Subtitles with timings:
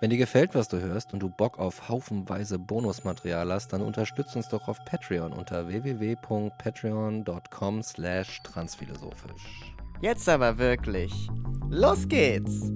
[0.00, 4.36] Wenn dir gefällt, was du hörst und du Bock auf haufenweise Bonusmaterial hast, dann unterstützt
[4.36, 9.72] uns doch auf Patreon unter www.patreon.com slash transphilosophisch.
[10.02, 11.30] Jetzt aber wirklich.
[11.70, 12.70] Los geht's!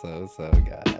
[0.00, 0.98] So, so, good.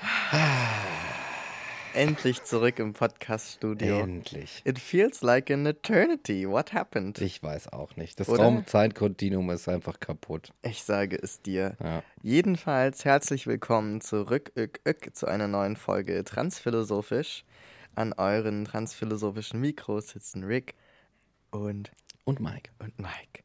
[1.94, 3.98] Endlich zurück im Podcast-Studio.
[3.98, 4.62] Endlich.
[4.64, 6.48] It feels like an eternity.
[6.48, 7.20] What happened?
[7.20, 8.20] Ich weiß auch nicht.
[8.20, 8.28] Das?
[8.28, 10.52] Raum-Zeit-Kontinuum ist einfach kaputt.
[10.62, 11.76] Ich sage es dir.
[11.82, 12.04] Ja.
[12.22, 17.44] Jedenfalls herzlich willkommen zurück ück, ück, zu einer neuen Folge Transphilosophisch.
[17.96, 20.74] An euren transphilosophischen Mikros sitzen Rick
[21.50, 21.90] und,
[22.24, 22.70] Und Mike.
[22.78, 23.42] und Mike.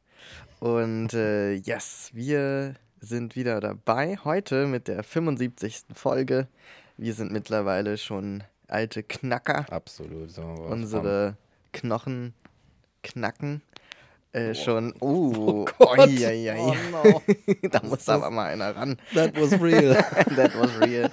[0.60, 5.84] Und äh, yes, wir sind wieder dabei heute mit der 75.
[5.94, 6.48] Folge.
[6.96, 9.66] Wir sind mittlerweile schon alte Knacker.
[9.70, 10.30] Absolut.
[10.30, 11.36] So was Unsere
[11.72, 12.34] Knochen
[13.02, 13.62] knacken.
[14.32, 14.92] Äh, schon.
[15.00, 15.98] Uh, Oh Gott.
[15.98, 16.58] oi, oi, oi.
[16.58, 17.22] Oh
[17.62, 17.68] no.
[17.68, 18.96] da muss aber mal einer ran.
[19.14, 19.94] That was real.
[20.36, 21.10] That was real.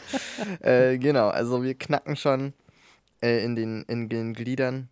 [0.62, 2.54] äh, genau, also wir knacken schon
[3.24, 4.90] äh, in, den, in den Gliedern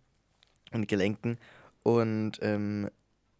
[0.72, 1.38] und Gelenken
[1.84, 2.90] und ähm,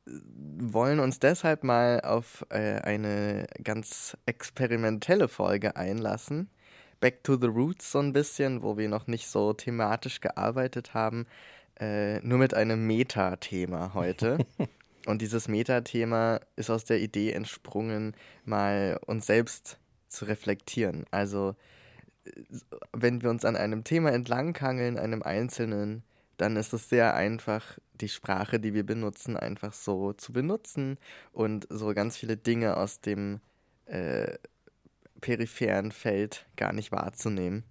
[0.06, 6.48] wollen uns deshalb mal auf äh, eine ganz experimentelle Folge einlassen.
[7.00, 11.26] Back to the Roots so ein bisschen, wo wir noch nicht so thematisch gearbeitet haben.
[11.78, 14.38] Äh, nur mit einem Meta-Thema heute.
[15.06, 18.14] Und dieses Meta-Thema ist aus der Idee entsprungen,
[18.44, 19.78] mal uns selbst
[20.08, 21.04] zu reflektieren.
[21.10, 21.54] Also,
[22.24, 22.30] äh,
[22.92, 26.02] wenn wir uns an einem Thema entlanghangeln, einem einzelnen,
[26.36, 30.98] dann ist es sehr einfach, die Sprache, die wir benutzen, einfach so zu benutzen
[31.32, 33.40] und so ganz viele Dinge aus dem
[33.86, 34.36] äh,
[35.20, 37.64] peripheren Feld gar nicht wahrzunehmen.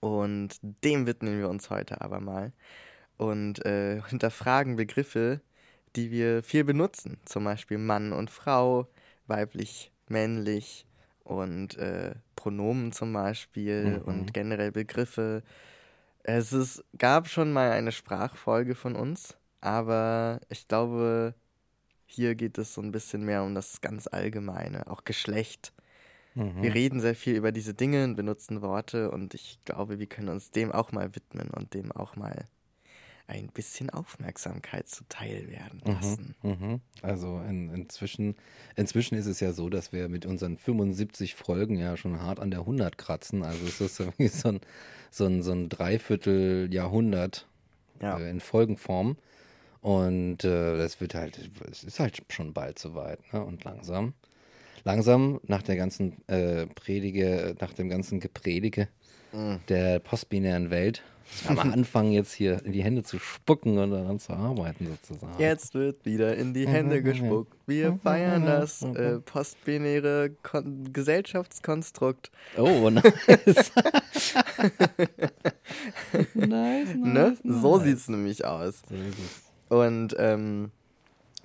[0.00, 2.52] Und dem widmen wir uns heute aber mal
[3.16, 5.40] und äh, hinterfragen Begriffe,
[5.96, 7.18] die wir viel benutzen.
[7.24, 8.88] Zum Beispiel Mann und Frau,
[9.26, 10.86] weiblich, männlich
[11.24, 14.02] und äh, Pronomen zum Beispiel Mhm.
[14.04, 15.42] und generell Begriffe.
[16.30, 21.34] Es ist, gab schon mal eine Sprachfolge von uns, aber ich glaube,
[22.04, 25.72] hier geht es so ein bisschen mehr um das ganz Allgemeine, auch Geschlecht.
[26.34, 26.60] Mhm.
[26.60, 30.28] Wir reden sehr viel über diese Dinge und benutzen Worte und ich glaube, wir können
[30.28, 32.44] uns dem auch mal widmen und dem auch mal
[33.28, 36.34] ein bisschen Aufmerksamkeit zuteil werden lassen.
[36.42, 36.80] Mhm, mhm.
[37.02, 38.34] Also in, inzwischen,
[38.74, 42.50] inzwischen ist es ja so, dass wir mit unseren 75 Folgen ja schon hart an
[42.50, 43.42] der 100 kratzen.
[43.44, 44.60] Also es ist irgendwie so ein,
[45.10, 47.46] so ein, so ein Dreivierteljahrhundert
[48.00, 48.18] Ja.
[48.18, 49.16] äh, in Folgenform.
[49.80, 51.38] Und äh, das wird halt,
[51.70, 53.20] es ist halt schon bald soweit.
[53.32, 53.44] Ne?
[53.44, 54.14] Und langsam,
[54.84, 58.88] langsam nach der ganzen äh, Predige, nach dem ganzen Gepredige
[59.30, 59.60] Mhm.
[59.68, 61.02] der postbinären Welt,
[61.54, 65.38] mal anfangen, jetzt hier in die Hände zu spucken und daran zu arbeiten sozusagen.
[65.38, 67.54] Jetzt wird wieder in die Hände gespuckt.
[67.66, 72.30] Wir feiern das äh, postbinäre Kon Gesellschaftskonstrukt.
[72.56, 73.02] Oh, nice.
[73.26, 73.74] nice,
[76.34, 77.04] nice, Ne?
[77.04, 77.38] nice.
[77.44, 78.82] So sieht es nämlich aus.
[79.68, 80.70] Und ähm,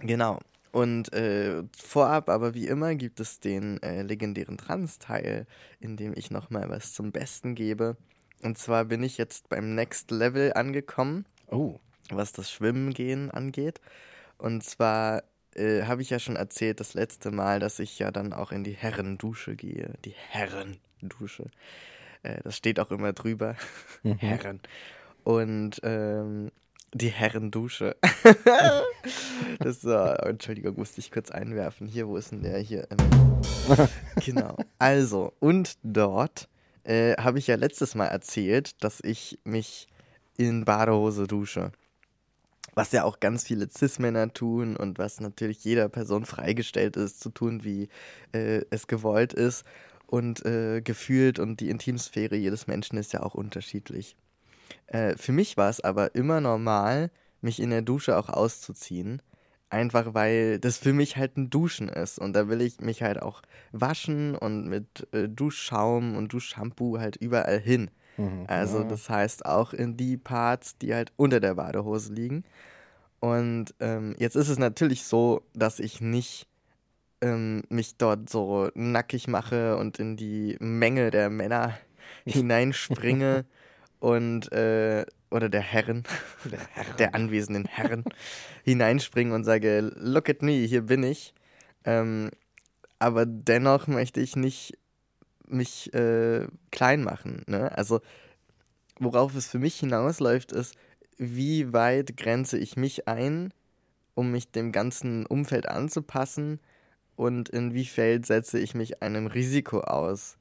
[0.02, 0.40] genau.
[0.72, 5.46] Und äh, vorab, aber wie immer, gibt es den äh, legendären Trans-Teil,
[5.80, 7.96] in dem ich nochmal was zum Besten gebe.
[8.44, 13.80] Und zwar bin ich jetzt beim Next Level angekommen, Oh, was das Schwimmen gehen angeht.
[14.38, 15.24] Und zwar
[15.56, 18.64] äh, habe ich ja schon erzählt das letzte Mal, dass ich ja dann auch in
[18.64, 19.94] die Herrendusche gehe.
[20.04, 21.46] Die Herrendusche.
[22.24, 23.56] Äh, das steht auch immer drüber.
[24.18, 24.60] Herren.
[25.24, 26.52] Und ähm,
[26.94, 27.96] die Herrendusche.
[29.60, 31.88] das so, Entschuldigung, musste ich kurz einwerfen.
[31.88, 32.88] Hier, wo ist denn der hier?
[32.92, 33.88] Ähm,
[34.26, 34.58] genau.
[34.80, 36.50] Also, und dort
[36.84, 39.88] äh, habe ich ja letztes Mal erzählt, dass ich mich
[40.38, 41.72] in Badehose dusche.
[42.76, 47.30] Was ja auch ganz viele Cis-Männer tun und was natürlich jeder Person freigestellt ist, zu
[47.30, 47.90] tun, wie
[48.32, 49.64] äh, es gewollt ist
[50.08, 54.16] und äh, gefühlt und die Intimsphäre jedes Menschen ist ja auch unterschiedlich.
[54.88, 59.22] Äh, für mich war es aber immer normal, mich in der Dusche auch auszuziehen.
[59.74, 62.20] Einfach weil das für mich halt ein Duschen ist.
[62.20, 63.42] Und da will ich mich halt auch
[63.72, 67.90] waschen und mit äh, Duschschaum und Duschshampoo halt überall hin.
[68.18, 68.46] Mhm.
[68.46, 72.44] Also das heißt auch in die Parts, die halt unter der Badehose liegen.
[73.20, 76.46] Und ähm, jetzt ist es natürlich so, dass ich nicht
[77.22, 81.76] ähm, mich dort so nackig mache und in die Menge der Männer
[82.26, 83.46] hineinspringe
[84.04, 86.04] und äh, oder der Herren,
[87.00, 88.04] der anwesenden Herren
[88.66, 91.34] hineinspringe und sage, look at me, hier bin ich.
[91.86, 92.30] Ähm,
[93.00, 94.78] aber dennoch möchte ich nicht
[95.48, 97.44] mich äh, klein machen.
[97.48, 97.72] Ne?
[97.78, 98.02] Also
[99.00, 100.76] worauf es für mich hinausläuft, ist,
[101.18, 103.54] wie weit grenze ich mich ein,
[104.16, 106.60] um mich dem ganzen Umfeld anzupassen
[107.16, 110.36] und inwiefern setze ich mich einem Risiko aus.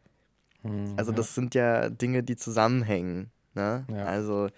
[0.65, 3.31] Mhm, Also das sind ja Dinge, die zusammenhängen.
[3.55, 3.85] Ne?
[3.91, 4.05] Ja.
[4.07, 4.49] Also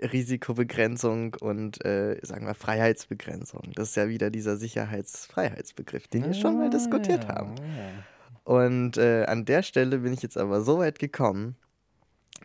[0.00, 3.72] Risikobegrenzung und äh, sagen wir Freiheitsbegrenzung.
[3.74, 7.54] Das ist ja wieder dieser Sicherheitsfreiheitsbegriff, den wir schon mal diskutiert Ah, haben.
[7.56, 8.52] ja.
[8.52, 11.56] Und äh, an der Stelle bin ich jetzt aber so weit gekommen,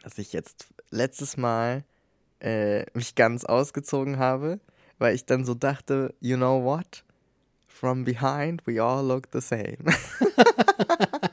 [0.03, 1.83] dass ich jetzt letztes Mal
[2.39, 4.59] äh, mich ganz ausgezogen habe,
[4.97, 7.03] weil ich dann so dachte, you know what?
[7.67, 9.77] From behind we all look the same.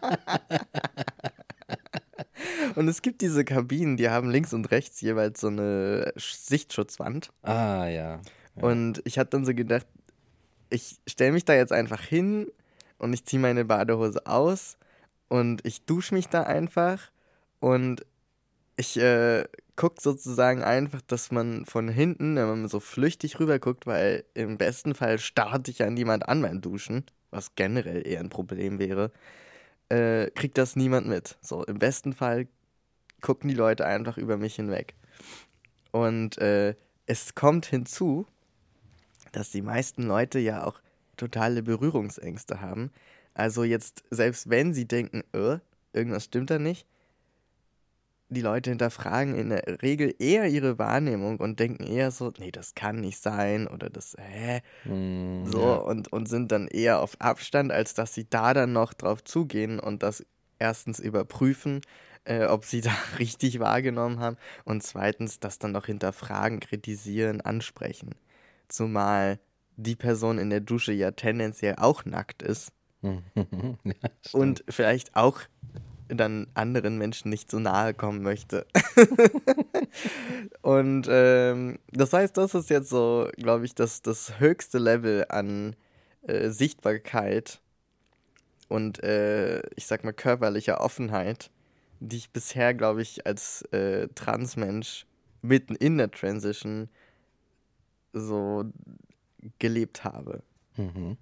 [2.77, 7.31] und es gibt diese Kabinen, die haben links und rechts jeweils so eine Sch- Sichtschutzwand.
[7.43, 8.21] Ah, ja.
[8.57, 8.63] Ja.
[8.63, 9.87] Und ich hatte dann so gedacht,
[10.71, 12.47] ich stelle mich da jetzt einfach hin
[12.99, 14.77] und ich ziehe meine Badehose aus
[15.29, 17.11] und ich dusche mich da einfach
[17.61, 18.05] und
[18.77, 19.45] ich äh,
[19.77, 24.59] gucke sozusagen einfach, dass man von hinten, wenn man so flüchtig rüber guckt, weil im
[24.59, 29.13] besten Fall starrt dich ja niemand an beim Duschen, was generell eher ein Problem wäre,
[29.89, 31.39] äh, kriegt das niemand mit.
[31.41, 32.49] So, im besten Fall
[33.27, 34.95] gucken die Leute einfach über mich hinweg.
[35.91, 36.77] Und äh,
[37.07, 38.25] es kommt hinzu,
[39.33, 40.81] dass die meisten Leute ja auch
[41.17, 42.93] totale Berührungsängste haben.
[43.35, 45.59] Also jetzt, selbst wenn sie denken, äh,
[45.93, 46.87] irgendwas stimmt da nicht,
[48.29, 52.77] die Leute hinterfragen in der Regel eher ihre Wahrnehmung und denken eher so, nee, das
[52.77, 55.77] kann nicht sein oder das, hä, Mhm, so ja.
[55.79, 59.81] und, und sind dann eher auf Abstand, als dass sie da dann noch drauf zugehen
[59.81, 60.25] und das
[60.61, 61.81] erstens überprüfen,
[62.27, 68.15] äh, ob sie da richtig wahrgenommen haben und zweitens das dann noch hinterfragen, kritisieren, ansprechen.
[68.69, 69.39] Zumal
[69.77, 73.13] die Person in der Dusche ja tendenziell auch nackt ist ja,
[74.33, 75.41] und vielleicht auch
[76.09, 78.67] dann anderen Menschen nicht so nahe kommen möchte.
[80.63, 85.75] und ähm, das heißt, das ist jetzt so, glaube ich, das, das höchste Level an
[86.23, 87.61] äh, Sichtbarkeit
[88.69, 91.51] und äh, ich sag mal körperlicher Offenheit,
[92.01, 95.07] die ich bisher, glaube ich, als äh, Transmensch
[95.43, 96.89] mitten in der Transition
[98.13, 98.65] so
[99.59, 100.43] gelebt habe.
[100.77, 101.17] Mhm.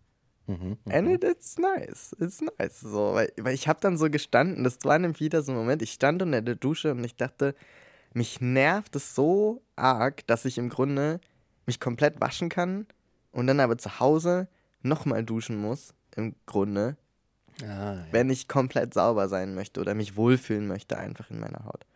[0.47, 0.77] Mhm.
[0.91, 2.15] And it, it's nice.
[2.21, 2.81] It's nice.
[2.81, 5.83] So, weil, weil ich habe dann so gestanden, das war nämlich wieder so ein Moment,
[5.83, 7.55] ich stand unter der Dusche und ich dachte,
[8.13, 11.21] mich nervt es so arg, dass ich im Grunde
[11.67, 12.87] mich komplett waschen kann
[13.33, 14.49] und dann aber zu Hause
[14.83, 16.97] nochmal duschen muss, im Grunde,
[17.63, 18.07] Ah, ja.
[18.11, 21.87] wenn ich komplett sauber sein möchte oder mich wohlfühlen möchte einfach in meiner Haut.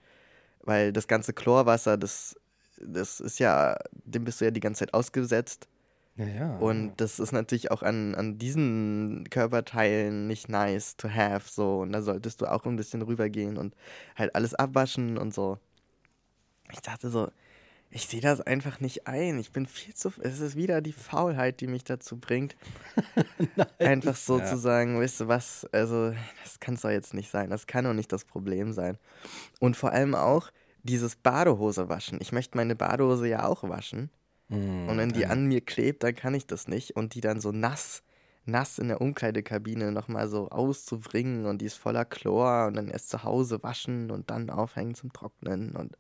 [0.63, 2.37] Weil das ganze Chlorwasser, das,
[2.81, 5.69] das ist ja, dem bist du ja die ganze Zeit ausgesetzt.
[6.17, 6.57] ja, ja.
[6.59, 11.81] Und das ist natürlich auch an, an diesen Körperteilen nicht nice to have, so.
[11.81, 13.75] Und da solltest du auch ein bisschen rübergehen und
[14.17, 15.59] halt alles abwaschen und so.
[16.71, 17.31] Ich dachte so,
[17.91, 19.39] ich sehe das einfach nicht ein.
[19.39, 20.13] Ich bin viel zu.
[20.21, 22.57] Es ist wieder die Faulheit, die mich dazu bringt.
[23.79, 24.45] einfach so ja.
[24.45, 26.13] zu sagen, weißt du was, also,
[26.45, 27.51] das kann es doch jetzt nicht sein.
[27.51, 28.99] Das kann doch nicht das Problem sein.
[29.59, 30.51] Und vor allem auch
[30.83, 32.19] dieses Badehose waschen.
[32.21, 34.11] Ich möchte meine Badehose ja auch waschen.
[34.49, 36.95] Mhm, Und wenn die an mir klebt, dann kann ich das nicht.
[36.95, 38.03] Und die dann so nass,
[38.45, 43.11] nass in der Umkleidekabine nochmal so auszubringen und die ist voller Chlor und dann erst
[43.11, 45.77] zu Hause waschen und dann aufhängen zum Trocknen.
[45.77, 45.97] Und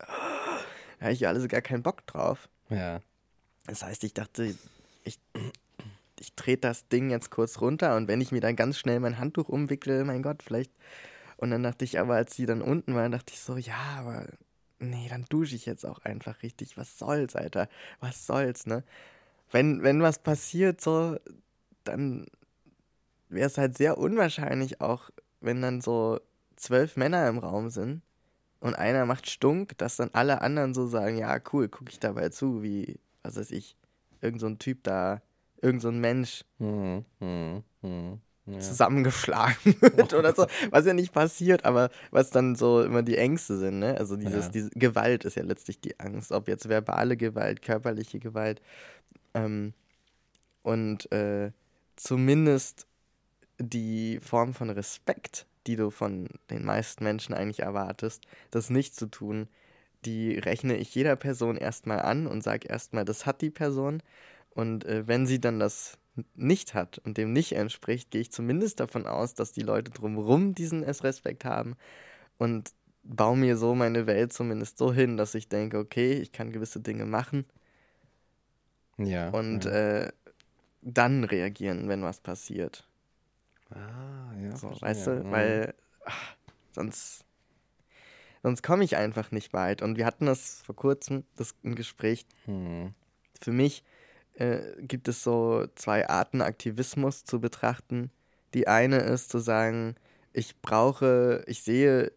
[0.98, 2.48] da habe ich ja alles gar keinen Bock drauf.
[2.70, 3.00] Ja.
[3.66, 4.54] Das heißt, ich dachte,
[5.04, 5.18] ich,
[6.18, 9.18] ich trete das Ding jetzt kurz runter und wenn ich mir dann ganz schnell mein
[9.18, 10.72] Handtuch umwickle, mein Gott, vielleicht.
[11.36, 14.26] Und dann dachte ich aber, als die dann unten waren, dachte ich so, ja, aber
[14.80, 16.76] nee, dann dusche ich jetzt auch einfach richtig.
[16.76, 17.68] Was soll's, Alter?
[18.00, 18.82] Was soll's, ne?
[19.50, 21.16] Wenn, wenn was passiert, so,
[21.84, 22.26] dann
[23.28, 26.20] wäre es halt sehr unwahrscheinlich auch, wenn dann so
[26.56, 28.02] zwölf Männer im Raum sind
[28.60, 32.28] und einer macht Stunk, dass dann alle anderen so sagen, ja, cool, gucke ich dabei
[32.30, 33.76] zu, wie, was weiß ich,
[34.20, 35.22] irgend so ein Typ da,
[35.62, 37.04] irgend so ein Mensch Mhm.
[37.20, 37.62] Mhm.
[37.82, 38.20] Mhm.
[38.46, 38.60] Ja.
[38.60, 39.56] zusammengeschlagen
[39.94, 43.78] wird oder so, was ja nicht passiert, aber was dann so immer die Ängste sind,
[43.78, 43.98] ne?
[43.98, 44.50] Also dieses, Ja.
[44.52, 48.62] diese Gewalt ist ja letztlich die Angst, ob jetzt verbale Gewalt, körperliche Gewalt.
[49.34, 49.74] Ähm,
[50.62, 51.52] und äh,
[51.96, 52.86] zumindest
[53.58, 59.06] die Form von Respekt, die du von den meisten Menschen eigentlich erwartest, das nicht zu
[59.06, 59.48] tun,
[60.04, 64.02] die rechne ich jeder Person erstmal an und sage erstmal, das hat die Person.
[64.50, 65.98] Und äh, wenn sie dann das
[66.34, 70.54] nicht hat und dem nicht entspricht, gehe ich zumindest davon aus, dass die Leute drumherum
[70.54, 71.76] diesen Respekt haben
[72.38, 72.72] und
[73.04, 76.80] baue mir so meine Welt zumindest so hin, dass ich denke, okay, ich kann gewisse
[76.80, 77.44] Dinge machen.
[78.96, 79.28] Ja.
[79.30, 79.70] Und ja.
[80.04, 80.12] Äh,
[80.80, 82.87] dann reagieren, wenn was passiert.
[83.70, 84.56] Ah, ja.
[84.56, 85.30] So, weißt du, Mhm.
[85.30, 86.36] weil ach,
[86.72, 87.24] sonst,
[88.42, 89.82] sonst komme ich einfach nicht weit.
[89.82, 92.26] Und wir hatten das vor kurzem, das ein Gespräch.
[92.44, 92.94] Hm.
[93.40, 93.84] Für mich
[94.34, 98.10] äh, gibt es so zwei Arten, Aktivismus zu betrachten.
[98.54, 99.96] Die eine ist zu sagen,
[100.32, 102.12] ich brauche, ich sehe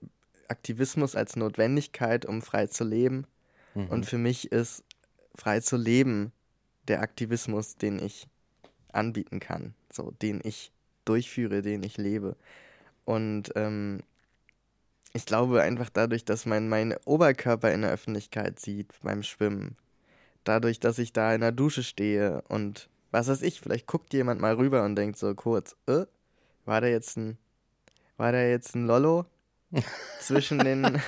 [0.47, 3.25] Aktivismus als Notwendigkeit, um frei zu leben.
[3.73, 3.87] Mhm.
[3.87, 4.83] Und für mich ist
[5.35, 6.31] frei zu leben
[6.87, 8.27] der Aktivismus, den ich
[8.91, 10.71] anbieten kann, so den ich
[11.05, 12.35] durchführe, den ich lebe.
[13.05, 14.01] Und ähm,
[15.13, 19.75] ich glaube einfach dadurch, dass man meinen Oberkörper in der Öffentlichkeit sieht beim Schwimmen,
[20.43, 24.41] dadurch, dass ich da in der Dusche stehe und was weiß ich, vielleicht guckt jemand
[24.41, 26.05] mal rüber und denkt so kurz, äh,
[26.65, 27.37] war da jetzt ein,
[28.17, 29.25] war da jetzt ein Lollo
[30.19, 31.01] zwischen den,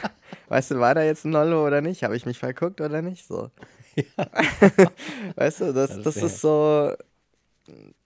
[0.50, 2.03] weißt du, war da jetzt ein Lollo oder nicht?
[2.03, 3.27] Habe ich mich verguckt oder nicht?
[3.27, 3.51] So.
[5.35, 6.93] weißt du, das, Ja, das das ist so,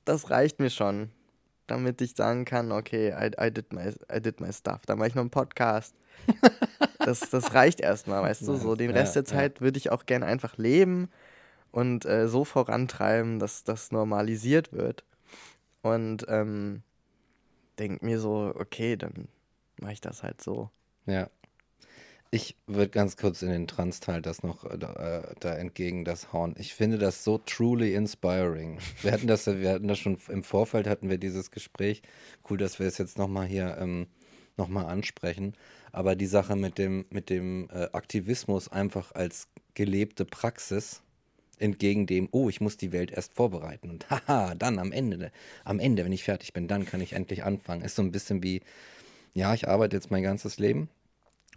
[0.05, 1.11] das reicht mir schon,
[1.67, 4.81] damit ich sagen kann, okay, I, I, did, my, I did my stuff.
[4.85, 5.93] Dann mache ich noch einen Podcast.
[6.99, 9.27] Das, das reicht erstmal, weißt du, so den Ja, Rest der ja.
[9.29, 11.09] Zeit würde ich auch gerne einfach leben
[11.71, 15.05] und äh, so vorantreiben, dass das normalisiert wird.
[15.83, 16.81] Und ähm,
[17.79, 19.29] denk mir so, okay, dann
[19.79, 20.69] mache ich das halt so.
[21.05, 21.29] Ja.
[22.29, 26.55] Ich würde ganz kurz in den Trans-Teil das noch äh, da, äh, entgegen das hauen.
[26.57, 28.79] Ich finde das so truly inspiring.
[29.01, 32.01] Wir hatten das, wir hatten das schon im Vorfeld hatten wir dieses Gespräch.
[32.49, 34.07] Cool, dass wir es jetzt nochmal hier ähm,
[34.57, 35.53] nochmal ansprechen.
[35.93, 41.01] Aber die Sache mit dem, mit dem äh, Aktivismus einfach als gelebte Praxis
[41.59, 45.31] entgegen dem, oh, ich muss die Welt erst vorbereiten und haha, dann am Ende,
[45.63, 47.83] am Ende, wenn ich fertig bin, dann kann ich endlich anfangen.
[47.83, 48.61] Ist so ein bisschen wie,
[49.33, 50.89] ja, ich arbeite jetzt mein ganzes Leben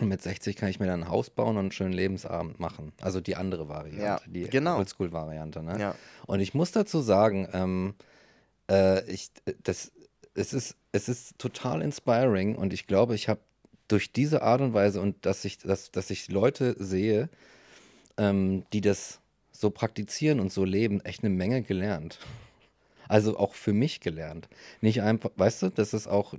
[0.01, 2.93] und mit 60 kann ich mir dann ein Haus bauen und einen schönen Lebensabend machen.
[3.01, 4.79] Also die andere Variante, Ja, die genau.
[4.79, 5.63] Oldschool-Variante.
[5.63, 5.79] Ne?
[5.79, 5.95] Ja.
[6.27, 7.95] Und ich muss dazu sagen, ähm,
[8.71, 9.31] äh, ich,
[9.63, 9.93] das,
[10.35, 13.41] es, ist, es ist total inspiring und ich glaube, ich habe
[13.89, 17.29] durch diese Art und Weise und dass ich, dass, dass ich Leute sehe,
[18.17, 19.21] ähm, die das
[19.53, 22.19] so praktizieren und so leben, echt eine Menge gelernt.
[23.09, 24.49] Also auch für mich gelernt.
[24.81, 26.35] Nicht einfach, weißt du, dass es auch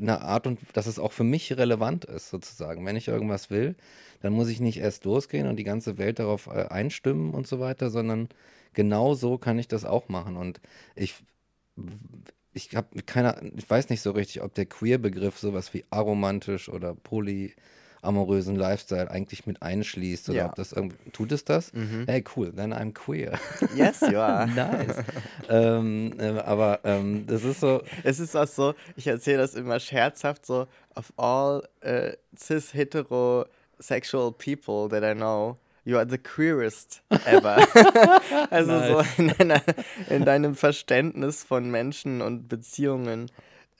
[0.00, 2.84] eine Art und dass es auch für mich relevant ist, sozusagen.
[2.84, 3.76] Wenn ich irgendwas will,
[4.20, 7.60] dann muss ich nicht erst losgehen und die ganze Welt darauf äh, einstimmen und so
[7.60, 8.28] weiter, sondern
[8.74, 10.36] genau so kann ich das auch machen.
[10.36, 10.60] Und
[10.94, 11.14] ich,
[12.52, 16.94] ich habe keine, ich weiß nicht so richtig, ob der Queer-Begriff sowas wie aromantisch oder
[18.02, 20.46] polyamorösen Lifestyle eigentlich mit einschließt oder Ja.
[20.46, 21.72] ob das irgendwie, tut es das?
[21.72, 22.04] Mhm.
[22.06, 23.38] Hey, cool, then I'm queer.
[23.74, 24.46] Yes, you are.
[24.54, 24.96] nice.
[25.48, 29.80] ähm, äh, aber ähm, das ist so, Es ist auch so, ich erzähle das immer
[29.80, 37.02] scherzhaft so, of all uh, cis heterosexual people that I know, you are the queerest
[37.26, 37.56] ever.
[38.50, 38.88] also Nice.
[39.16, 39.62] so in, deiner,
[40.10, 43.30] in deinem Verständnis von Menschen und Beziehungen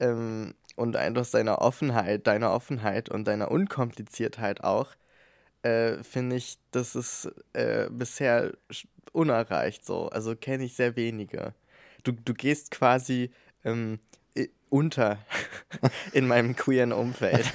[0.00, 4.94] ähm, und einfach deiner Offenheit, deiner Offenheit und deiner Unkompliziertheit auch,
[5.62, 8.52] äh, finde ich, das ist äh, bisher
[9.12, 10.08] unerreicht so.
[10.10, 11.54] Also kenne ich sehr wenige.
[12.04, 13.30] Du, du gehst quasi
[13.64, 13.98] ähm,
[14.70, 15.18] unter
[16.12, 17.52] in meinem queeren Umfeld.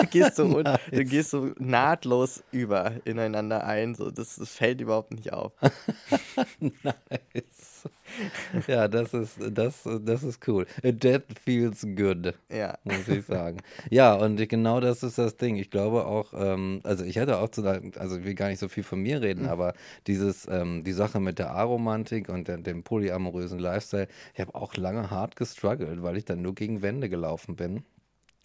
[0.00, 1.08] du, gehst so un, du Nice.
[1.10, 3.94] gehst so nahtlos über ineinander ein.
[3.94, 4.10] So.
[4.10, 5.52] Das, das fällt überhaupt nicht auf.
[6.60, 7.71] nice.
[8.66, 10.66] Ja, das ist, das, das ist cool.
[10.82, 12.78] That feels good, Ja.
[12.84, 13.58] muss ich sagen.
[13.90, 15.56] Ja, und genau das ist das Ding.
[15.56, 18.58] Ich glaube auch, ähm, also ich hätte auch zu sagen, also ich will gar nicht
[18.60, 19.74] so viel von mir reden, aber
[20.06, 24.74] dieses, ähm, die Sache mit der Aromantik und der, dem polyamorösen Lifestyle, ich habe auch
[24.76, 27.84] lange hart gestruggelt, weil ich dann nur gegen Wände gelaufen bin.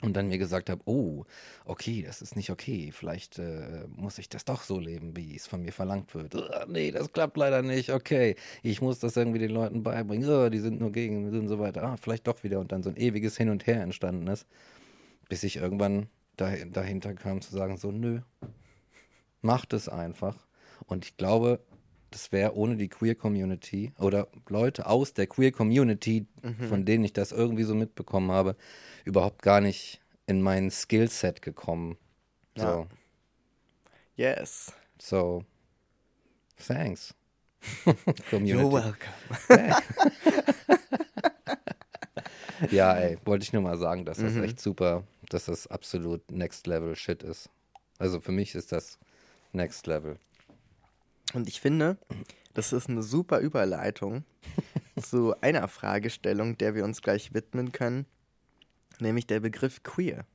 [0.04, 1.26] Und dann mir gesagt habe, oh,
[1.66, 2.92] okay, das ist nicht okay.
[2.92, 6.36] Vielleicht äh, muss ich das doch so leben, wie es von mir verlangt wird.
[6.36, 7.92] Uh, nee, das klappt leider nicht.
[7.92, 10.30] Okay, ich muss das irgendwie den Leuten beibringen.
[10.30, 11.82] Uh, die sind nur gegen und so weiter.
[11.82, 12.60] Ah, vielleicht doch wieder.
[12.60, 14.46] Und dann so ein ewiges Hin und Her entstanden ist,
[15.30, 18.22] bis ich irgendwann dahin, dahinter kam zu sagen, so, nö,
[19.42, 20.36] macht es einfach.
[20.86, 21.60] Und ich glaube,
[22.12, 26.26] das wäre ohne die Queer Community oder Leute aus der Queer Community,
[26.70, 28.56] von denen ich das irgendwie so mitbekommen habe,
[29.06, 31.98] überhaupt gar nicht in mein Skillset gekommen.
[32.56, 32.64] So,
[34.16, 34.36] Ja.
[34.40, 34.74] Yes.
[35.00, 35.44] so,
[36.66, 37.14] thanks.
[38.32, 38.96] You're welcome.
[42.72, 44.44] ja, ey, wollte ich nur mal sagen, dass das Mhm.
[44.44, 47.50] echt super, dass das absolut Next Level Shit ist.
[48.00, 48.98] Also für mich ist das
[49.54, 50.18] Next Level.
[51.34, 51.98] Und ich finde,
[52.54, 54.24] das ist eine super Überleitung
[55.02, 58.06] zu einer Fragestellung, der wir uns gleich widmen können,
[59.00, 60.26] nämlich der Begriff queer.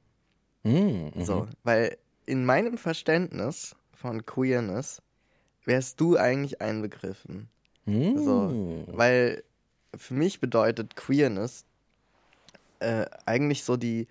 [0.62, 0.70] Mm,
[1.14, 1.24] mhm.
[1.24, 5.02] So, weil in meinem Verständnis von Queerness
[5.64, 7.48] wärst du eigentlich einbegriffen.
[7.86, 8.16] Mm.
[8.18, 9.42] So, weil
[9.96, 11.64] für mich bedeutet Queerness
[12.78, 14.06] äh, eigentlich so die,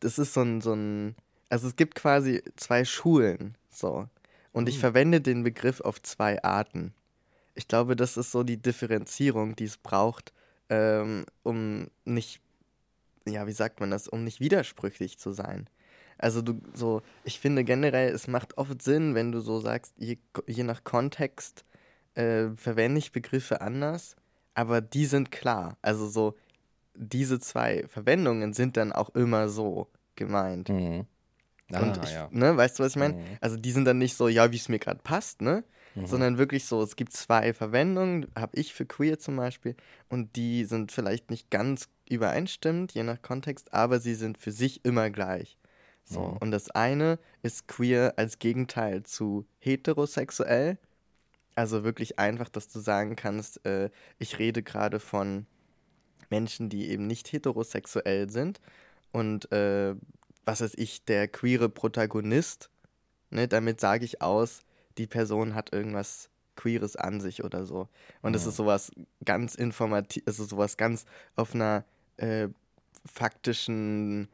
[0.00, 1.16] das ist so ein, so ein,
[1.48, 4.08] also es gibt quasi zwei Schulen, so.
[4.52, 6.92] Und ich verwende den Begriff auf zwei Arten.
[7.54, 10.32] Ich glaube, das ist so die Differenzierung, die es braucht,
[10.68, 12.40] ähm, um nicht,
[13.26, 15.68] ja, wie sagt man das, um nicht widersprüchlich zu sein.
[16.18, 20.18] Also du so, ich finde generell, es macht oft Sinn, wenn du so sagst, je,
[20.46, 21.64] je nach Kontext
[22.14, 24.16] äh, verwende ich Begriffe anders,
[24.54, 25.78] aber die sind klar.
[25.80, 26.36] Also so,
[26.94, 30.68] diese zwei Verwendungen sind dann auch immer so gemeint.
[30.68, 31.06] Mhm.
[31.72, 32.28] Ah, Und ich, ja.
[32.32, 33.14] ne, weißt du, was ich meine?
[33.14, 33.24] Mhm.
[33.40, 35.64] Also die sind dann nicht so, ja, wie es mir gerade passt, ne?
[35.94, 36.06] Mhm.
[36.06, 39.74] Sondern wirklich so, es gibt zwei Verwendungen, habe ich für queer zum Beispiel,
[40.08, 44.84] und die sind vielleicht nicht ganz übereinstimmend, je nach Kontext, aber sie sind für sich
[44.84, 45.58] immer gleich.
[46.04, 46.36] So, Mhm.
[46.38, 50.78] und das eine ist queer als Gegenteil zu heterosexuell.
[51.56, 55.46] Also wirklich einfach, dass du sagen kannst, äh, ich rede gerade von
[56.30, 58.60] Menschen, die eben nicht heterosexuell sind
[59.12, 59.94] und äh,
[60.44, 62.70] was weiß ich, der queere Protagonist,
[63.30, 64.60] ne, damit sage ich aus,
[64.98, 67.88] die Person hat irgendwas Queeres an sich oder so.
[68.22, 68.50] Und es Mhm.
[68.50, 68.92] ist sowas
[69.24, 71.04] ganz informativ, es ist sowas ganz
[71.36, 71.84] auf einer
[72.18, 72.48] äh,
[73.06, 74.28] faktischen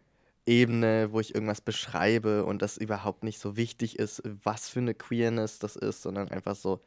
[0.46, 4.94] Ebene, wo ich irgendwas beschreibe und das überhaupt nicht so wichtig ist, was für eine
[4.94, 6.80] Queerness das ist, sondern einfach so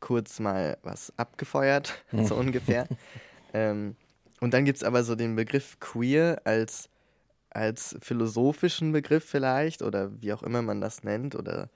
[0.00, 2.88] kurz mal was abgefeuert, so ungefähr.
[3.52, 3.96] ähm,
[4.40, 6.88] und dann gibt es aber so den Begriff queer als,
[7.56, 11.70] als philosophischen Begriff vielleicht oder wie auch immer man das nennt oder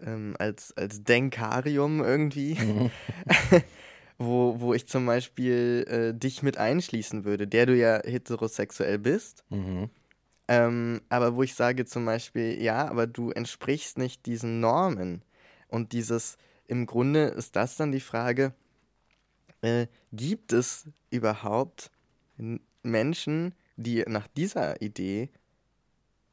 [0.00, 2.56] ähm, als, als Denkarium irgendwie,
[4.18, 9.44] wo, wo ich zum Beispiel äh, dich mit einschließen würde, der du ja heterosexuell bist.
[9.50, 9.90] Mhm.
[10.48, 15.22] Ähm, aber wo ich sage zum Beispiel, ja, aber du entsprichst nicht diesen Normen.
[15.68, 18.52] Und dieses, im Grunde ist das dann die Frage,
[19.62, 21.92] äh, gibt es überhaupt
[22.82, 25.30] Menschen, die nach dieser Idee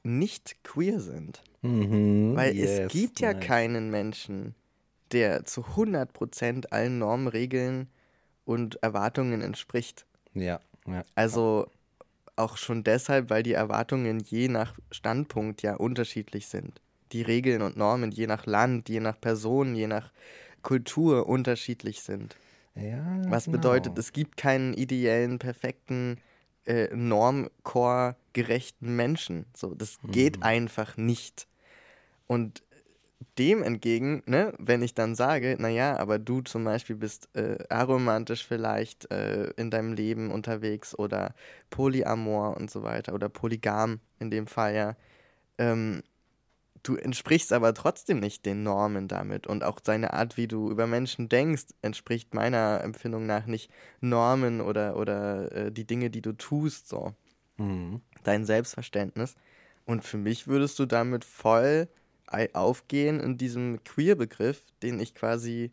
[0.04, 1.44] nicht queer sind?
[1.62, 2.36] Mhm.
[2.36, 3.46] Weil yes, es gibt ja nice.
[3.46, 4.56] keinen Menschen,
[5.12, 7.88] der zu 100% allen Normen, Regeln
[8.46, 10.06] und Erwartungen entspricht.
[10.34, 11.04] Ja, ja.
[11.16, 11.70] Also
[12.36, 16.82] auch schon deshalb, weil die Erwartungen je nach Standpunkt ja unterschiedlich sind.
[17.12, 20.12] Die Regeln und Normen je nach Land, je nach Person, je nach
[20.62, 22.36] Kultur unterschiedlich sind.
[22.76, 23.58] ja Was genau.
[23.58, 26.18] bedeutet, es gibt keinen ideellen, perfekten,
[26.68, 29.46] äh, normcore gerechten Menschen.
[29.56, 31.48] So, das geht einfach nicht.
[32.28, 32.62] Und
[33.38, 38.46] dem entgegen, ne, wenn ich dann sage, naja, aber du zum Beispiel bist äh, aromantisch
[38.46, 41.34] vielleicht äh, in deinem Leben unterwegs oder
[41.70, 44.96] polyamor und so weiter oder polygam in dem Fall ja,
[45.58, 46.04] ähm,
[46.88, 50.88] du entsprichst aber trotzdem nicht den Normen damit und auch seine Art, wie du über
[50.88, 53.72] Menschen denkst, entspricht meiner Empfindung nach nicht
[54.02, 57.14] Normen oder, oder äh, die Dinge, die du tust, so
[57.58, 58.02] Mhm.
[58.24, 59.36] dein Selbstverständnis.
[59.86, 61.88] Und für mich würdest du damit voll
[62.54, 65.72] aufgehen in diesem Queer-Begriff, den ich quasi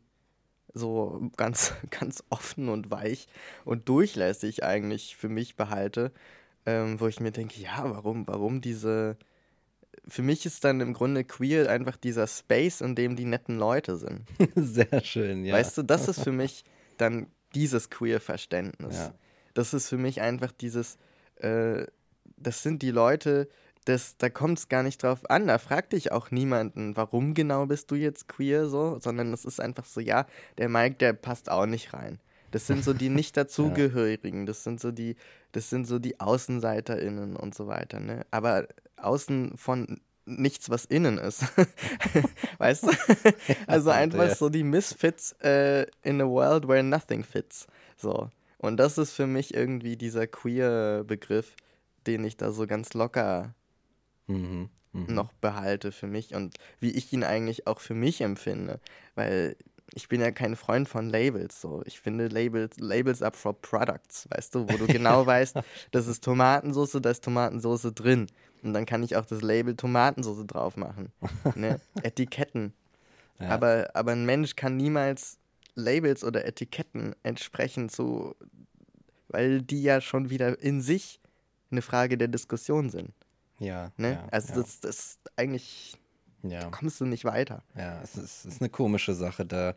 [0.74, 3.28] so ganz, ganz offen und weich
[3.64, 6.12] und durchlässig eigentlich für mich behalte,
[6.66, 9.16] ähm, wo ich mir denke, ja, warum, warum diese.
[10.06, 13.96] Für mich ist dann im Grunde queer einfach dieser Space, in dem die netten Leute
[13.96, 14.28] sind.
[14.54, 15.54] Sehr schön, ja.
[15.54, 16.64] Weißt du, das ist für mich
[16.98, 18.96] dann dieses Queer-Verständnis.
[18.96, 19.14] Ja.
[19.54, 20.98] Das ist für mich einfach dieses,
[21.36, 21.86] äh,
[22.36, 23.48] das sind die Leute,
[23.84, 25.46] das, da kommt es gar nicht drauf an.
[25.46, 29.60] Da fragt dich auch niemanden, warum genau bist du jetzt queer so, sondern es ist
[29.60, 30.26] einfach so, ja,
[30.58, 32.18] der Mike, der passt auch nicht rein.
[32.54, 35.16] Das sind so die nicht dazugehörigen, das sind so die,
[35.50, 38.24] das sind so die AußenseiterInnen und so weiter, ne?
[38.30, 41.42] Aber außen von nichts, was innen ist.
[42.58, 42.90] weißt du?
[43.66, 47.66] also einfach so die Misfits äh, in a world where nothing fits.
[47.96, 48.30] So.
[48.58, 51.56] Und das ist für mich irgendwie dieser queer-Begriff,
[52.06, 53.54] den ich da so ganz locker
[54.26, 54.70] Mhm.
[54.92, 55.14] Mhm.
[55.14, 58.80] noch behalte für mich und wie ich ihn eigentlich auch für mich empfinde.
[59.16, 59.56] Weil
[59.94, 61.60] ich bin ja kein Freund von Labels.
[61.60, 61.82] So.
[61.86, 65.56] Ich finde Labels, Labels up for products, weißt du, wo du genau weißt,
[65.92, 68.26] das ist Tomatensauce, da ist Tomatensauce drin.
[68.62, 71.12] Und dann kann ich auch das Label Tomatensauce drauf machen.
[71.54, 71.80] Ne?
[72.02, 72.72] Etiketten.
[73.38, 73.50] Ja.
[73.50, 75.38] Aber, aber ein Mensch kann niemals
[75.76, 78.36] Labels oder Etiketten entsprechen, so,
[79.28, 81.20] weil die ja schon wieder in sich
[81.70, 83.12] eine Frage der Diskussion sind.
[83.58, 83.92] Ja.
[83.96, 84.12] Ne?
[84.12, 84.60] ja also ja.
[84.60, 85.96] das, das ist eigentlich,
[86.50, 86.60] ja.
[86.60, 87.62] da kommst du nicht weiter.
[87.76, 89.74] Ja, es ist, es ist eine komische Sache, da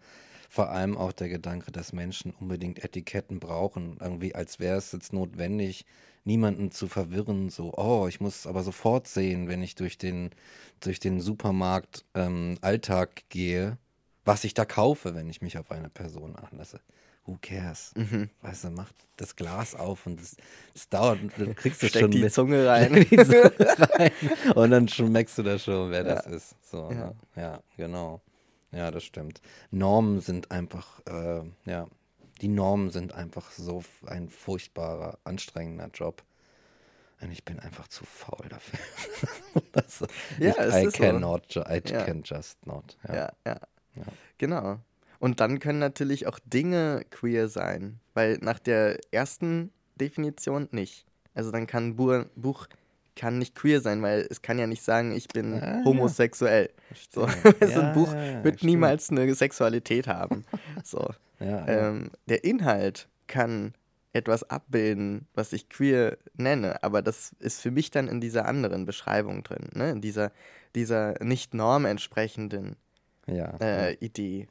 [0.49, 5.13] vor allem auch der Gedanke, dass Menschen unbedingt Etiketten brauchen, irgendwie als wäre es jetzt
[5.13, 5.85] notwendig,
[6.23, 10.31] niemanden zu verwirren, so, oh, ich muss aber sofort sehen, wenn ich durch den,
[10.79, 13.77] durch den Supermarkt ähm, Alltag gehe,
[14.25, 16.81] was ich da kaufe, wenn ich mich auf eine Person anlasse.
[17.27, 17.91] Who cares?
[17.95, 18.29] Mhm.
[18.41, 20.35] Weißt du, mach das Glas auf und das,
[20.73, 22.33] das dauert, du kriegst es schon die mit.
[22.33, 22.93] Zunge rein.
[22.93, 24.11] Die Zunge rein.
[24.55, 26.31] Und dann schon merkst du da schon, wer das Ja.
[26.31, 26.55] ist.
[26.71, 27.13] So, Ja.
[27.35, 27.41] ja.
[27.41, 28.21] ja, genau.
[28.71, 29.41] Ja, das stimmt.
[29.71, 31.87] Normen sind einfach, äh, ja,
[32.41, 36.23] die Normen sind einfach so ein furchtbarer, anstrengender Job.
[37.19, 38.79] Und ich bin einfach zu faul dafür.
[39.71, 40.01] das,
[40.37, 41.03] Ja, ich, es I ist so.
[41.03, 42.03] cannot, ju- I Ja.
[42.05, 42.95] can just not.
[43.07, 43.13] Ja,
[43.45, 43.59] ja.
[43.95, 44.03] Ja.
[44.37, 44.79] Genau.
[45.19, 51.05] Und dann können natürlich auch Dinge queer sein, weil nach der ersten Definition nicht.
[51.33, 52.67] Also dann kann ein Bu Buch
[53.15, 55.85] kann nicht queer sein, weil es kann ja nicht sagen, ich bin Ah, ja.
[55.85, 56.69] homosexuell.
[57.11, 57.67] So, Verstehe.
[57.73, 58.69] so ein Ja, Buch ja, ja, wird stimmt.
[58.69, 60.45] niemals eine Sexualität haben.
[60.83, 61.09] So.
[61.39, 61.67] Ja, ja.
[61.89, 63.73] Ähm, der Inhalt kann
[64.13, 68.85] etwas abbilden, was ich queer nenne, aber das ist für mich dann in dieser anderen
[68.85, 69.91] Beschreibung drin, ne?
[69.91, 70.31] in dieser,
[70.75, 72.75] dieser nicht norm entsprechenden
[73.27, 74.47] ja, äh, Idee.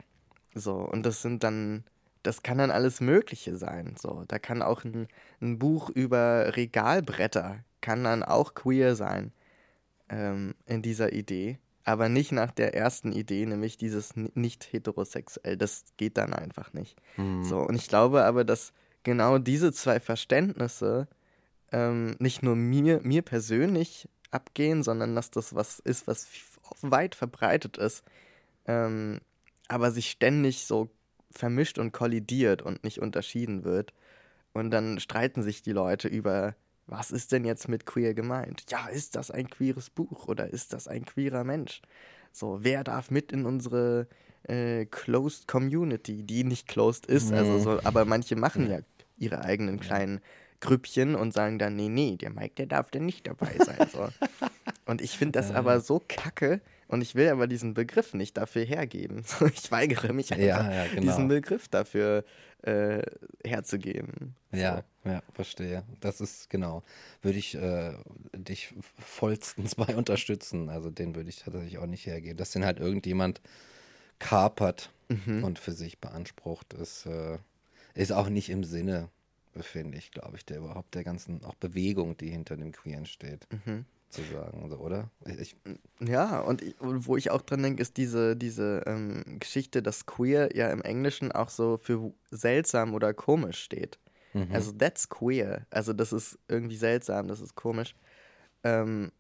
[0.57, 1.85] So, und das sind dann,
[2.23, 3.95] das kann dann alles Mögliche sein.
[4.01, 5.07] So, da kann auch ein,
[5.41, 9.33] ein Buch über Regalbretter, kann dann auch queer sein
[10.09, 11.59] ähm, in dieser Idee.
[11.85, 15.57] Aber nicht nach der ersten Idee, nämlich dieses ni- nicht heterosexuell.
[15.57, 16.97] Das geht dann einfach nicht.
[17.15, 17.45] Hm.
[17.45, 18.73] So, und ich glaube aber, dass
[19.05, 21.07] genau diese zwei Verständnisse
[21.71, 26.27] ähm, nicht nur mir, mir persönlich abgehen, sondern dass das was ist, was
[26.81, 28.03] weit verbreitet ist,
[28.67, 29.21] ähm,
[29.69, 30.91] aber sich ständig so
[31.31, 33.93] vermischt und kollidiert und nicht unterschieden wird.
[34.53, 36.55] Und dann streiten sich die Leute über,
[36.87, 38.65] was ist denn jetzt mit queer gemeint?
[38.71, 41.83] Ja, ist das ein queeres Buch oder ist das ein queerer Mensch?
[42.33, 44.09] So, wer darf mit in unsere
[44.45, 47.59] äh, closed Community, die nicht closed ist, also Mhm.
[47.59, 48.79] so, aber manche machen ja
[49.19, 50.21] ihre eigenen kleinen
[50.61, 53.89] Grüppchen und sagen dann, nee, nee, der Mike, der darf denn nicht dabei sein.
[53.89, 54.09] So.
[54.87, 58.65] Und ich finde das aber so kacke und ich will aber diesen Begriff nicht dafür
[58.65, 59.23] hergeben.
[59.25, 61.01] So, Ich weigere mich einfach, Ja, ja, genau.
[61.03, 62.25] diesen Begriff dafür
[62.63, 63.03] äh,
[63.45, 64.35] herzugeben.
[64.53, 65.83] Ja, ja, verstehe.
[66.01, 66.83] Das ist genau.
[67.23, 67.93] Würde ich äh,
[68.35, 70.69] dich vollstens bei unterstützen.
[70.71, 72.37] Also den würde ich tatsächlich auch nicht hergeben.
[72.37, 73.41] Dass den halt irgendjemand
[74.19, 75.45] kapert Mhm.
[75.45, 77.39] und für sich beansprucht, ist, äh,
[77.95, 79.09] ist auch nicht im Sinne,
[79.61, 83.47] finde ich, glaube ich, der überhaupt der ganzen auch Bewegung, die hinter dem Queeren steht,
[83.65, 83.85] Mhm.
[84.11, 85.11] Zu sagen, so, oder?
[85.25, 85.57] Ich,
[86.01, 90.07] Ja, und ich, und wo ich auch dran denke, ist diese, diese ähm, Geschichte, dass
[90.07, 93.99] queer ja im Englischen auch so für seltsam oder komisch steht.
[94.33, 94.49] mhm.
[94.53, 95.67] Also that's queer.
[95.71, 97.95] Also das ist irgendwie seltsam, das ist komisch.
[98.65, 99.13] Ähm,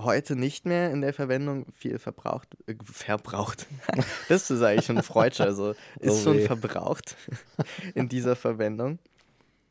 [0.00, 2.56] heute nicht mehr in der Verwendung viel verbraucht.
[2.66, 3.66] Äh, verbraucht.
[4.28, 5.70] das ist eigentlich schon Freudscher, also
[6.00, 7.16] ist Oh schon verbraucht
[7.94, 8.98] in dieser Verwendung.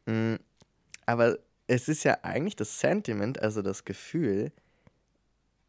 [0.05, 0.35] Mm,
[1.05, 4.51] Aber es ist ja eigentlich das Sentiment, also das Gefühl,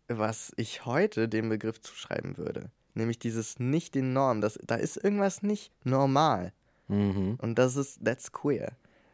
[0.09, 2.71] was ich heute dem Begriff zuschreiben würde.
[2.95, 4.41] Nämlich dieses nicht den Norm.
[4.41, 6.53] Das, da ist irgendwas nicht normal.
[6.89, 7.39] mhm.
[7.41, 8.73] Und das ist, that's queer.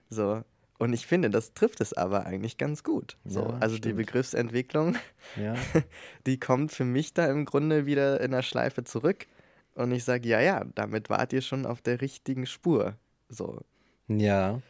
[0.09, 0.43] So.
[0.79, 3.17] Und ich finde, das trifft es aber eigentlich ganz gut.
[3.25, 3.41] So.
[3.41, 3.97] Ja, also die stimmt.
[3.97, 4.97] Begriffsentwicklung,
[5.37, 5.55] Ja,
[6.27, 9.27] die kommt für mich da im Grunde wieder in der Schleife zurück.
[9.75, 12.95] Und ich sage, ja, ja, damit wart ihr schon auf der richtigen Spur.
[13.29, 13.61] So.
[14.09, 14.61] ja,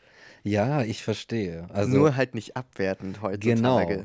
[0.44, 1.66] ja, ich verstehe.
[1.72, 3.96] Also Nur halt nicht abwertend heutzutage.
[3.96, 4.04] Genau.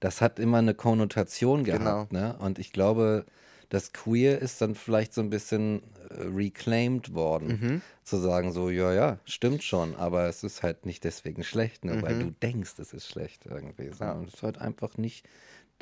[0.00, 2.36] das hat immer eine Konnotation gehabt, ne?
[2.38, 3.24] Und ich glaube,
[3.68, 7.82] das Queer ist dann vielleicht so ein bisschen äh, reclaimed worden, Mhm.
[8.02, 12.02] zu sagen so, ja, ja, stimmt schon, aber es ist halt nicht deswegen schlecht, ne?
[12.02, 12.20] Weil Mhm.
[12.20, 13.94] du denkst, es ist schlecht irgendwie, Ja.
[13.94, 15.26] sondern es ist halt einfach nicht,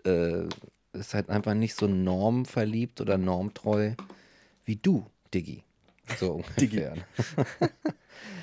[0.05, 0.45] äh,
[0.93, 3.93] ist halt einfach nicht so normverliebt oder normtreu
[4.65, 5.65] wie du, Diggi.
[6.19, 6.95] So ungefähr.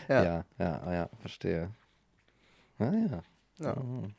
[0.10, 0.24] Ja.
[0.24, 1.70] ja, ja, ja, verstehe.
[2.80, 3.24] Ah, ja.
[3.60, 3.76] Ja.
[3.76, 4.16] Mhm.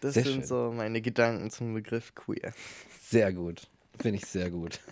[0.00, 0.44] Das Sehr sind schön.
[0.44, 2.54] so meine Gedanken zum Begriff queer.
[3.02, 3.68] Sehr gut.
[4.00, 4.80] Finde ich sehr gut.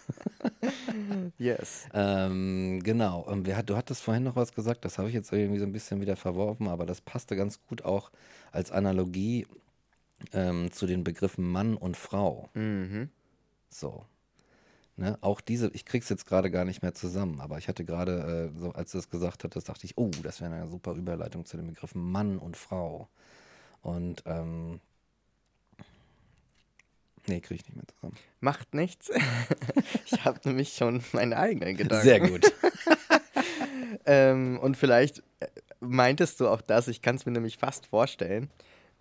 [1.39, 1.87] Yes.
[1.95, 3.27] Ähm, genau.
[3.27, 6.01] Hat, du hattest vorhin noch was gesagt, das habe ich jetzt irgendwie so ein bisschen
[6.01, 8.11] wieder verworfen, aber das passte ganz gut auch
[8.53, 9.47] als Analogie
[10.33, 12.49] ähm, zu den Begriffen Mann und Frau.
[12.55, 13.09] Mhm.
[13.71, 14.05] So.
[15.01, 15.17] Ne?
[15.23, 18.59] Auch diese, ich krieg's jetzt gerade gar nicht mehr zusammen, aber ich hatte gerade, äh,
[18.59, 21.57] so als du es gesagt hattest, dachte ich, oh, das wäre eine super Überleitung zu
[21.57, 23.09] den Begriffen Mann und Frau.
[23.81, 24.79] Und ähm,
[27.27, 28.15] nee, kriege ich nicht mehr zusammen.
[28.41, 29.11] Macht nichts.
[30.05, 32.05] ich habe nämlich schon meine eigenen Gedanken.
[32.05, 32.53] Sehr gut.
[34.05, 35.47] ähm, und vielleicht äh,
[35.81, 38.51] meintest du auch das, ich kann es mir nämlich fast vorstellen,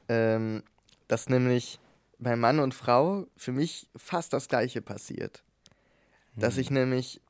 [0.08, 0.64] ähm,
[1.10, 1.78] dass nämlich
[2.20, 5.44] bei Mann und Frau für mich fast das Gleiche passiert.
[6.39, 7.21] Dass ich nämlich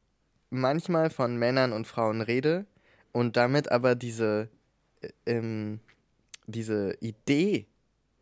[0.49, 2.65] manchmal von Männern und Frauen rede
[3.11, 4.49] und damit aber diese,
[5.01, 5.79] äh, ähm,
[6.47, 7.67] diese Idee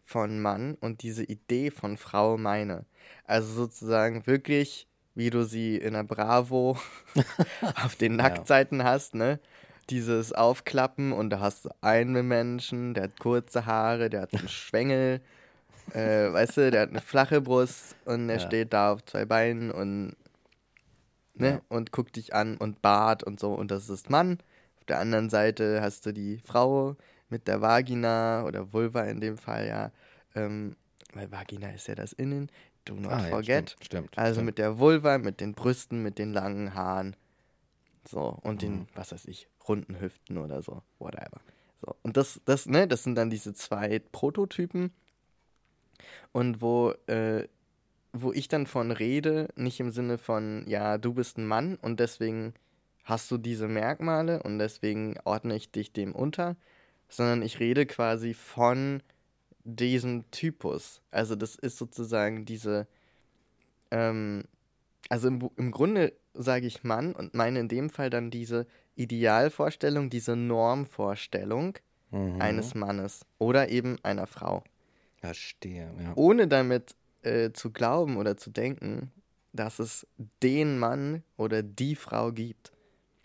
[0.04, 2.86] von Mann und diese Idee von Frau meine.
[3.26, 6.78] Also sozusagen wirklich, wie du sie in der Bravo
[7.84, 9.40] auf den Nacktseiten hast, ne?
[9.90, 14.48] Dieses Aufklappen und da hast du einen Menschen, der hat kurze Haare, der hat einen
[14.50, 15.22] Schwengel,
[15.94, 18.48] äh, weißt du, der hat eine flache Brust und er Ja.
[18.48, 20.16] steht da auf zwei Beinen und
[21.40, 21.62] ne, Ja.
[21.70, 24.40] und guckt dich an und Bart und so und das ist Mann.
[24.80, 26.96] Auf der anderen Seite hast du die Frau
[27.30, 29.92] mit der Vagina oder Vulva in dem Fall, ja.
[30.36, 30.76] Ähm,
[31.14, 32.50] weil Vagina ist ja das Innen.
[32.86, 33.72] Do not Ah, ja, forget.
[33.72, 34.46] stimmt, stimmt, also stimmt.
[34.46, 37.16] mit der Vulva, mit den Brüsten, mit den langen Haaren.
[38.08, 38.88] So, und den, Mhm.
[38.96, 41.42] was weiß ich, runden Hüften oder so, whatever.
[41.82, 44.94] So, und das, das, ne, das sind dann diese zwei Prototypen.
[46.32, 47.48] Und wo, äh,
[48.14, 52.00] wo ich dann von rede, nicht im Sinne von, ja, du bist ein Mann und
[52.00, 52.54] deswegen
[53.04, 56.56] hast du diese Merkmale und deswegen ordne ich dich dem unter,
[57.10, 59.02] sondern ich rede quasi von
[59.64, 61.02] diesem Typus.
[61.12, 62.88] Also das ist sozusagen diese,
[63.92, 64.44] ähm,
[65.10, 70.10] also im, im Grunde sage ich Mann und meine in dem Fall dann diese Idealvorstellung,
[70.10, 71.78] diese Normvorstellung
[72.12, 72.42] Mhm.
[72.42, 74.64] eines Mannes oder eben einer Frau.
[75.18, 76.14] Verstehe, ja.
[76.16, 76.96] Ohne damit
[77.28, 79.12] äh, zu glauben oder zu denken,
[79.54, 80.08] dass es
[80.42, 82.72] den Mann oder die Frau gibt.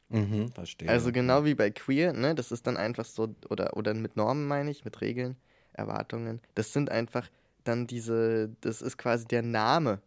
[0.08, 0.88] Mhm, verstehe.
[0.88, 4.46] Also genau wie bei Queer, ne, das ist dann einfach so, oder, oder mit Normen
[4.46, 5.36] meine ich, mit Regeln,
[5.72, 6.40] Erwartungen.
[6.54, 7.30] Das sind einfach
[7.64, 10.00] dann diese, das ist quasi der Name,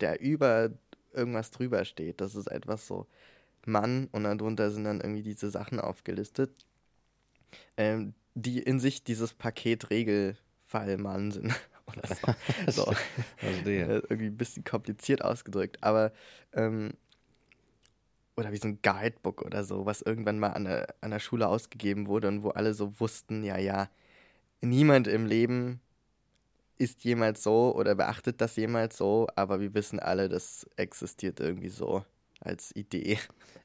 [0.00, 0.70] der über
[1.12, 2.20] irgendwas drüber steht.
[2.20, 3.06] Das ist etwas so
[3.66, 6.66] Mann und darunter sind dann irgendwie diese Sachen aufgelistet,
[7.76, 11.52] ähm, die in sich dieses Paket Regelfall Mann sind.
[11.96, 12.14] Oder
[12.66, 12.84] so.
[12.84, 12.92] so.
[13.36, 13.84] Verstehe.
[13.84, 16.12] Äh, irgendwie ein bisschen kompliziert ausgedrückt, aber
[16.52, 16.92] ähm,
[18.36, 21.46] oder wie so ein Guidebook oder so, was irgendwann mal an der, an der Schule
[21.48, 23.88] ausgegeben wurde und wo alle so wussten, ja, ja,
[24.60, 25.80] niemand im Leben
[26.78, 31.68] ist jemals so oder beachtet das jemals so, aber wir wissen alle, das existiert irgendwie
[31.68, 32.04] so
[32.40, 33.18] als Idee.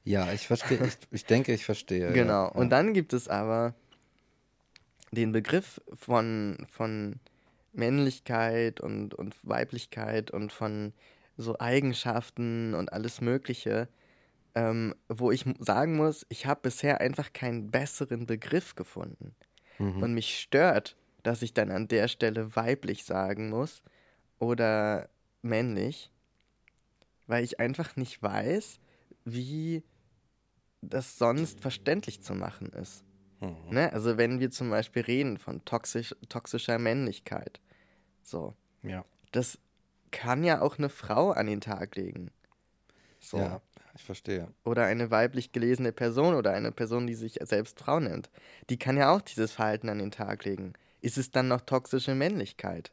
[0.03, 2.11] Ja, ich verstehe, ich, ich denke, ich verstehe.
[2.11, 2.43] Genau.
[2.43, 3.73] Ja, Und dann gibt es aber
[5.11, 7.19] den Begriff von, von
[7.75, 10.93] Männlichkeit und, und Weiblichkeit und von
[11.37, 13.89] so Eigenschaften und alles Mögliche,
[14.55, 19.35] ähm, wo ich sagen muss, ich habe bisher einfach keinen besseren Begriff gefunden.
[19.79, 20.01] Mhm.
[20.01, 23.81] Und mich stört, dass ich dann an der Stelle weiblich sagen muss
[24.39, 25.09] oder
[25.41, 26.11] männlich,
[27.27, 28.79] weil ich einfach nicht weiß,
[29.25, 29.83] wie
[30.81, 33.03] das sonst verständlich zu machen ist.
[33.39, 33.55] Mhm.
[33.69, 33.93] Ne?
[33.93, 37.59] Also wenn wir zum Beispiel reden von toxisch, toxischer Männlichkeit,
[38.23, 39.05] so, Ja.
[39.31, 39.59] das
[40.11, 42.31] kann ja auch eine Frau an den Tag legen.
[43.19, 43.37] So.
[43.37, 43.61] ja,
[43.95, 44.47] ich verstehe.
[44.63, 48.29] Oder eine weiblich gelesene Person oder eine Person, die sich selbst Frau nennt.
[48.69, 50.73] Die kann ja auch dieses Verhalten an den Tag legen.
[51.01, 52.91] Ist es dann noch toxische Männlichkeit?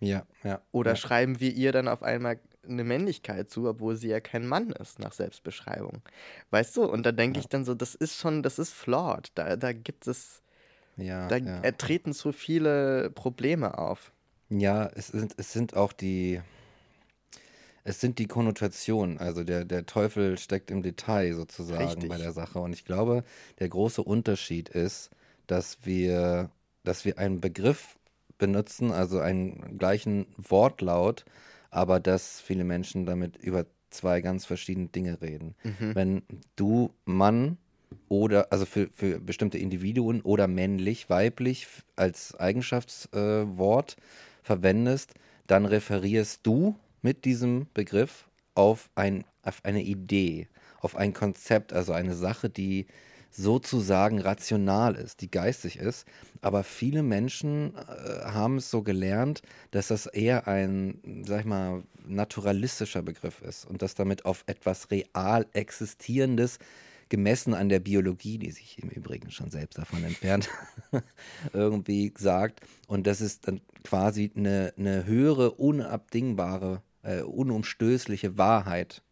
[0.00, 0.60] Ja, ja.
[0.72, 0.96] Oder ja.
[0.96, 4.98] schreiben wir ihr dann auf einmal eine Männlichkeit zu, obwohl sie ja kein Mann ist,
[4.98, 6.02] nach Selbstbeschreibung?
[6.50, 6.84] Weißt du?
[6.84, 9.32] Und da denke ich dann so, das ist schon, das ist flawed.
[9.34, 10.42] Da, da gibt es,
[10.96, 11.72] ja, da ja.
[11.72, 14.12] treten zu viele Probleme auf.
[14.48, 16.40] Ja, es sind, es sind auch die,
[17.84, 19.18] es sind die Konnotationen.
[19.18, 22.08] Also der, der Teufel steckt im Detail sozusagen Richtig.
[22.08, 22.58] bei der Sache.
[22.58, 23.24] Und ich glaube,
[23.58, 25.10] der große Unterschied ist,
[25.46, 26.50] dass wir,
[26.84, 27.96] dass wir einen Begriff
[28.38, 31.24] benutzen, also einen gleichen Wortlaut,
[31.72, 35.54] aber dass viele Menschen damit über zwei ganz verschiedene Dinge reden.
[35.64, 35.94] Mhm.
[35.94, 36.22] Wenn
[36.54, 37.58] du Mann
[38.08, 44.02] oder, also für, für bestimmte Individuen oder männlich, weiblich als Eigenschaftswort äh,
[44.42, 45.14] verwendest,
[45.46, 50.48] dann referierst du mit diesem Begriff auf, ein, auf eine Idee,
[50.80, 52.86] auf ein Konzept, also eine Sache, die
[53.32, 56.06] sozusagen rational ist, die geistig ist.
[56.40, 61.82] Aber viele Menschen äh, haben es so gelernt, dass das eher ein, sag ich mal,
[62.06, 66.58] naturalistischer Begriff ist und das damit auf etwas real Existierendes
[67.08, 70.48] gemessen an der Biologie, die sich im Übrigen schon selbst davon entfernt,
[71.52, 72.60] irgendwie sagt.
[72.86, 79.02] Und das ist dann quasi eine, eine höhere, unabdingbare, äh, unumstößliche Wahrheit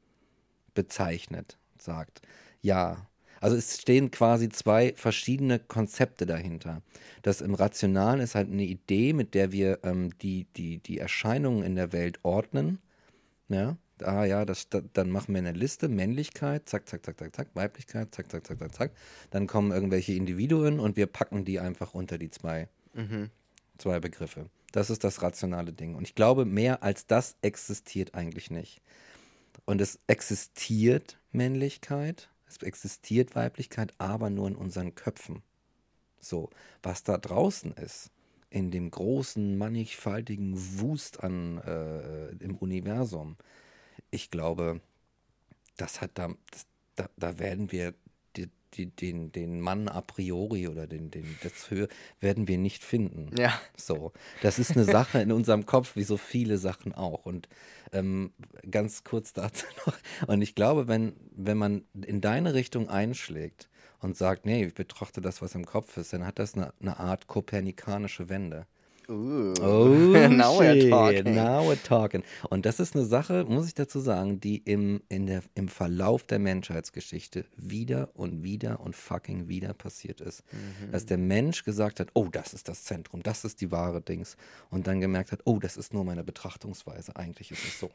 [0.74, 2.22] bezeichnet, sagt.
[2.62, 3.06] Ja.
[3.40, 6.82] Also es stehen quasi zwei verschiedene Konzepte dahinter.
[7.22, 11.62] Das im Rationalen ist halt eine Idee, mit der wir ähm, die, die, die Erscheinungen
[11.64, 12.78] in der Welt ordnen.
[13.48, 13.76] Ja?
[14.02, 17.48] ah ja, das, da, dann machen wir eine Liste, Männlichkeit, zack, zack, zack, zack, zack,
[17.54, 18.92] Weiblichkeit, zack, zack, zack, zack, zack.
[19.30, 23.30] Dann kommen irgendwelche Individuen und wir packen die einfach unter die zwei, Mhm.
[23.78, 24.46] zwei Begriffe.
[24.72, 25.94] Das ist das rationale Ding.
[25.94, 28.80] Und ich glaube, mehr als das existiert eigentlich nicht.
[29.64, 35.42] Und es existiert Männlichkeit, es existiert Weiblichkeit, aber nur in unseren Köpfen.
[36.20, 36.50] So,
[36.82, 38.10] was da draußen ist,
[38.50, 43.36] in dem großen, mannigfaltigen Wust an äh, im Universum,
[44.10, 44.80] ich glaube,
[45.76, 47.94] das hat da, das, da, da werden wir
[48.74, 51.88] die, den, den Mann a priori oder den, den, das Höhe
[52.20, 53.30] werden wir nicht finden.
[53.36, 53.60] Ja.
[53.76, 57.26] So, das ist eine Sache in unserem Kopf, wie so viele Sachen auch.
[57.26, 57.48] Und
[57.92, 58.32] ähm,
[58.70, 59.96] ganz kurz dazu noch.
[60.26, 63.68] Und ich glaube, wenn, wenn man in deine Richtung einschlägt
[64.00, 66.98] und sagt, nee, ich betrachte das, was im Kopf ist, dann hat das eine, eine
[66.98, 68.66] Art kopernikanische Wende.
[69.10, 69.52] Uh.
[69.60, 69.88] Oh,
[70.28, 71.34] Now we're talking.
[71.34, 72.22] Now we're talking.
[72.48, 76.22] Und das ist eine Sache, muss ich dazu sagen, die im, in der, im Verlauf
[76.22, 80.44] der Menschheitsgeschichte wieder und wieder und fucking wieder passiert ist.
[80.52, 80.92] Mhm.
[80.92, 84.36] Dass der Mensch gesagt hat, oh, das ist das Zentrum, das ist die wahre Dings.
[84.70, 87.16] Und dann gemerkt hat, oh, das ist nur meine Betrachtungsweise.
[87.16, 87.90] Eigentlich ist es so.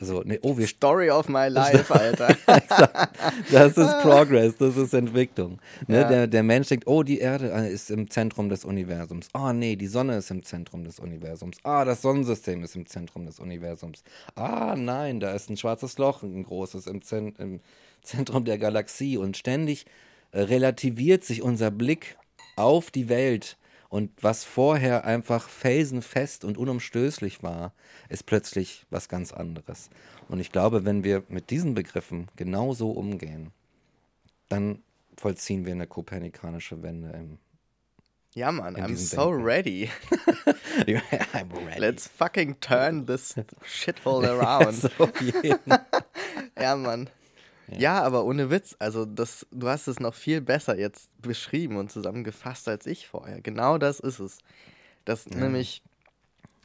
[0.00, 2.36] Also, nee, oh, wir Story of my life, Alter.
[3.52, 5.60] das ist Progress, das ist Entwicklung.
[5.86, 6.00] Ne?
[6.00, 6.08] Ja.
[6.08, 9.28] Der, der Mensch denkt, oh, die Erde äh, ist im Zentrum des Universums.
[9.32, 11.58] Ah, nee, die Sonne ist im Zentrum des Universums.
[11.62, 14.02] Ah, das Sonnensystem ist im Zentrum des Universums.
[14.34, 17.60] Ah, nein, da ist ein schwarzes Loch, ein großes im, Zen im
[18.02, 19.16] Zentrum der Galaxie.
[19.16, 19.86] Und ständig
[20.32, 22.16] äh, relativiert sich unser Blick
[22.56, 23.56] auf die Welt.
[23.88, 27.74] Und was vorher einfach felsenfest und unumstößlich war,
[28.08, 29.90] ist plötzlich was ganz anderes.
[30.28, 33.50] Und ich glaube, wenn wir mit diesen Begriffen genauso umgehen,
[34.48, 34.82] dann
[35.16, 37.38] vollziehen wir eine kopernikanische Wende im.
[38.34, 39.44] Ja, Mann, I'm so Denken.
[39.44, 39.90] ready.
[41.34, 41.80] I'm ready.
[41.80, 44.74] Let's fucking turn this shithole around.
[44.74, 44.88] so.
[46.58, 47.10] Ja, Mann.
[47.68, 48.02] Ja.
[48.02, 52.68] aber ohne Witz, also das, du hast es noch viel besser jetzt beschrieben und zusammengefasst
[52.68, 53.40] als ich vorher.
[53.40, 54.38] Genau das ist es.
[55.04, 55.82] Dass nämlich,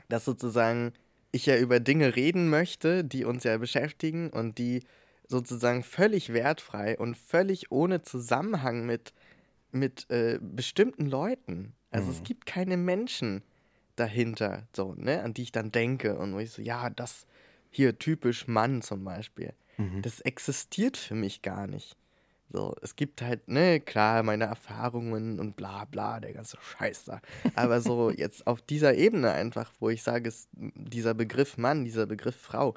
[0.09, 0.93] dass sozusagen
[1.31, 4.83] ich ja über Dinge reden möchte, die uns ja beschäftigen und die
[5.27, 9.13] sozusagen völlig wertfrei und völlig ohne Zusammenhang mit,
[9.71, 11.73] mit äh, bestimmten Leuten.
[11.91, 13.43] Also es gibt keine Menschen
[13.95, 17.25] dahinter, so, ne, an die ich dann denke und wo ich so, ja, das
[17.69, 19.53] hier typisch Mann zum Beispiel.
[20.01, 21.97] Das existiert für mich gar nicht.
[22.49, 27.21] So, es gibt halt, ne, klar, meine Erfahrungen und bla bla, der ganze Scheiß da.
[27.55, 32.05] Aber so jetzt auf dieser Ebene einfach, wo ich sage, es, dieser Begriff Mann, dieser
[32.05, 32.75] Begriff Frau,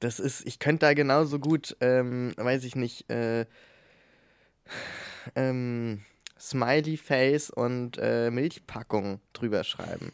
[0.00, 3.46] das ist, ich könnte da genauso gut, ähm, weiß ich nicht, äh,
[5.34, 6.00] ähm,
[6.38, 10.12] Smiley Face und äh, Milchpackung drüber schreiben.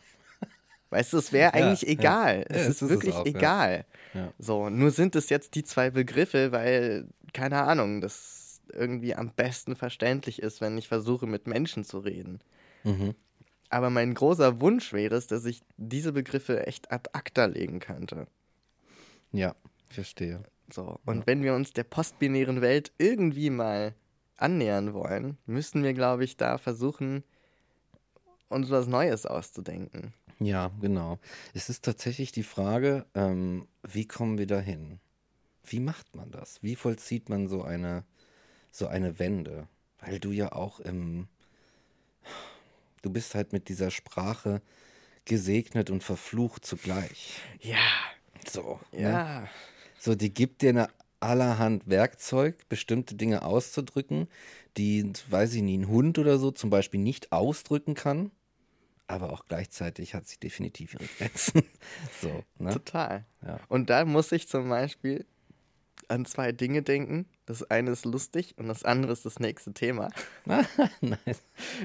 [0.90, 1.88] Weißt du, es wäre Ja, eigentlich ja.
[1.88, 2.36] egal.
[2.48, 3.32] Ja, es es ist ist es wirklich auch, ja.
[3.32, 3.84] egal.
[4.14, 4.32] Ja.
[4.38, 9.76] So, nur sind es jetzt die zwei Begriffe, weil, keine Ahnung, das irgendwie am besten
[9.76, 12.40] verständlich ist, wenn ich versuche, mit Menschen zu reden.
[12.84, 13.14] Mhm.
[13.70, 18.26] Aber mein großer Wunsch wäre es, dass ich diese Begriffe echt ad acta legen könnte.
[19.32, 19.56] Ja,
[19.90, 20.44] verstehe.
[20.72, 23.94] So, und wenn wir uns der postbinären Welt irgendwie mal
[24.36, 27.24] annähern wollen, müssten wir, glaube ich, da versuchen,
[28.48, 30.12] uns was Neues auszudenken.
[30.40, 31.18] Ja, genau.
[31.54, 34.98] Es ist tatsächlich die Frage, ähm, wie kommen wir dahin?
[35.64, 36.62] Wie macht man das?
[36.62, 38.04] Wie vollzieht man so eine,
[38.70, 39.68] so eine Wende?
[40.00, 41.28] Weil du ja auch im,
[43.02, 44.60] du bist halt mit dieser Sprache
[45.24, 47.40] gesegnet und verflucht zugleich.
[47.60, 47.78] Ja,
[48.46, 49.00] So, ne?
[49.00, 49.48] ja.
[49.98, 50.88] So, die gibt dir eine
[51.24, 54.28] allerhand Werkzeug, bestimmte Dinge auszudrücken,
[54.76, 58.30] die, weiß ich nicht, ein Hund oder so zum Beispiel nicht ausdrücken kann.
[59.06, 61.62] Aber auch gleichzeitig hat sie definitiv ihre Grenzen.
[62.22, 62.72] so, ne?
[62.72, 63.24] Total.
[63.46, 63.60] Ja.
[63.68, 65.26] Und da muss ich zum Beispiel
[66.08, 67.26] an zwei Dinge denken.
[67.46, 70.10] Das eine ist lustig und das andere ist das nächste Thema.
[70.44, 71.18] Nein.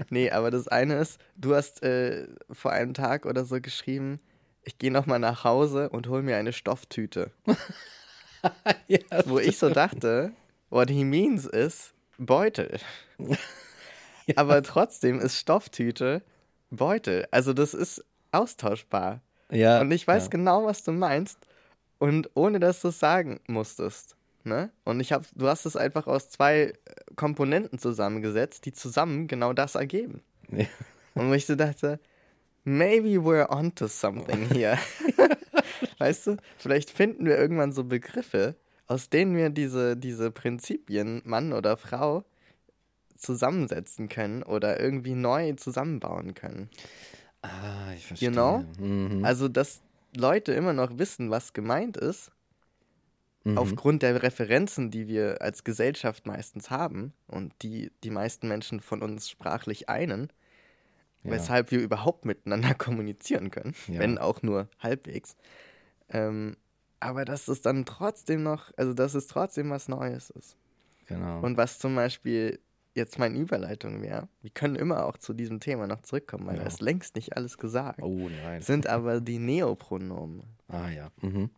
[0.10, 4.19] Nee, aber das eine ist, du hast äh, vor einem Tag oder so geschrieben,
[4.63, 7.32] ich gehe nochmal nach Hause und hol mir eine Stofftüte.
[8.88, 10.32] ja, Wo ich so dachte,
[10.69, 12.80] what he means ist Beutel.
[14.36, 16.21] Aber trotzdem ist Stofftüte
[16.69, 17.27] Beutel.
[17.31, 19.21] Also das ist austauschbar.
[19.52, 20.29] ja, Und ich weiß ja.
[20.29, 21.40] genau, was du meinst.
[21.98, 24.15] Und ohne dass du es sagen musstest.
[24.44, 24.71] Ne?
[24.85, 26.73] Und ich hab, du hast es einfach aus zwei äh,
[27.15, 30.21] Komponenten zusammengesetzt, die zusammen genau das ergeben.
[30.50, 30.65] Ja.
[31.13, 32.00] Und wo ich so dachte,
[32.63, 34.77] maybe we're onto something here.
[35.97, 38.55] weißt du, vielleicht finden wir irgendwann so Begriffe,
[38.87, 42.25] aus denen wir diese, diese Prinzipien, Mann oder Frau,
[43.15, 46.69] zusammensetzen können oder irgendwie neu zusammenbauen können.
[47.41, 48.29] Ah, ich verstehe.
[48.29, 48.65] You know?
[48.79, 49.23] Mhm.
[49.25, 49.81] Also, dass
[50.15, 52.31] Leute immer noch wissen, was gemeint ist,
[53.45, 53.57] Mhm.
[53.57, 59.01] aufgrund der Referenzen, die wir als Gesellschaft meistens haben und die die meisten Menschen von
[59.01, 60.29] uns sprachlich einen,
[61.23, 61.31] Ja.
[61.31, 63.99] weshalb wir überhaupt miteinander kommunizieren können, Ja.
[63.99, 65.35] wenn auch nur halbwegs.
[66.09, 66.55] Ähm,
[67.01, 70.55] aber dass es dann trotzdem noch, also dass es trotzdem was Neues ist.
[71.07, 71.41] Genau.
[71.41, 72.59] Und was zum Beispiel
[72.95, 76.61] jetzt meine Überleitung wäre, wir können immer auch zu diesem Thema noch zurückkommen, weil Ja.
[76.63, 78.61] da ist längst nicht alles gesagt, oh nein.
[78.61, 80.43] sind aber die Neopronomen.
[80.67, 81.11] Ah ja.
[81.21, 81.49] Mhm.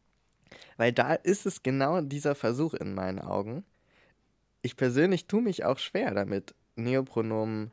[0.77, 3.63] Weil da ist es genau dieser Versuch in meinen Augen.
[4.61, 7.71] Ich persönlich tue mich auch schwer damit, Neopronomen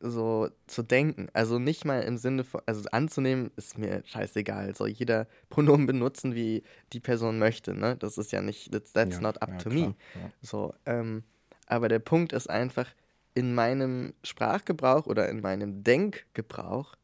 [0.00, 1.28] so zu denken.
[1.32, 4.74] Also nicht mal im Sinne von, also anzunehmen, ist mir scheißegal.
[4.74, 7.96] Soll jeder Pronomen benutzen, wie die Person möchte, ne?
[7.96, 9.94] Das ist ja nicht, that's, that's ja, not up ja, to klar, me.
[10.14, 10.28] Ja.
[10.40, 11.22] So, ähm,
[11.66, 12.86] aber der Punkt ist einfach,
[13.34, 16.96] in meinem Sprachgebrauch oder in meinem Denkgebrauch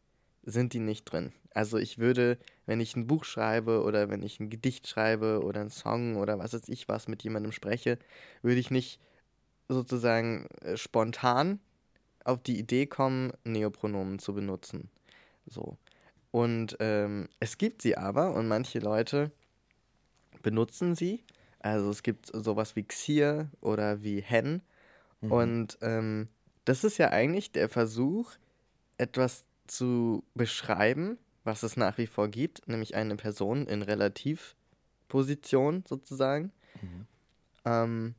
[0.43, 1.33] sind die nicht drin.
[1.55, 5.61] Also ich würde, wenn ich ein Buch schreibe oder wenn ich ein Gedicht schreibe oder
[5.61, 7.99] einen Song oder was weiß ich was mit jemandem spreche,
[8.43, 9.01] würde ich nicht
[9.69, 11.61] sozusagen äh, spontan
[12.27, 14.91] auf die Idee kommen, Neopronomen zu benutzen.
[15.47, 15.79] So.
[16.31, 19.31] Und ähm, es gibt sie aber und manche Leute
[20.43, 21.25] benutzen sie.
[21.61, 24.63] Also es gibt sowas wie Xier oder wie Hen.
[25.21, 25.33] Mhm.
[25.33, 26.29] Und ähm,
[26.65, 28.33] das ist ja eigentlich der Versuch,
[28.99, 36.53] etwas zu beschreiben, was es nach wie vor gibt, nämlich eine Person in Relativposition sozusagen.
[36.83, 37.07] Mhm.
[37.65, 38.15] Ähm,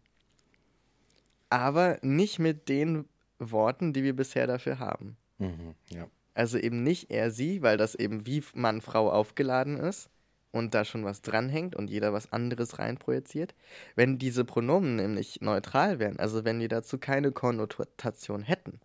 [1.50, 3.06] aber nicht mit den
[3.40, 5.18] Worten, die wir bisher dafür haben.
[5.38, 5.76] Mhm.
[5.90, 6.08] Ja.
[6.34, 10.10] Also eben nicht er, sie, weil das eben wie Mann, Frau aufgeladen ist
[10.52, 13.56] und da schon was dranhängt und jeder was anderes reinprojiziert.
[13.96, 18.80] Wenn diese Pronomen nämlich neutral wären, also wenn wir dazu keine Konnotation hätten,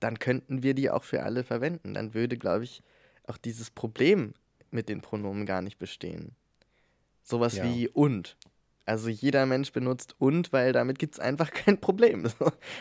[0.00, 1.94] dann könnten wir die auch für alle verwenden.
[1.94, 2.82] Dann würde, glaube ich,
[3.26, 4.34] auch dieses Problem
[4.70, 6.34] mit den Pronomen gar nicht bestehen.
[7.22, 7.64] Sowas Ja.
[7.64, 8.36] wie und.
[8.86, 12.24] Also jeder Mensch benutzt und, weil damit gibt es einfach kein Problem.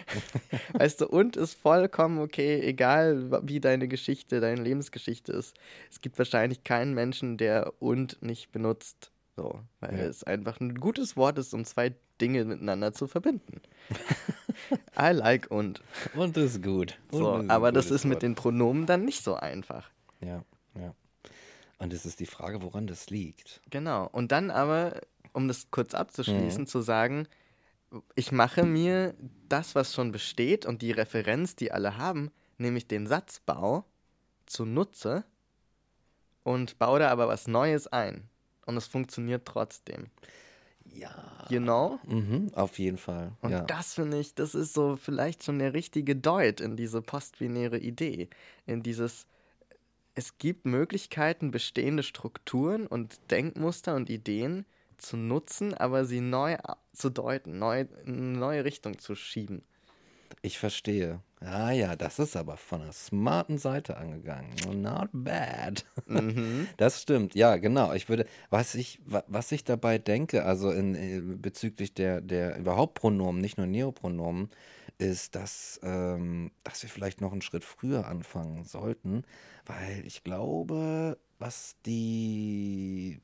[0.73, 5.55] Weißt du, und ist vollkommen okay, egal wie deine Geschichte, deine Lebensgeschichte ist.
[5.91, 9.11] Es gibt wahrscheinlich keinen Menschen, der und nicht benutzt.
[9.35, 10.03] So, weil Ja.
[10.05, 13.59] es einfach ein gutes Wort ist, um zwei Dinge miteinander zu verbinden.
[14.97, 15.81] I like und.
[16.15, 16.97] Und ist gut.
[17.11, 18.21] Und So, ist aber das ist mit Wort.
[18.23, 19.89] den Pronomen dann nicht so einfach.
[20.21, 20.43] Ja,
[20.79, 20.93] ja.
[21.79, 23.59] Und es ist die Frage, woran das liegt.
[23.69, 24.07] Genau.
[24.13, 25.01] Und dann aber,
[25.35, 26.67] um das kurz abzuschließen, Mhm.
[26.67, 27.27] zu sagen,
[28.15, 29.13] ich mache mir
[29.47, 33.85] das, was schon besteht und die Referenz, die alle haben, nämlich den Satzbau,
[34.45, 35.23] zunutze
[36.43, 38.29] und baue da aber was Neues ein.
[38.65, 40.07] Und es funktioniert trotzdem.
[40.85, 41.45] Ja.
[41.49, 41.99] You know?
[42.05, 43.31] Mhm, auf jeden Fall.
[43.41, 43.61] Und ja.
[43.61, 48.29] das finde ich, das ist so vielleicht schon der richtige Deut in diese postbinäre Idee.
[48.65, 49.25] In dieses,
[50.15, 54.65] es gibt Möglichkeiten, bestehende Strukturen und Denkmuster und Ideen
[54.97, 56.57] zu nutzen, aber sie neu
[56.93, 59.63] zu deuten, neu, in eine neue Richtung zu schieben.
[60.41, 61.21] Ich verstehe.
[61.41, 64.51] Ah ja, das ist aber von einer smarten Seite angegangen.
[64.81, 65.85] Not bad.
[66.07, 66.67] Mhm.
[66.77, 67.93] Das stimmt, ja, genau.
[67.93, 72.57] Ich würde, was ich, wa- was ich dabei denke, also in, äh, bezüglich der, der
[72.57, 74.49] überhaupt Pronomen, nicht nur Neopronomen,
[74.97, 79.23] ist, dass, ähm, dass wir vielleicht noch einen Schritt früher anfangen sollten,
[79.65, 83.19] weil ich glaube, was die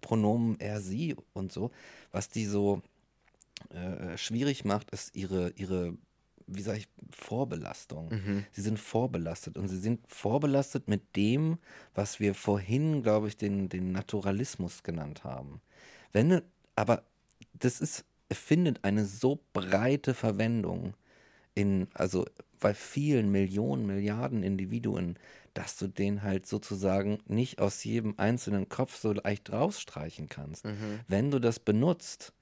[0.00, 1.70] Pronomen er, sie und so,
[2.12, 2.82] was die so
[3.70, 5.94] äh, schwierig macht, ist ihre, ihre,
[6.46, 8.08] wie sage ich, Vorbelastung.
[8.10, 8.44] Mhm.
[8.52, 11.58] Sie sind vorbelastet und sie sind vorbelastet mit dem,
[11.94, 15.60] was wir vorhin, glaube ich, den, den Naturalismus genannt haben.
[16.12, 16.40] Wenn,
[16.76, 17.02] aber
[17.54, 20.94] das ist, findet eine so breite Verwendung
[21.54, 22.24] in, also
[22.60, 25.18] bei vielen Millionen, Milliarden Individuen,
[25.58, 30.64] dass du den halt sozusagen nicht aus jedem einzelnen Kopf so leicht rausstreichen kannst.
[30.64, 31.00] Mhm.
[31.08, 32.32] Wenn du das benutzt,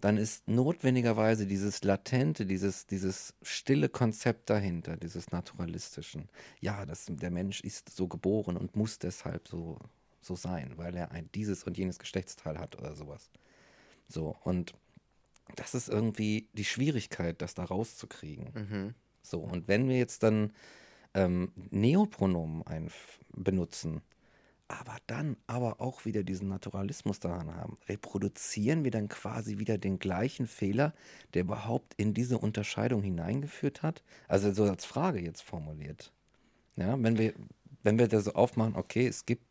[0.00, 6.28] dann ist notwendigerweise dieses latente, dieses, dieses stille Konzept dahinter, dieses naturalistischen.
[6.60, 9.80] Ja, das, der Mensch ist so geboren und muss deshalb so,
[10.20, 13.30] so sein, weil er ein dieses und jenes Geschlechtsteil hat oder sowas.
[14.06, 14.74] So, und
[15.56, 18.52] das ist irgendwie die Schwierigkeit, das da rauszukriegen.
[18.54, 18.94] Mhm.
[19.22, 20.52] So, und wenn wir jetzt dann
[21.14, 22.64] ähm, Neopronomen
[23.32, 24.02] benutzen,
[24.68, 29.98] aber dann aber auch wieder diesen Naturalismus daran haben, reproduzieren wir dann quasi wieder den
[29.98, 30.94] gleichen Fehler,
[31.34, 34.02] der überhaupt in diese Unterscheidung hineingeführt hat?
[34.26, 36.12] Also so als Frage jetzt formuliert.
[36.76, 37.34] Ja, wenn wir,
[37.82, 39.44] wenn wir da so aufmachen, okay, es gibt,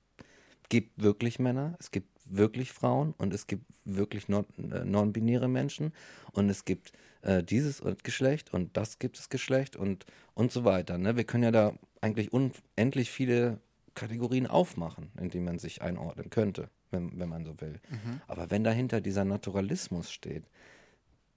[0.69, 4.43] gibt wirklich Männer, es gibt wirklich Frauen und es gibt wirklich äh,
[4.83, 5.93] non-binäre Menschen
[6.31, 6.91] und es gibt
[7.23, 10.97] äh, dieses und Geschlecht und das gibt es Geschlecht und, und so weiter.
[10.97, 11.17] Ne?
[11.17, 13.59] Wir können ja da eigentlich unendlich viele
[13.95, 17.79] Kategorien aufmachen, in die man sich einordnen könnte, wenn, wenn man so will.
[18.27, 20.43] Aber wenn dahinter dieser Naturalismus steht,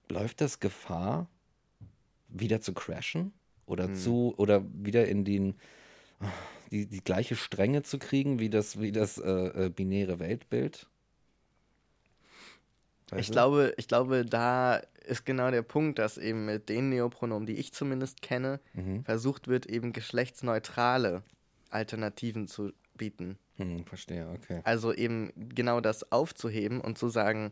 [0.09, 1.27] läuft das Gefahr,
[2.29, 3.33] wieder zu crashen?
[3.65, 5.55] Oder zu, oder wieder in den,
[6.71, 10.87] die, die gleiche Strenge zu kriegen wie das, wie das äh, äh, binäre Weltbild?
[13.09, 13.33] Weißt Ich du?
[13.33, 17.73] glaube, ich glaube, da ist genau der Punkt, dass eben mit den Neopronomen, die ich
[17.73, 19.03] zumindest kenne, Mhm.
[19.03, 21.23] versucht wird, eben geschlechtsneutrale
[21.69, 23.37] Alternativen zu bieten.
[23.57, 24.61] Hm, verstehe, okay.
[24.63, 27.51] Also eben genau das aufzuheben und zu sagen,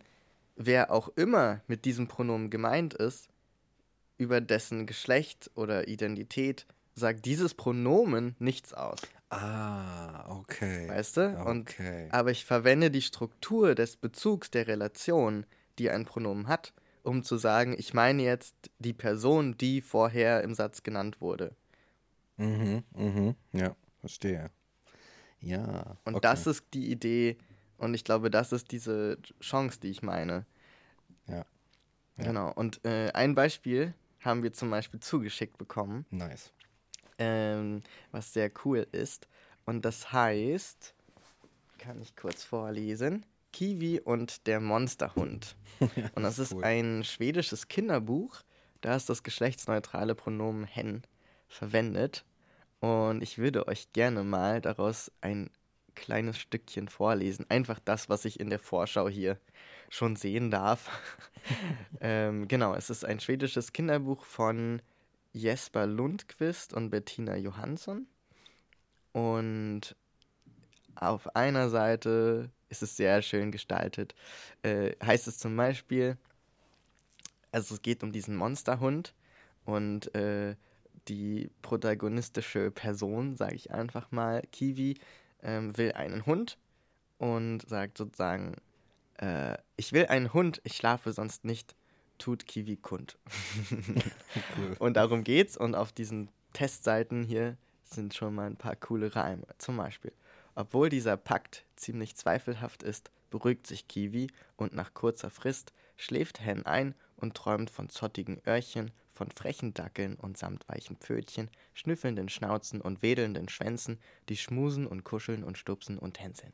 [0.55, 3.29] wer auch immer mit diesem Pronomen gemeint ist,
[4.17, 9.01] über dessen Geschlecht oder Identität sagt dieses Pronomen nichts aus.
[9.29, 10.87] Ah, okay.
[10.87, 11.37] Weißt du?
[11.45, 12.07] Und, Okay.
[12.11, 15.45] aber ich verwende die Struktur des Bezugs der Relation,
[15.77, 16.73] die ein Pronomen hat,
[17.05, 21.55] um zu sagen, ich meine jetzt die Person, die vorher im Satz genannt wurde.
[22.37, 24.49] Mhm, mhm, ja, verstehe.
[25.39, 25.97] Ja.
[26.03, 26.21] Und okay.
[26.21, 27.37] das ist die Idee
[27.77, 30.45] und ich glaube, das ist diese Chance, die ich meine.
[31.27, 31.45] Ja.
[32.17, 32.23] Ja.
[32.23, 32.51] Genau.
[32.53, 36.51] Und äh, ein Beispiel haben wir zum Beispiel zugeschickt bekommen, Nice.
[37.17, 39.27] ähm, was sehr cool ist.
[39.65, 40.93] Und das heißt,
[41.77, 43.25] kann ich kurz vorlesen,
[43.55, 45.55] Kiwi und der Monsterhund.
[45.79, 46.65] und das ist cool.
[46.65, 48.41] ein schwedisches Kinderbuch.
[48.81, 51.03] Da ist das geschlechtsneutrale Pronomen hen
[51.47, 52.25] verwendet.
[52.81, 55.49] Und ich würde euch gerne mal daraus ein
[55.95, 57.45] kleines Stückchen vorlesen.
[57.47, 59.39] Einfach das, was ich in der Vorschau hier
[59.87, 60.89] schon sehen darf.
[62.01, 64.81] ähm, genau, es ist ein schwedisches Kinderbuch von
[65.31, 68.05] Jesper Lundqvist und Bettina Johansson.
[69.13, 69.95] Und
[70.95, 74.15] auf einer Seite ist es sehr schön gestaltet.
[74.63, 76.17] Äh, heißt es zum Beispiel,
[77.51, 79.13] also es geht um diesen Monsterhund
[79.65, 80.55] und äh,
[81.07, 84.97] die protagonistische Person, sage ich einfach mal, Kiwi,
[85.41, 86.57] ähm, will einen Hund
[87.17, 88.55] und sagt sozusagen,
[89.17, 91.75] äh, ich will einen Hund, ich schlafe sonst nicht,
[92.17, 93.17] tut Kiwi kund.
[94.57, 94.75] Cool.
[94.79, 95.55] Und darum geht's.
[95.55, 99.45] Und auf diesen Testseiten hier sind schon mal ein paar coole Reime.
[99.57, 100.11] Zum Beispiel,
[100.55, 106.65] obwohl dieser Pakt ziemlich zweifelhaft ist, beruhigt sich Kiwi und nach kurzer Frist schläft Hen
[106.65, 113.01] ein und träumt von zottigen Öhrchen, von frechen Dackeln und samtweichen Pfötchen, schnüffelnden Schnauzen und
[113.01, 113.99] wedelnden Schwänzen,
[114.29, 116.53] die schmusen und kuscheln und stupsen und hänseln.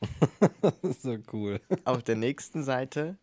[0.82, 1.60] so cool.
[1.84, 3.18] Auf der nächsten Seite,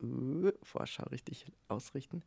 [0.00, 2.22] uh, Vorschau richtig ausrichten.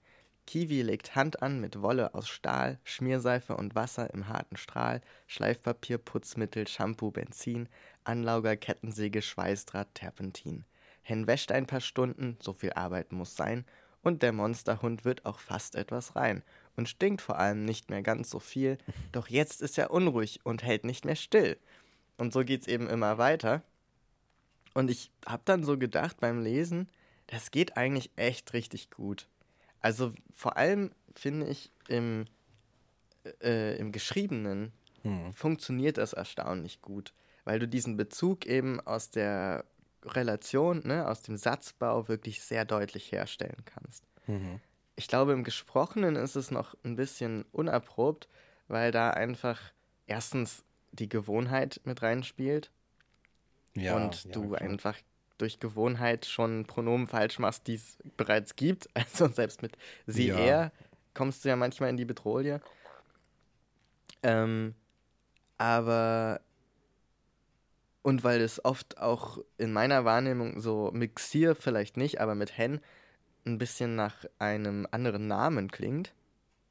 [0.52, 5.97] Kiwi legt Hand an mit Wolle aus Stahl, Schmierseife und Wasser im harten Strahl, Schleifpapier,
[5.97, 7.70] Putzmittel, Shampoo, Benzin,
[8.04, 10.66] Anlauger, Kettensäge, Schweißdraht, Terpentin.
[11.04, 13.64] Hen wäscht ein paar Stunden, so viel Arbeit muss sein,
[14.02, 16.43] und der Monsterhund wird auch fast etwas rein
[16.76, 18.78] und stinkt vor allem nicht mehr ganz so viel,
[19.14, 21.56] doch jetzt ist er unruhig und hält nicht mehr still.
[22.18, 23.64] Und so geht's eben immer weiter.
[24.74, 26.89] Und ich habe dann so gedacht beim Lesen,
[27.28, 29.30] das geht eigentlich echt richtig gut.
[29.82, 32.25] Also vor allem finde ich im,
[33.41, 34.71] äh, im Geschriebenen
[35.03, 35.34] Hm.
[35.34, 37.13] funktioniert das erstaunlich gut,
[37.43, 39.65] weil du diesen Bezug eben aus der
[40.03, 44.05] Relation, ne, aus dem Satzbau wirklich sehr deutlich herstellen kannst.
[44.27, 44.59] Mhm.
[44.95, 48.27] Ich glaube, im Gesprochenen ist es noch ein bisschen unerprobt,
[48.67, 49.59] weil da einfach
[50.05, 52.71] erstens die Gewohnheit mit reinspielt
[53.73, 54.61] Ja, und ja, du klar.
[54.61, 54.97] einfach
[55.41, 58.87] durch Gewohnheit schon Pronomen falsch machst, die es bereits gibt.
[58.95, 59.77] Also selbst mit
[60.07, 60.37] sie, Ja.
[60.37, 60.71] er
[61.13, 62.61] kommst du ja manchmal in die Bedrohung.
[64.23, 64.75] Ähm,
[65.57, 66.41] aber
[68.03, 72.79] und weil es oft auch in meiner Wahrnehmung so Mixier vielleicht nicht, aber mit Hen
[73.45, 76.13] ein bisschen nach einem anderen Namen klingt.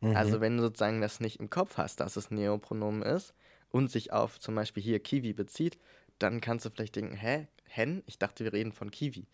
[0.00, 0.16] Mhm.
[0.16, 3.34] Also wenn du sozusagen das nicht im Kopf hast, dass es Neopronomen ist
[3.70, 5.78] und sich auf zum Beispiel hier Kiwi bezieht,
[6.18, 8.02] dann kannst du vielleicht denken, hä, Hen?
[8.06, 9.26] Ich dachte, wir reden von Kiwi.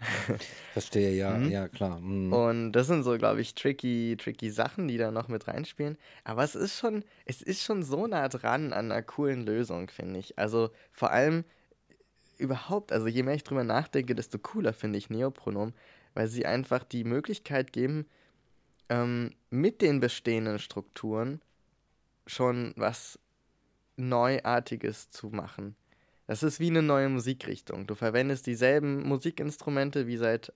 [0.72, 1.50] Verstehe, ja, Mhm.
[1.50, 1.98] ja, klar.
[2.00, 2.32] Mhm.
[2.32, 5.98] Und das sind so, glaube ich, tricky, tricky Sachen, die da noch mit reinspielen.
[6.24, 10.20] Aber es ist schon, es ist schon so nah dran an einer coolen Lösung, finde
[10.20, 10.38] ich.
[10.38, 11.44] Also vor allem
[12.36, 15.74] überhaupt, also je mehr ich drüber nachdenke, desto cooler finde ich Neopronomen,
[16.14, 18.06] weil sie einfach die Möglichkeit geben,
[18.88, 21.40] ähm, mit den bestehenden Strukturen
[22.26, 23.18] schon was
[23.96, 25.74] Neuartiges zu machen.
[26.28, 27.86] Das ist wie eine neue Musikrichtung.
[27.88, 30.52] Du verwendest dieselben Musikinstrumente wie seit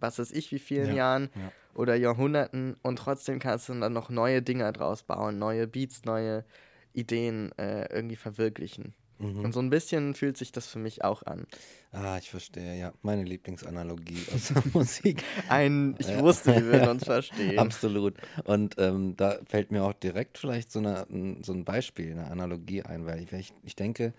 [0.00, 1.52] was weiß ich wie vielen Ja, Jahren ja.
[1.74, 6.44] oder Jahrhunderten und trotzdem kannst du dann noch neue Dinge draus bauen, neue Beats, neue
[6.92, 8.94] Ideen äh, irgendwie verwirklichen.
[9.18, 9.40] Mhm.
[9.44, 11.48] Und so ein bisschen fühlt sich das für mich auch an.
[11.90, 12.92] Ah, ich verstehe, ja.
[13.02, 15.24] Meine Lieblingsanalogie aus der Musik.
[15.48, 16.20] Ein, ich Ja.
[16.20, 17.58] wusste, wir würden uns verstehen.
[17.58, 18.14] Absolut.
[18.44, 22.30] Und ähm, da fällt mir auch direkt vielleicht so, eine, ein- so ein Beispiel, eine
[22.30, 24.14] Analogie ein, weil ich, ich denke,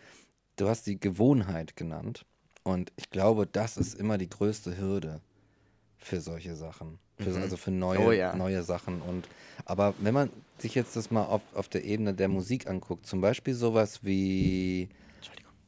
[0.59, 2.25] du hast die Gewohnheit genannt.
[2.63, 5.21] Und ich glaube, das ist immer die größte Hürde
[5.97, 6.99] für solche Sachen.
[7.17, 7.41] Für, Mhm.
[7.41, 8.35] Also für neue, Oh ja.
[8.35, 9.01] neue Sachen.
[9.01, 9.27] Und,
[9.65, 13.21] aber wenn man sich jetzt das mal auf, auf der Ebene der Musik anguckt, zum
[13.21, 14.89] Beispiel sowas wie,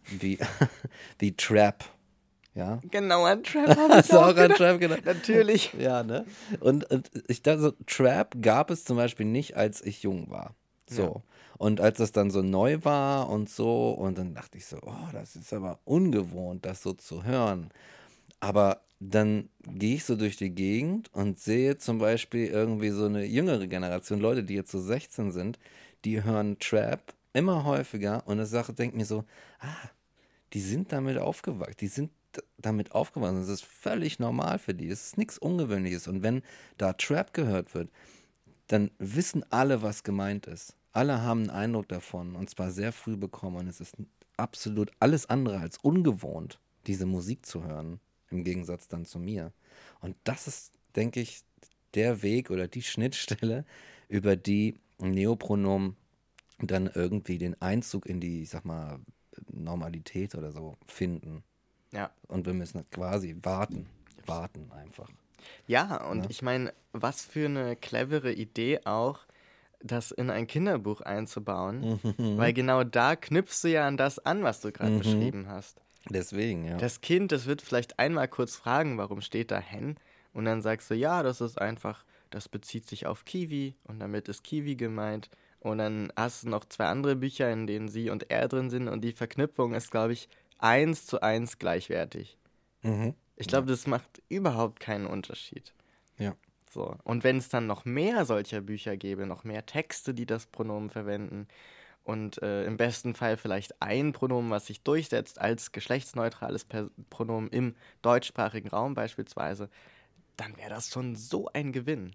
[0.08, 0.38] wie,
[1.20, 1.84] wie Trap.
[2.54, 4.52] Ja, Genau, an Trap habe ich auch an.
[4.52, 5.06] Trap gedacht?
[5.06, 5.74] Natürlich.
[5.80, 6.26] Ja, ne?
[6.60, 10.54] Und, und ich dachte, so, Trap gab es zum Beispiel nicht, als ich jung war.
[10.90, 11.04] So.
[11.04, 11.22] Ja.
[11.62, 15.12] Und als das dann so neu war und so, und dann dachte ich so, oh,
[15.14, 17.70] das ist aber ungewohnt, das so zu hören.
[18.40, 23.26] Aber dann gehe ich so durch die Gegend und sehe zum Beispiel irgendwie so eine
[23.26, 25.60] jüngere Generation, Leute, die jetzt so 16 sind,
[26.04, 29.24] die hören Trap immer häufiger und eine Sache denkt mir so,
[29.60, 29.90] ah,
[30.54, 32.10] die sind damit aufgewachsen, die sind
[32.58, 33.40] damit aufgewachsen.
[33.40, 34.90] Das ist völlig normal für die.
[34.90, 36.08] Es ist nichts Ungewöhnliches.
[36.08, 36.42] Und wenn
[36.80, 37.92] da Trap gehört wird,
[38.66, 40.76] dann wissen alle, was gemeint ist.
[40.94, 43.58] Alle haben einen Eindruck davon und zwar sehr früh bekommen.
[43.58, 43.96] Und es ist
[44.38, 49.52] absolut alles andere als ungewohnt, diese Musik zu hören, im Gegensatz dann zu mir.
[50.02, 51.44] Und das ist, denke ich,
[51.94, 53.66] der Weg oder die Schnittstelle,
[54.10, 55.96] über die ein Neopronom
[56.60, 59.00] dann irgendwie den Einzug in die, ich sag mal,
[59.52, 61.44] Normalität oder so finden.
[61.92, 62.12] Ja.
[62.28, 63.88] Und wir müssen quasi warten.
[64.26, 65.10] Warten einfach.
[65.66, 66.30] Ja, und Ja.
[66.30, 69.20] ich meine, was für eine clevere Idee auch,
[69.84, 72.38] das in ein Kinderbuch einzubauen, Mhm.
[72.38, 75.00] weil genau da knüpfst du ja an das an, was du gerade Mhm.
[75.00, 75.82] beschrieben hast.
[76.10, 76.78] Deswegen, ja.
[76.78, 79.98] Das Kind, das wird vielleicht einmal kurz fragen, warum steht da Hen?
[80.34, 84.28] Und dann sagst du, ja, das ist einfach, das bezieht sich auf Kiwi und damit
[84.30, 85.30] ist Kiwi gemeint.
[85.60, 88.88] Und dann hast du noch zwei andere Bücher, in denen sie und er drin sind
[88.88, 90.28] und die Verknüpfung ist, glaube ich,
[90.58, 92.38] eins zu eins gleichwertig.
[92.82, 93.14] Mhm.
[93.36, 95.74] Ich glaube, das macht überhaupt keinen Unterschied.
[96.18, 96.36] Ja.
[96.72, 96.96] So.
[97.04, 100.90] Und wenn es dann noch mehr solcher Bücher gäbe, noch mehr Texte, die das Pronomen
[100.90, 101.48] verwenden
[102.04, 107.50] und äh, im besten Fall vielleicht ein Pronomen, was sich durchsetzt als geschlechtsneutrales per Pronomen
[107.50, 109.70] im deutschsprachigen Raum beispielsweise,
[110.38, 112.14] dann wäre das schon so ein Gewinn.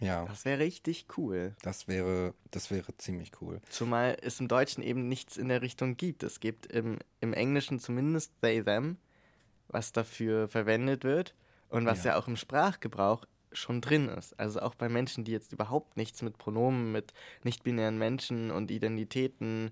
[0.00, 1.54] Ja, Das wäre richtig cool.
[1.62, 3.60] das wäre, das wäre ziemlich cool.
[3.68, 6.22] Zumal es im Deutschen eben nichts in der Richtung gibt.
[6.22, 8.96] Es gibt im, im Englischen zumindest they, them,
[9.66, 11.34] was dafür verwendet wird
[11.68, 12.12] und was ja.
[12.12, 12.18] Ja.
[12.18, 14.38] auch im Sprachgebrauch schon drin ist.
[14.38, 17.12] Also auch bei Menschen, die jetzt überhaupt nichts mit Pronomen, mit
[17.44, 19.70] nicht-binären Menschen und Identitäten,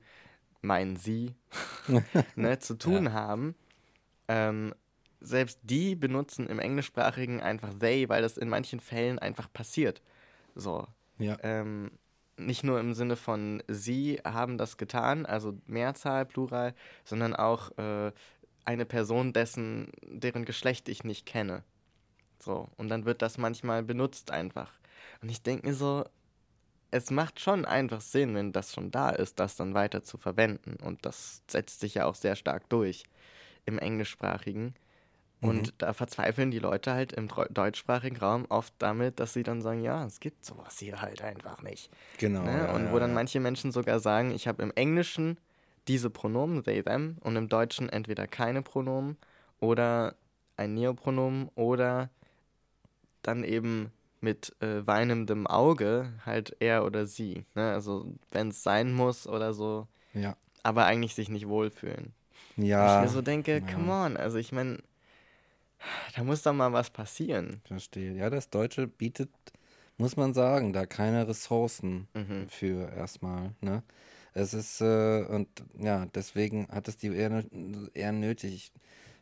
[0.62, 1.34] meinen sie,
[2.36, 3.54] ne, zu tun haben.
[4.28, 4.74] Ähm,
[5.20, 10.02] selbst die benutzen im Englischsprachigen einfach they, weil das in manchen Fällen einfach passiert.
[10.54, 10.86] So.
[11.18, 11.92] Ja, Ähm,
[12.38, 16.74] nicht nur im Sinne von sie haben das getan, also Mehrzahl, Plural,
[17.04, 18.12] sondern auch äh,
[18.64, 21.62] eine Person, dessen, deren Geschlecht ich nicht kenne.
[22.42, 24.72] So, und dann wird das manchmal benutzt einfach.
[25.22, 26.04] Und ich denke mir so,
[26.90, 30.76] es macht schon einfach Sinn, wenn das schon da ist, das dann weiter zu verwenden.
[30.82, 33.04] Und das setzt sich ja auch sehr stark durch
[33.64, 34.74] im Englischsprachigen.
[35.42, 39.82] Und da verzweifeln die Leute halt im deutschsprachigen Raum oft damit, dass sie dann sagen,
[39.82, 41.90] ja, es gibt sowas hier halt einfach nicht.
[42.18, 42.42] genau.
[42.42, 42.64] Ne?
[42.64, 45.38] ja, und wo dann manche Menschen sogar sagen, ich habe im Englischen
[45.88, 49.18] diese Pronomen, they, them, und im Deutschen entweder keine Pronomen
[49.60, 50.16] oder
[50.56, 52.10] ein Neopronomen oder
[53.26, 57.44] dann eben mit äh, weinendem Auge halt er oder sie.
[57.54, 57.72] Ne?
[57.72, 62.12] Also wenn es sein muss oder so, Ja, aber eigentlich sich nicht wohlfühlen.
[62.56, 63.72] ja ich mir so denke, ja.
[63.72, 64.78] come on, also ich meine,
[66.16, 67.60] da muss doch mal was passieren.
[67.66, 68.12] verstehe.
[68.14, 69.30] Ja, das Deutsche bietet,
[69.98, 72.48] muss man sagen, da keine Ressourcen Mhm.
[72.48, 73.52] für erstmal.
[73.60, 73.82] Ne?
[74.32, 75.48] Es ist, äh, und
[75.78, 77.44] ja, deswegen hat es die eher,
[77.94, 78.72] eher nötig.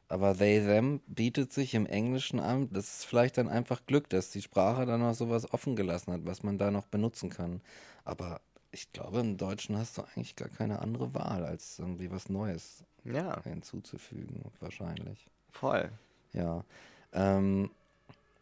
[0.09, 2.69] Aber they, them bietet sich im Englischen an.
[2.73, 6.27] Das ist vielleicht dann einfach Glück, dass die Sprache dann noch sowas offen gelassen hat,
[6.27, 7.61] was man da noch benutzen kann.
[8.05, 8.41] Aber
[8.71, 12.85] ich glaube, im Deutschen hast du eigentlich gar keine andere Wahl, als irgendwie was Neues
[13.05, 15.27] Ja, hinzuzufügen, wahrscheinlich.
[15.51, 15.91] voll.
[16.33, 16.65] Ja.
[17.13, 17.71] Ähm,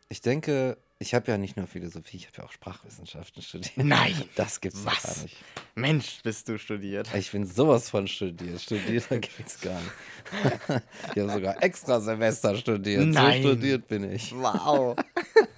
[0.09, 3.77] ich denke, ich habe ja nicht nur Philosophie, ich habe ja auch Sprachwissenschaften studiert.
[3.77, 4.15] Nein!
[4.37, 5.03] Das gibt's Was?
[5.03, 5.37] gar nicht.
[5.75, 7.13] Mensch, bist du studiert.
[7.15, 8.61] Ich bin sowas von studiert.
[8.61, 9.93] Studierter geht's gar nicht.
[11.15, 13.07] Ich habe sogar extra Semester studiert.
[13.07, 13.43] Nein.
[13.43, 14.33] So studiert bin ich.
[14.35, 14.97] Wow.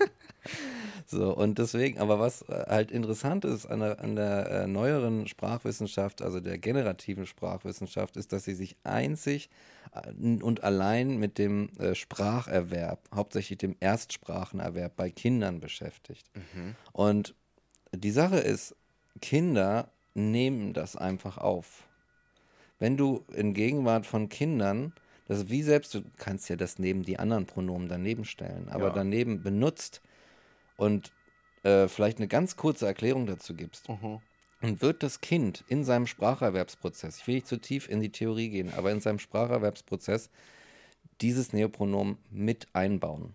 [1.07, 5.27] So, und deswegen, aber was äh, halt interessant ist an der, an der äh, neueren
[5.29, 9.51] Sprachwissenschaft, also der generativen Sprachwissenschaft, ist, dass sie sich einzig
[9.93, 16.31] äh, und allein mit dem äh, Spracherwerb, hauptsächlich dem Erstsprachenerwerb bei Kindern beschäftigt.
[16.93, 17.35] Und
[17.95, 18.75] die Sache ist,
[19.21, 21.85] Kinder nehmen das einfach auf.
[22.81, 24.93] wenn du in Gegenwart von Kindern,
[25.29, 28.95] das wie selbst, du kannst ja das neben die anderen Pronomen daneben stellen, aber Ja.
[28.95, 30.03] daneben benutzt
[30.77, 31.12] und
[31.62, 34.20] äh, vielleicht eine ganz kurze Erklärung dazu gibst, Mhm.
[34.61, 38.51] und wird das Kind in seinem Spracherwerbsprozess, ich will nicht zu tief in die Theorie
[38.51, 40.31] gehen, aber in seinem Spracherwerbsprozess
[41.20, 43.35] dieses Neopronomen mit einbauen.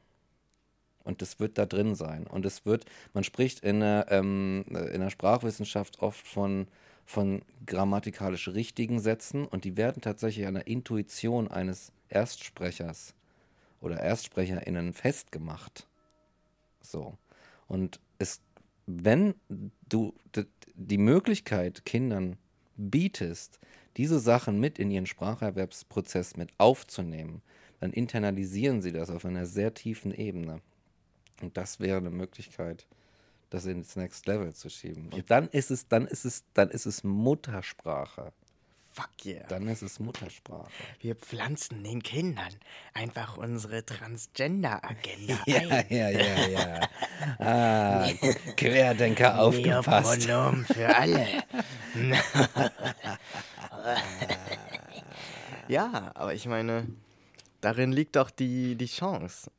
[1.03, 2.27] Und das wird da drin sein.
[2.27, 6.67] Und es wird, man spricht in der, ähm, in der Sprachwissenschaft oft von,
[7.05, 13.15] von grammatikalisch richtigen Sätzen und die werden tatsächlich an der Intuition eines Erstsprechers
[13.81, 15.87] oder ErstsprecherInnen festgemacht.
[16.81, 17.17] So.
[17.69, 18.41] Und es,
[18.85, 19.35] wenn
[19.87, 20.13] du
[20.73, 22.35] die Möglichkeit Kindern
[22.75, 23.59] bietest,
[23.95, 27.41] diese Sachen mit in ihren Spracherwerbsprozess mit aufzunehmen,
[27.79, 30.61] dann internalisieren sie das auf einer sehr tiefen Ebene.
[31.41, 32.87] Und das wäre eine Möglichkeit,
[33.49, 35.09] das ins Next Level zu schieben.
[35.13, 38.33] Und dann ist es, dann ist es, dann ist es Muttersprache.
[38.99, 39.47] Fuck yeah.
[39.47, 40.69] Dann ist es Muttersprache.
[40.99, 42.53] Wir pflanzen den Kindern
[42.93, 45.85] einfach unsere Transgender-Agenda Ja, ein.
[45.89, 46.89] ja, ja, ja.
[47.39, 48.07] Ah,
[48.57, 50.27] Querdenker aufgepasst.
[50.27, 51.27] Neopronomen für alle.
[55.67, 56.87] ja, aber ich meine,
[57.61, 59.51] darin liegt doch die, die Chance.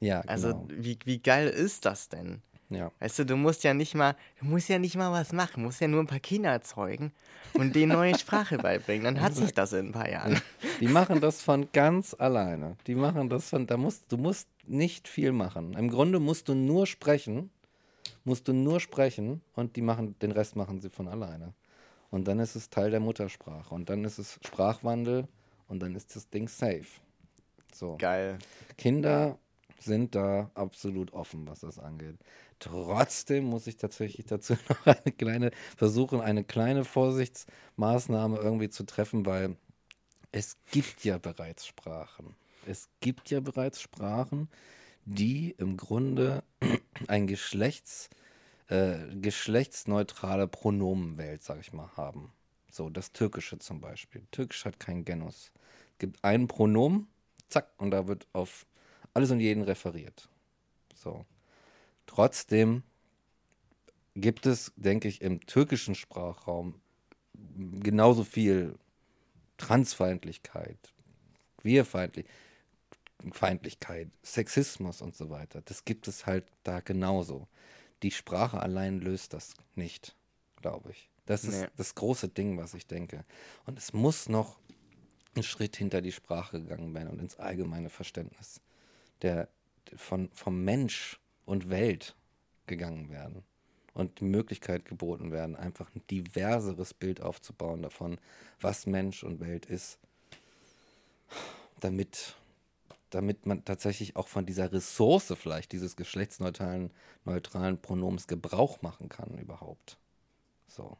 [0.00, 0.68] Ja, Also, genau.
[0.70, 2.42] wie, wie geil ist das denn?
[2.70, 2.92] Ja.
[3.00, 5.66] Weißt du, du musst ja nicht mal, du musst ja nicht mal was machen, du
[5.66, 7.12] musst ja nur ein paar Kinder erzeugen
[7.54, 9.04] und denen neue Sprache beibringen.
[9.04, 10.40] Dann hat sich das in ein paar Jahren.
[10.80, 12.76] Die machen das von ganz alleine.
[12.86, 15.74] Die machen das von, da musst, du musst nicht viel machen.
[15.74, 17.50] Im Grunde musst du nur sprechen,
[18.24, 21.54] musst du nur sprechen und die machen, den Rest machen sie von alleine.
[22.10, 25.26] Und dann ist es Teil der Muttersprache und dann ist es Sprachwandel
[25.66, 26.86] und dann ist das Ding safe.
[27.72, 27.96] So.
[27.98, 28.38] Geil.
[28.76, 29.38] Kinder
[29.78, 32.16] sind da absolut offen, was das angeht.
[32.60, 39.26] Trotzdem muss ich tatsächlich dazu noch eine kleine, versuchen, eine kleine Vorsichtsmaßnahme irgendwie zu treffen,
[39.26, 39.56] weil
[40.30, 42.36] es gibt ja bereits Sprachen.
[42.66, 44.48] Es gibt ja bereits Sprachen,
[45.06, 46.44] die im Grunde
[47.08, 48.10] ein Geschlechts,
[48.68, 52.30] äh, geschlechtsneutrale Pronomenwelt, sag ich mal, haben.
[52.70, 54.22] So, das Türkische zum Beispiel.
[54.30, 55.50] Türkisch hat kein Genus.
[55.92, 57.08] Es gibt ein Pronomen,
[57.48, 58.66] zack, und da wird auf
[59.14, 60.28] alles und jeden referiert.
[60.94, 61.24] So.
[62.10, 62.82] Trotzdem
[64.16, 66.74] gibt es, denke ich, im türkischen Sprachraum
[67.34, 68.74] genauso viel
[69.58, 70.92] Transfeindlichkeit,
[71.58, 72.26] Queerfeindlich,
[73.30, 75.62] Feindlichkeit, Sexismus und so weiter.
[75.66, 77.46] Das gibt es halt da genauso.
[78.02, 80.16] Die Sprache allein löst das nicht,
[80.56, 81.10] glaube ich.
[81.26, 81.68] Das ist Nee.
[81.76, 83.24] das große Ding, was ich denke.
[83.66, 84.58] Und es muss noch
[85.36, 88.60] einen Schritt hinter die Sprache gegangen werden und ins allgemeine Verständnis
[89.22, 89.48] der,
[89.94, 91.20] von, vom Mensch
[91.50, 92.14] und Welt
[92.66, 93.42] gegangen werden
[93.92, 98.18] und die Möglichkeit geboten werden, einfach ein diverseres Bild aufzubauen davon,
[98.60, 99.98] was Mensch und Welt ist,
[101.80, 102.36] damit,
[103.10, 106.92] damit man tatsächlich auch von dieser Ressource vielleicht dieses geschlechtsneutralen
[107.24, 109.98] neutralen Pronoms Gebrauch machen kann überhaupt.
[110.68, 110.96] So.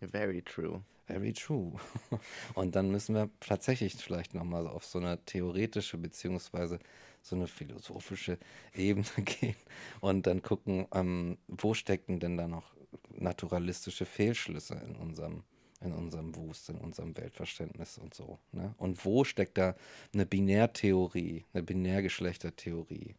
[0.00, 0.82] Very true.
[1.08, 1.72] Very true.
[2.54, 6.78] Und dann müssen wir tatsächlich vielleicht nochmal auf so eine theoretische beziehungsweise
[7.22, 8.38] so eine philosophische
[8.74, 9.56] Ebene gehen
[10.00, 12.74] und dann gucken, ähm, wo stecken denn da noch
[13.10, 15.42] naturalistische Fehlschlüsse in unserem,
[15.80, 18.38] in unserem Wust, in unserem Weltverständnis und so.
[18.52, 18.74] Ne?
[18.78, 19.74] Und wo steckt da
[20.14, 23.16] eine Binärtheorie, eine Binärgeschlechtertheorie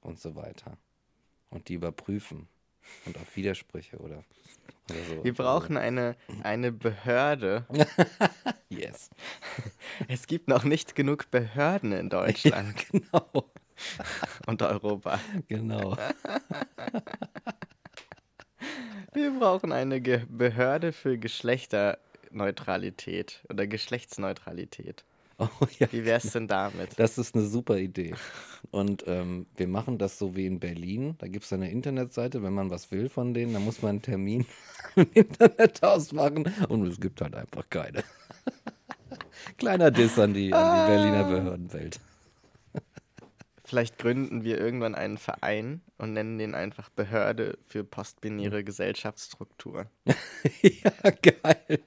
[0.00, 0.76] und so weiter.
[1.50, 2.48] Und die überprüfen
[3.06, 4.24] und auf Widersprüche oder,
[4.90, 5.22] oder so.
[5.24, 7.66] Wir brauchen eine, eine Behörde.
[8.70, 9.10] Yes.
[10.08, 13.52] Es gibt noch nicht genug Behörden in Deutschland Genau.
[14.46, 15.20] und Europa.
[15.46, 15.96] Genau.
[19.12, 25.04] Wir brauchen eine Ge Behörde für Geschlechterneutralität oder Geschlechtsneutralität.
[25.38, 25.90] Oh, ja.
[25.90, 26.90] Wie wär's denn damit?
[26.96, 28.14] Das ist eine super Idee.
[28.70, 31.16] Und ähm, wir machen das so wie in Berlin.
[31.18, 34.02] Da gibt es eine Internetseite, wenn man was will von denen, dann muss man einen
[34.02, 34.46] Termin
[34.96, 36.52] im Internet ausmachen.
[36.68, 38.04] Und es gibt halt einfach keine.
[39.58, 42.00] Kleiner Diss an die, an die Berliner Behördenwelt.
[43.74, 49.86] Vielleicht gründen wir irgendwann einen Verein und nennen den einfach Behörde für postbinäre Gesellschaftsstruktur.
[50.62, 51.80] ja, geil.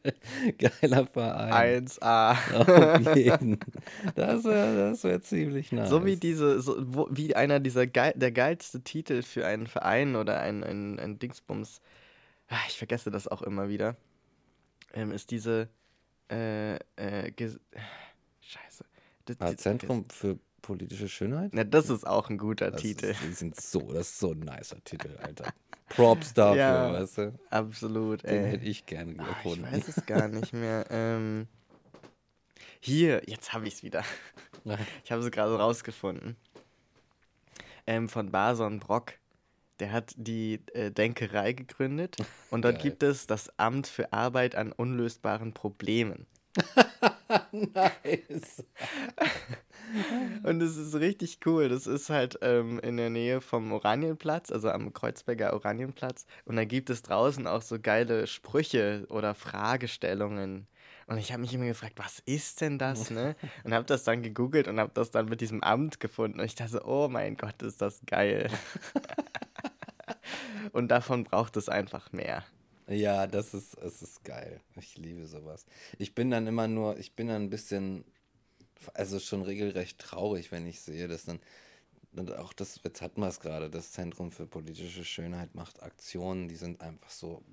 [0.58, 1.88] Geiler Verein.
[1.88, 3.04] 1a.
[3.06, 3.58] Auf jeden.
[4.16, 5.90] Das wäre das wär ziemlich nice.
[5.90, 10.18] So wie diese, so, wo, wie einer dieser geil, der geilste Titel für einen Verein
[10.18, 11.80] oder ein, ein, ein Dingsbums,
[12.50, 13.96] ah, ich vergesse das auch immer wieder,
[14.94, 15.70] ähm, ist diese
[16.30, 17.60] äh, äh, Ges
[18.42, 18.84] Scheiße.
[19.30, 21.52] D- Ah, Zentrum für politische Schönheit?
[21.54, 23.06] Na, das ist auch ein guter Das Titel.
[23.08, 25.52] Ist, die sind so, das ist so ein nicer Titel, Alter.
[25.90, 26.94] Props dafür, Ja.
[26.94, 27.40] weißt du?
[27.50, 28.52] Absolut, Den ey.
[28.52, 29.66] hätte ich gerne Ah, ich gefunden.
[29.72, 30.86] weiß es gar nicht mehr.
[30.92, 31.48] ähm,
[32.82, 34.04] hier, jetzt habe ich es wieder.
[35.04, 36.36] Ich habe es gerade rausgefunden.
[37.88, 39.14] Ähm, von Bason Brock.
[39.80, 42.18] Der hat die äh, Denkerei gegründet
[42.50, 42.84] und dort Geil.
[42.84, 46.26] gibt es das Amt für Arbeit an unlösbaren Problemen.
[47.52, 48.64] nice.
[50.44, 51.70] Und es ist richtig cool.
[51.70, 56.26] Das ist halt ähm, in der Nähe vom Oranienplatz, also am Kreuzberger Oranienplatz.
[56.46, 60.68] Und da gibt es draußen auch so geile Sprüche oder Fragestellungen.
[61.08, 63.36] Und ich habe mich immer gefragt, was ist denn das, ne?
[63.64, 66.40] Und habe das dann gegoogelt und habe das dann mit diesem Amt gefunden.
[66.40, 68.50] Und ich dachte so, oh mein Gott, ist das geil.
[70.74, 72.44] und davon braucht es einfach mehr.
[72.88, 74.62] Ja, das ist, es ist geil.
[74.76, 75.66] Ich liebe sowas.
[75.98, 78.06] Ich bin dann immer nur, ich bin dann ein bisschen,
[78.94, 81.40] also schon regelrecht traurig, wenn ich sehe, dass dann,
[82.14, 86.48] und auch das, jetzt hatten wir es gerade, das Zentrum für politische Schönheit macht Aktionen,
[86.48, 87.44] die sind einfach so,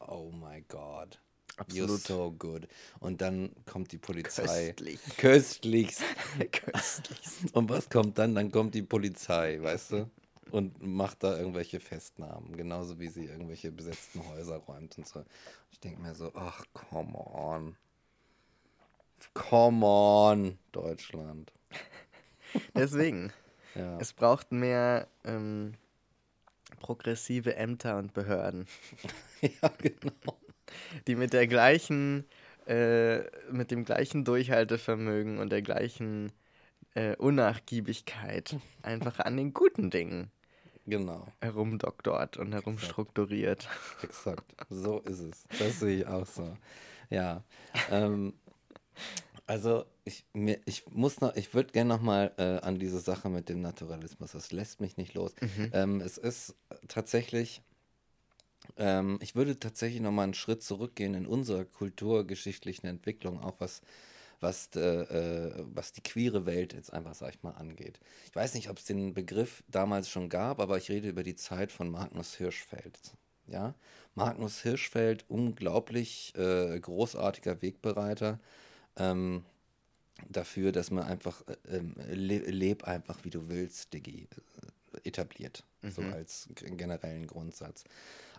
[0.00, 1.20] oh my God.
[1.68, 2.00] You're Absolut.
[2.00, 2.68] so good.
[3.00, 4.72] Und dann kommt die Polizei.
[4.72, 5.00] Köstlich.
[5.18, 6.02] Köstlichst.
[6.52, 7.20] Köstlich.
[7.52, 8.34] Und was kommt dann?
[8.34, 10.10] Dann kommt die Polizei, weißt du?
[10.52, 15.22] Und macht da irgendwelche Festnahmen, genauso wie sie irgendwelche besetzten Häuser räumt und so.
[15.70, 17.76] Ich denke mir so, ach, come on.
[19.34, 21.52] Come on, Deutschland.
[22.74, 23.32] Deswegen.
[23.74, 25.74] Ja, Es braucht mehr ähm,
[26.80, 28.66] progressive Ämter und Behörden,
[29.40, 30.38] ja genau.
[31.06, 32.24] die mit der gleichen,
[32.66, 36.32] äh, mit dem gleichen Durchhaltevermögen und der gleichen
[36.94, 40.30] äh, Unnachgiebigkeit einfach an den guten Dingen
[40.86, 43.68] Genau, herumdoktort und herumstrukturiert.
[44.02, 44.52] exakt.
[44.68, 45.44] So ist es.
[45.58, 46.56] Das sehe ich auch so.
[47.10, 47.44] Ja.
[47.90, 48.34] Ähm,
[49.46, 53.28] also ich, mir, ich muss noch, ich würde gerne noch mal äh, an diese Sache
[53.28, 55.34] mit dem Naturalismus, das lässt mich nicht los.
[55.72, 56.54] Ähm, es ist
[56.86, 57.60] tatsächlich,
[58.76, 63.82] ähm, ich würde tatsächlich noch mal einen Schritt zurückgehen in unserer kulturgeschichtlichen Entwicklung, auch was,
[64.38, 67.98] was, äh, was die queere Welt jetzt einfach, sag ich mal, angeht.
[68.26, 71.34] Ich weiß nicht, ob es den Begriff damals schon gab, aber ich rede über die
[71.36, 72.98] Zeit von Magnus Hirschfeld.
[73.48, 73.74] Ja,
[74.14, 78.38] Magnus Hirschfeld, unglaublich äh, großartiger Wegbereiter
[78.96, 79.44] ähm,
[80.28, 84.28] dafür, dass man einfach äh, ähm, le leb einfach wie du willst, Diggi,
[84.92, 85.64] äh, etabliert.
[85.82, 87.84] So als generellen Grundsatz.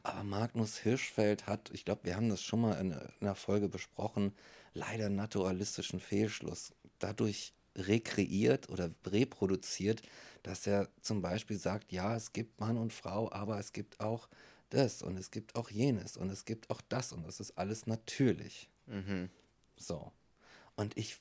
[0.04, 3.68] Aber Magnus Hirschfeld hat, ich glaube, wir haben das schon mal in, in einer Folge
[3.68, 4.34] besprochen,
[4.74, 10.02] leider naturalistischen Fehlschluss dadurch rekreiert oder reproduziert,
[10.44, 14.28] dass er zum Beispiel sagt, ja, es gibt Mann und Frau, aber es gibt auch
[14.70, 17.88] das und es gibt auch jenes und es gibt auch das und das ist alles
[17.88, 18.70] natürlich.
[18.88, 19.30] Mhm.
[19.78, 20.12] So.
[20.82, 21.20] Und ich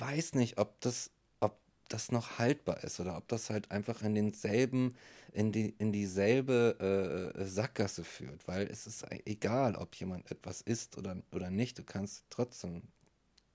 [0.00, 4.16] weiß nicht, ob das, ob das noch haltbar ist oder ob das halt einfach in
[4.16, 4.96] denselben,
[5.32, 10.60] in die, in dieselbe äh, Sackgasse führt, weil es ist e- egal, ob jemand etwas
[10.60, 12.82] ist oder, oder nicht, du kannst trotzdem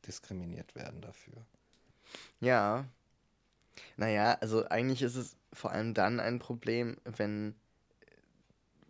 [0.07, 1.45] diskriminiert werden dafür.
[2.39, 2.85] Ja.
[3.97, 7.55] Naja, also eigentlich ist es vor allem dann ein Problem, wenn,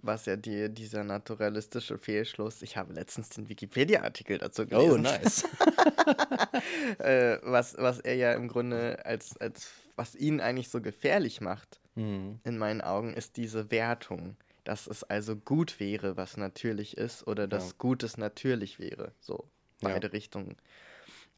[0.03, 4.91] was ja die, dieser naturalistische Fehlschluss, ich habe letztens den Wikipedia-Artikel dazu gelesen.
[4.91, 5.43] Oh, nice.
[6.99, 11.79] äh, was, was er ja im Grunde als, als, was ihn eigentlich so gefährlich macht,
[11.95, 12.39] hm.
[12.43, 14.35] in meinen Augen, ist diese Wertung.
[14.65, 17.75] Dass es also gut wäre, was natürlich ist, oder dass Ja.
[17.79, 19.13] Gutes natürlich wäre.
[19.19, 19.49] So,
[19.81, 19.89] Ja.
[19.89, 20.55] beide Richtungen.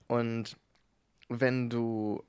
[0.08, 0.58] Und
[1.30, 2.24] wenn du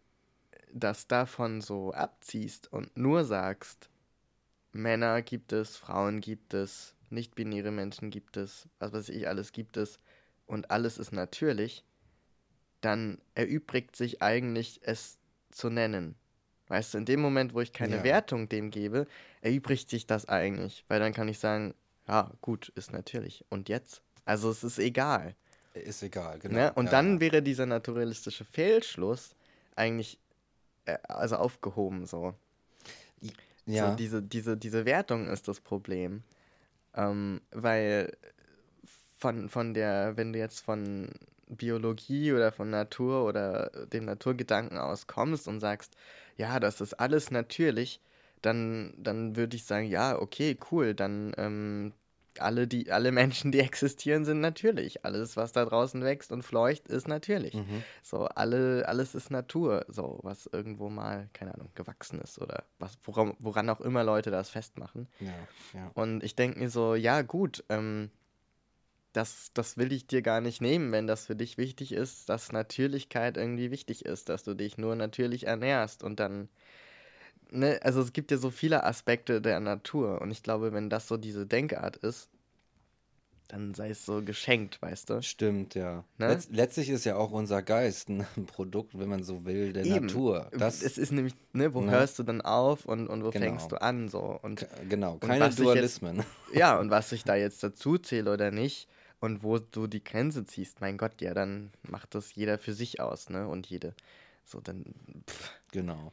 [0.72, 3.90] das davon so abziehst und nur sagst,
[4.76, 9.76] Männer gibt es, Frauen gibt es, nicht-binäre Menschen gibt es, was weiß ich, alles gibt
[9.76, 9.98] es
[10.46, 11.84] und alles ist natürlich,
[12.80, 15.18] dann erübrigt sich eigentlich es
[15.50, 16.14] zu nennen.
[16.68, 18.04] Weißt du, in dem Moment, wo ich keine Ja.
[18.04, 19.06] Wertung dem gebe,
[19.40, 21.74] erübrigt sich das eigentlich, weil dann kann ich sagen,
[22.08, 23.44] ja, gut, ist natürlich.
[23.50, 24.02] Und jetzt?
[24.24, 25.34] Also es ist egal.
[25.74, 26.54] Ist egal, genau.
[26.54, 26.72] Ne?
[26.74, 27.20] Und Ja, dann ja.
[27.20, 29.36] wäre dieser naturalistische Fehlschluss
[29.76, 30.18] eigentlich
[30.86, 32.34] äh, also aufgehoben so.
[33.66, 33.90] Ja.
[33.90, 36.22] So diese, diese, diese Wertung ist das Problem.
[36.94, 38.12] Ähm, weil
[39.18, 41.10] von, von der, wenn du jetzt von
[41.48, 45.96] Biologie oder von Natur oder dem Naturgedanken aus kommst und sagst,
[46.36, 48.00] ja, das ist alles natürlich,
[48.42, 51.92] dann, dann würde ich sagen, ja, okay, cool, dann ähm,
[52.42, 55.04] alle, die, alle Menschen, die existieren, sind natürlich.
[55.04, 57.54] Alles, was da draußen wächst und fleucht, ist natürlich.
[57.54, 57.82] Mhm.
[58.02, 62.98] So, alle, alles ist Natur, so, was irgendwo mal, keine Ahnung, gewachsen ist oder was,
[63.04, 65.08] woran, woran auch immer Leute das festmachen.
[65.20, 65.34] ja,
[65.74, 65.90] ja.
[65.94, 68.10] Und ich denke mir so, ja, gut, ähm,
[69.16, 72.52] das, das will ich dir gar nicht nehmen, wenn das für dich wichtig ist, dass
[72.52, 76.50] Natürlichkeit irgendwie wichtig ist, dass du dich nur natürlich ernährst und dann
[77.50, 81.08] ne, also es gibt ja so viele Aspekte der Natur und ich glaube, wenn das
[81.08, 82.28] so diese Denkart ist,
[83.48, 85.22] dann sei es so geschenkt, weißt du?
[85.22, 86.04] Stimmt, ja.
[86.18, 86.28] Ne?
[86.28, 90.06] Letz letztlich ist ja auch unser Geist ein Produkt, wenn man so will, der Eben.
[90.06, 90.50] Natur.
[90.52, 91.92] Das es ist nämlich, ne, wo ne?
[91.92, 93.44] hörst du dann auf und, und wo genau.
[93.44, 94.08] fängst du an?
[94.08, 94.38] So.
[94.42, 96.16] Und, K genau, keine Dualismen.
[96.16, 98.88] Jetzt, ja, und was ich da jetzt dazu zähle oder nicht
[99.20, 103.00] und wo du die Grenze ziehst, mein Gott, ja, dann macht das jeder für sich
[103.00, 103.48] aus, ne?
[103.48, 103.94] Und jede.
[104.44, 104.84] So, dann.
[105.28, 105.50] Pff.
[105.72, 106.12] Genau.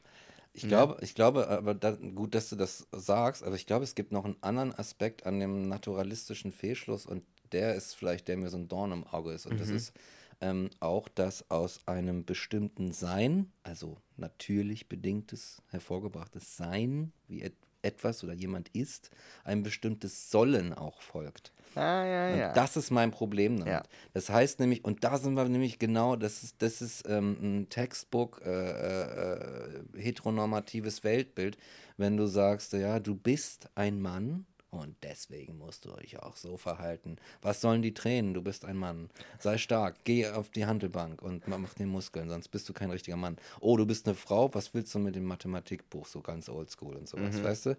[0.55, 3.95] Ich glaube, ich glaube, aber da, gut, dass du das sagst, aber ich glaube, es
[3.95, 8.49] gibt noch einen anderen Aspekt an dem naturalistischen Fehlschluss und der ist vielleicht, der mir
[8.49, 9.47] so ein Dorn im Auge ist.
[9.47, 9.59] Und mhm.
[9.59, 9.93] das ist
[10.41, 17.41] ähm, auch, dass aus einem bestimmten Sein, also natürlich bedingtes, hervorgebrachtes Sein, wie
[17.83, 19.11] etwas oder jemand ist,
[19.43, 21.51] ein bestimmtes Sollen auch folgt.
[21.75, 22.53] Ah, ja, und ja.
[22.53, 23.73] Das ist mein Problem damit.
[23.73, 23.83] Ja.
[24.13, 27.69] Das heißt nämlich, und da sind wir nämlich genau, das ist, das ist ähm, ein
[27.69, 31.57] Textbook, äh, äh, heteronormatives Weltbild,
[31.97, 36.57] wenn du sagst, ja, du bist ein Mann und deswegen musst du dich auch so
[36.57, 37.17] verhalten.
[37.41, 38.33] Was sollen die Tränen?
[38.33, 39.09] Du bist ein Mann.
[39.39, 43.17] Sei stark, geh auf die Handelbank und mach den Muskeln, sonst bist du kein richtiger
[43.17, 43.37] Mann.
[43.59, 47.07] Oh, du bist eine Frau, was willst du mit dem Mathematikbuch, so ganz oldschool und
[47.07, 47.43] sowas, mhm.
[47.43, 47.77] weißt du?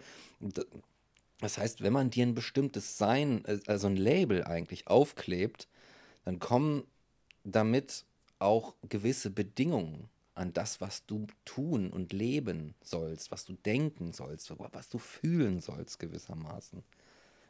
[1.40, 5.68] Das heißt, wenn man dir ein bestimmtes Sein, äh, also ein Label eigentlich aufklebt,
[6.24, 6.84] dann kommen
[7.42, 8.04] damit
[8.38, 14.52] auch gewisse Bedingungen an das, was du tun und leben sollst, was du denken sollst,
[14.58, 16.82] was du fühlen sollst gewissermaßen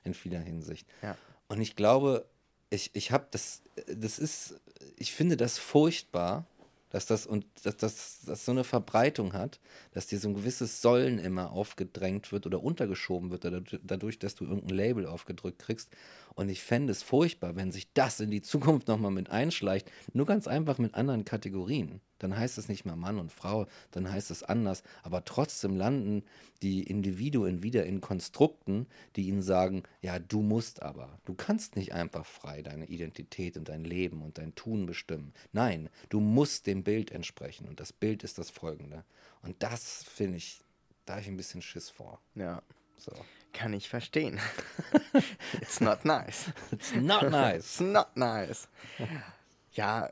[0.05, 0.87] in vieler Hinsicht.
[1.03, 1.16] Ja.
[1.49, 2.26] Und ich glaube,
[2.70, 4.61] ich, ich habe das, das ist,
[4.97, 6.47] ich finde das furchtbar,
[6.91, 9.59] dass das und dass das, das so eine Verbreitung hat,
[9.93, 13.45] dass dir so ein gewisses Sollen immer aufgedrängt wird oder untergeschoben wird,
[13.82, 15.91] dadurch, dass du irgendein Label aufgedrückt kriegst.
[16.35, 20.26] Und ich fände es furchtbar, wenn sich das in die Zukunft nochmal mit einschleicht, nur
[20.26, 22.01] ganz einfach mit anderen Kategorien.
[22.18, 24.82] Dann heißt es nicht mehr Mann und Frau, dann heißt es anders.
[25.03, 26.24] Aber trotzdem landen
[26.62, 31.20] die Individuen wieder in Konstrukten, die ihnen sagen, ja, du musst aber.
[31.24, 35.32] Du kannst nicht einfach frei deine Identität und dein Leben und dein Tun bestimmen.
[35.53, 37.68] Nein, du musst dem Bild entsprechen.
[37.68, 39.05] Und das Bild ist das folgende.
[39.43, 40.62] Und das finde ich,
[41.05, 42.20] da habe ich ein bisschen Schiss vor.
[42.35, 42.62] Ja.
[42.97, 43.12] So.
[43.55, 44.39] Kann ich verstehen.
[45.63, 46.51] It's not nice.
[46.73, 47.59] It's not nice.
[47.59, 48.69] It's not nice.
[49.73, 50.11] Ja,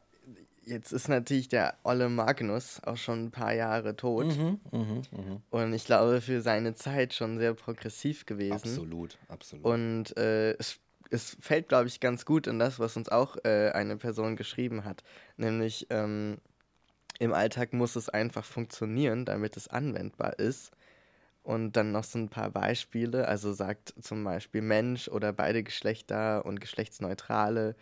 [0.65, 4.27] jetzt ist natürlich der Olle Magnus auch schon ein paar Jahre tot.
[4.27, 5.41] Mhm, mh, mh.
[5.51, 8.55] Und ich glaube, für seine Zeit schon sehr progressiv gewesen.
[8.55, 9.67] Absolut, absolut.
[9.67, 10.79] Und äh, es,
[11.11, 14.85] es fällt, glaube ich, ganz gut in das, was uns auch äh, eine Person geschrieben
[14.85, 15.03] hat.
[15.37, 16.39] Nämlich, ähm,
[17.19, 20.73] im Alltag muss es einfach funktionieren, damit es anwendbar ist.
[21.43, 23.27] Und dann noch so ein paar Beispiele.
[23.27, 27.75] Also sagt zum Beispiel Mensch oder beide Geschlechter und Geschlechtsneutrale.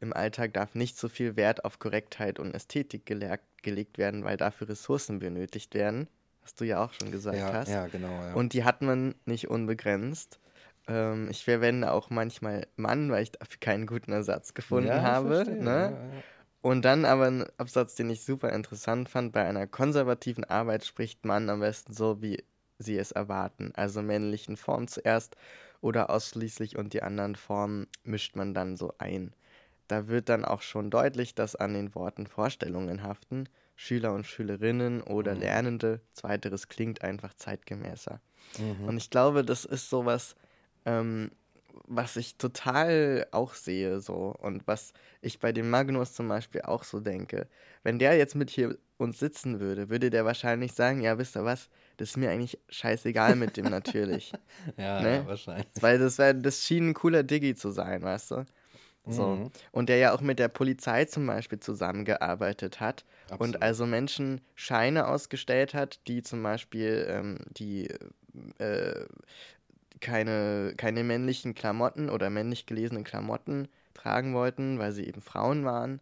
[0.00, 4.68] Im Alltag darf nicht so viel Wert auf Korrektheit und Ästhetik gelegt werden, weil dafür
[4.68, 6.08] Ressourcen benötigt werden.
[6.42, 7.68] Was du ja auch schon gesagt ja, hast.
[7.68, 8.08] Ja, genau.
[8.08, 8.34] Ja.
[8.34, 10.38] Und die hat man nicht unbegrenzt.
[10.86, 15.44] Ähm, ich verwende auch manchmal Mann, weil ich dafür keinen guten Ersatz gefunden ja, habe.
[15.44, 16.22] Verstehe, ne?
[16.60, 19.32] Und dann aber ein Absatz, den ich super interessant fand.
[19.32, 22.44] Bei einer konservativen Arbeit spricht man am besten so, wie
[22.78, 23.72] sie es erwarten.
[23.74, 25.36] Also männlichen Form zuerst
[25.80, 29.32] oder ausschließlich und die anderen Formen mischt man dann so ein.
[29.88, 35.02] Da wird dann auch schon deutlich, dass an den Worten Vorstellungen haften, Schüler und Schülerinnen
[35.02, 35.40] oder mhm.
[35.40, 36.00] Lernende.
[36.12, 38.20] Zweiteres klingt einfach zeitgemäßer.
[38.58, 38.88] Mhm.
[38.88, 40.34] Und ich glaube, das ist sowas,
[40.86, 41.30] ähm,
[41.86, 46.84] was ich total auch sehe so und was ich bei dem Magnus zum Beispiel auch
[46.84, 47.48] so denke.
[47.82, 51.44] Wenn der jetzt mit hier uns sitzen würde, würde der wahrscheinlich sagen, ja, wisst ihr
[51.44, 54.32] was, das ist mir eigentlich scheißegal mit dem natürlich.
[54.76, 55.16] ja, ne?
[55.16, 55.66] ja, wahrscheinlich.
[55.80, 58.46] Weil das, wär, das schien ein cooler Diggi zu sein, weißt du?
[59.08, 59.36] So.
[59.36, 59.50] Mhm.
[59.70, 63.40] Und der ja auch mit der Polizei zum Beispiel zusammengearbeitet hat Absolut.
[63.40, 67.88] und also Menschen Scheine ausgestellt hat, die zum Beispiel ähm, die
[68.58, 69.04] äh,
[70.00, 76.00] keine, keine männlichen Klamotten oder männlich gelesene Klamotten tragen wollten, weil sie eben Frauen waren,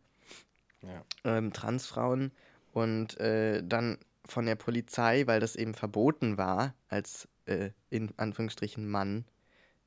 [0.82, 1.05] ja.
[1.24, 2.32] ähm, Transfrauen.
[2.72, 8.89] Und äh, dann von der Polizei, weil das eben verboten war, als äh, in Anführungsstrichen
[8.89, 9.25] Mann,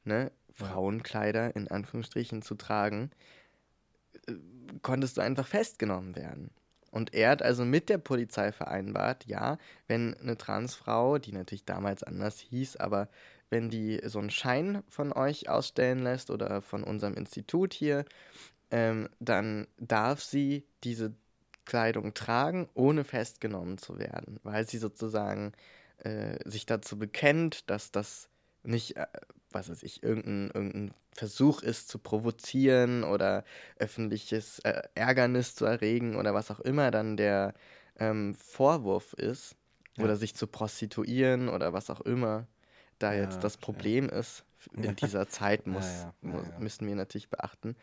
[0.04, 3.12] ne, Frauenkleider in Anführungsstrichen zu tragen,
[4.28, 4.34] äh,
[4.82, 6.52] konntest du einfach festgenommen werden.
[6.92, 9.58] Und er hat also mit der Polizei vereinbart, ja,
[9.88, 13.10] wenn eine Transfrau, die natürlich damals anders hieß, aber
[13.50, 18.06] wenn die so einen Schein von euch ausstellen lässt oder von unserem Institut hier,
[18.72, 21.14] ähm, dann darf sie diese
[21.68, 25.52] Kleidung tragen, ohne festgenommen zu werden, weil sie sozusagen
[26.00, 28.30] äh, sich dazu bekennt, dass das
[28.64, 29.06] nicht, äh,
[29.52, 33.44] was weiß ich, irgendein, irgendein Versuch ist zu provozieren oder
[33.78, 37.54] öffentliches äh, Ärgernis zu erregen oder was auch immer dann der
[38.00, 39.56] ähm, Vorwurf ist.
[39.98, 40.06] Ja.
[40.06, 42.48] Oder sich zu prostituieren oder was auch immer
[43.00, 44.44] da ja, jetzt das Problem ist
[44.74, 46.06] in dieser Zeit, muss,
[46.60, 47.76] müssen wir natürlich beachten.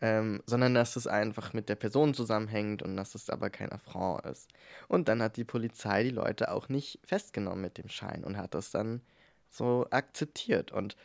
[0.00, 4.24] Ähm, sondern dass es einfach mit der Person zusammenhängt und dass es aber kein Affront
[4.26, 4.48] ist.
[4.86, 8.54] Und dann hat die Polizei die Leute auch nicht festgenommen mit dem Schein und hat
[8.54, 9.02] das dann
[9.50, 10.70] so akzeptiert.
[10.70, 10.96] Und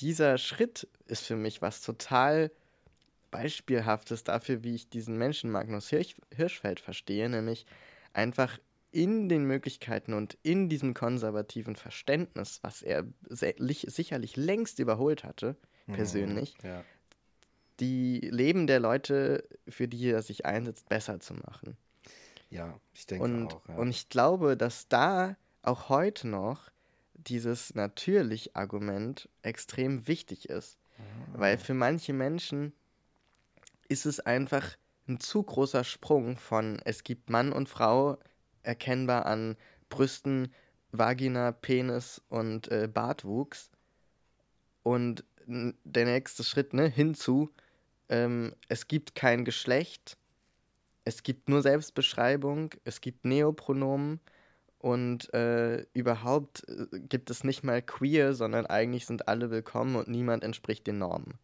[0.00, 2.50] dieser Schritt ist für mich was total
[3.30, 7.66] Beispielhaftes dafür, wie ich diesen Menschen Magnus Hirsch, Hirschfeld verstehe, nämlich
[8.12, 8.58] einfach
[8.92, 15.56] in den Möglichkeiten und in diesem konservativen Verständnis, was er sicherlich längst überholt hatte,
[15.86, 16.84] mhm, persönlich, ja.
[17.80, 21.76] Die Leben der Leute, für die er sich einsetzt, besser zu machen.
[22.50, 23.68] Ja, ich denke und, auch.
[23.68, 23.74] Ja.
[23.76, 26.70] Und ich glaube, dass da auch heute noch
[27.14, 30.78] dieses natürlich Argument extrem wichtig ist.
[30.98, 31.02] Ah.
[31.38, 32.72] Weil für manche Menschen
[33.88, 34.76] ist es einfach
[35.08, 38.18] ein zu großer Sprung von es gibt Mann und Frau
[38.62, 39.56] erkennbar an
[39.88, 40.52] Brüsten,
[40.92, 43.70] Vagina, Penis und äh, Bartwuchs.
[44.82, 47.50] Und der nächste Schritt ne, hinzu,
[48.14, 50.16] ähm, es gibt kein Geschlecht,
[51.04, 54.20] es gibt nur Selbstbeschreibung, es gibt Neopronomen
[54.78, 60.06] und äh, überhaupt äh, gibt es nicht mal queer, sondern eigentlich sind alle willkommen und
[60.06, 61.34] niemand entspricht den Normen.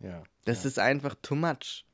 [0.00, 0.24] Ja.
[0.44, 0.68] Das ja.
[0.68, 1.86] ist einfach too much.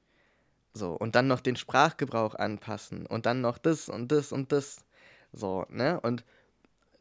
[0.73, 4.85] So, und dann noch den Sprachgebrauch anpassen und dann noch das und das und das.
[5.33, 6.01] So, ne?
[6.01, 6.25] Und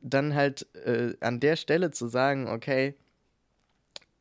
[0.02, 2.96] dann halt äh, an der Stelle zu sagen, okay,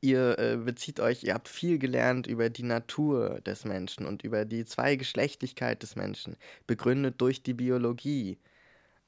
[0.05, 4.45] ihr äh, bezieht euch, ihr habt viel gelernt über die Natur des Menschen und über
[4.45, 6.37] die Zweigeschlechtlichkeit des Menschen,
[6.67, 8.39] begründet durch die Biologie.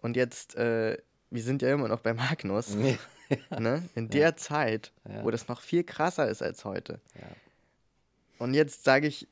[0.00, 0.96] Und jetzt, äh,
[1.30, 2.74] wir sind ja immer noch bei Magnus,
[3.50, 3.60] ja.
[3.60, 3.86] ne?
[3.94, 4.36] in der ja.
[4.36, 5.22] Zeit, ja.
[5.22, 6.98] wo das noch viel krasser ist als heute.
[8.38, 9.28] Und jetzt sage ich,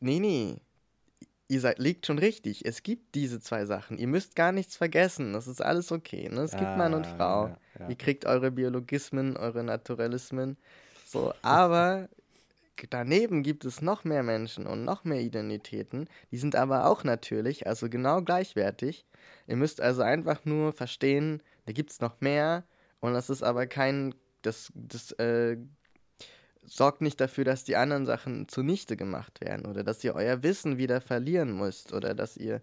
[0.00, 0.56] nee, nee,
[1.48, 2.66] ihr seid, liegt schon richtig.
[2.66, 3.96] Es gibt diese zwei Sachen.
[3.96, 5.32] Ihr müsst gar nichts vergessen.
[5.32, 6.28] Das ist alles okay.
[6.28, 6.42] Ne?
[6.42, 7.56] Es gibt Mann und Frau.
[7.88, 10.58] Ihr kriegt eure Biologismen, eure Naturalismen.
[11.06, 12.08] So, aber
[12.90, 16.08] daneben gibt es noch mehr Menschen und noch mehr Identitäten.
[16.32, 19.06] Die sind aber auch natürlich, also genau gleichwertig.
[19.46, 22.64] Ihr müsst also einfach nur verstehen, da gibt es noch mehr
[22.98, 25.56] und das ist aber kein, das, das äh,
[26.64, 30.76] sorgt nicht dafür, dass die anderen Sachen zunichte gemacht werden oder dass ihr euer Wissen
[30.76, 32.60] wieder verlieren müsst oder dass ihr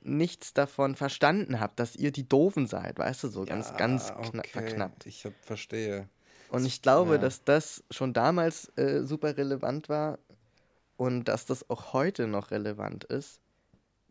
[0.00, 4.12] nichts davon verstanden habt, dass ihr die Doofen seid, weißt du, so ganz, ja, ganz
[4.16, 4.48] okay.
[4.50, 5.04] verknappt.
[5.04, 6.08] Ich hab, verstehe.
[6.54, 7.18] Und ich glaube, ja.
[7.18, 10.18] dass das schon damals äh, super relevant war
[10.96, 13.40] und dass das auch heute noch relevant ist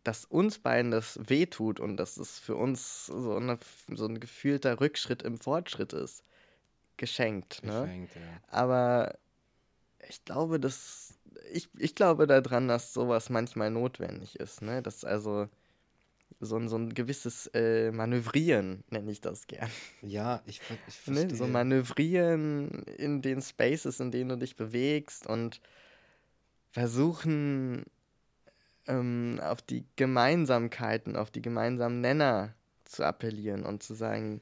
[0.04, 4.78] dass uns beiden das wehtut und dass es für uns so, eine, so ein gefühlter
[4.80, 6.22] Rückschritt im Fortschritt ist.
[6.98, 7.62] Geschenkt.
[7.64, 7.80] Ne?
[7.80, 8.22] Geschenkt, ja.
[8.48, 9.18] Aber
[10.08, 11.18] ich glaube, dass.
[11.52, 14.62] Ich, ich glaube daran, dass sowas manchmal notwendig ist.
[14.62, 14.82] Ne?
[14.82, 15.48] Dass also
[16.44, 19.70] so ein, so ein gewisses äh, Manövrieren, nenne ich das gern.
[20.02, 21.26] Ja, ich, ich verstehe.
[21.26, 21.36] Ne?
[21.36, 25.60] So Manövrieren in den Spaces, in denen du dich bewegst und
[26.70, 27.84] versuchen,
[28.86, 34.40] ähm, auf die Gemeinsamkeiten, auf die gemeinsamen Nenner zu appellieren und zu sagen,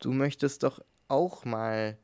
[0.00, 1.98] du möchtest doch auch mal,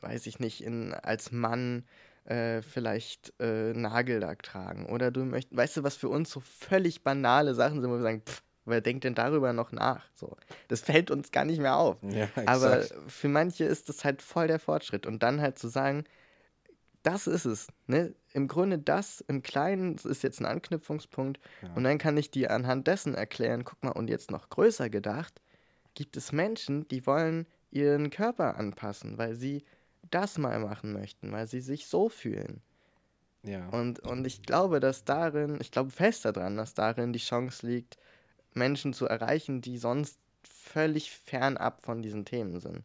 [0.00, 1.84] weiß ich nicht, in, als Mann
[2.24, 4.86] äh, vielleicht äh, Nagellack tragen.
[4.86, 8.02] Oder du möchtest, weißt du, was für uns so völlig banale Sachen sind, wo wir
[8.02, 10.04] sagen, pff, wer denkt denn darüber noch nach?
[10.14, 10.36] So,
[10.68, 11.98] das fällt uns gar nicht mehr auf.
[12.02, 15.06] Ja, Aber für manche ist das halt voll der Fortschritt.
[15.06, 16.04] Und dann halt zu sagen,
[17.02, 17.68] das ist es.
[17.86, 18.14] Ne?
[18.32, 21.40] Im Grunde das im Kleinen ist jetzt ein Anknüpfungspunkt.
[21.62, 21.72] Ja.
[21.74, 25.40] Und dann kann ich dir anhand dessen erklären, guck mal, und jetzt noch größer gedacht,
[25.94, 29.64] gibt es Menschen, die wollen ihren Körper anpassen, weil sie
[30.10, 32.60] das mal machen möchten, weil sie sich so fühlen.
[33.42, 33.68] Ja.
[33.68, 37.96] Und, und ich glaube, dass darin, ich glaube fest daran, dass darin die Chance liegt,
[38.52, 42.84] Menschen zu erreichen, die sonst völlig fernab von diesen Themen sind.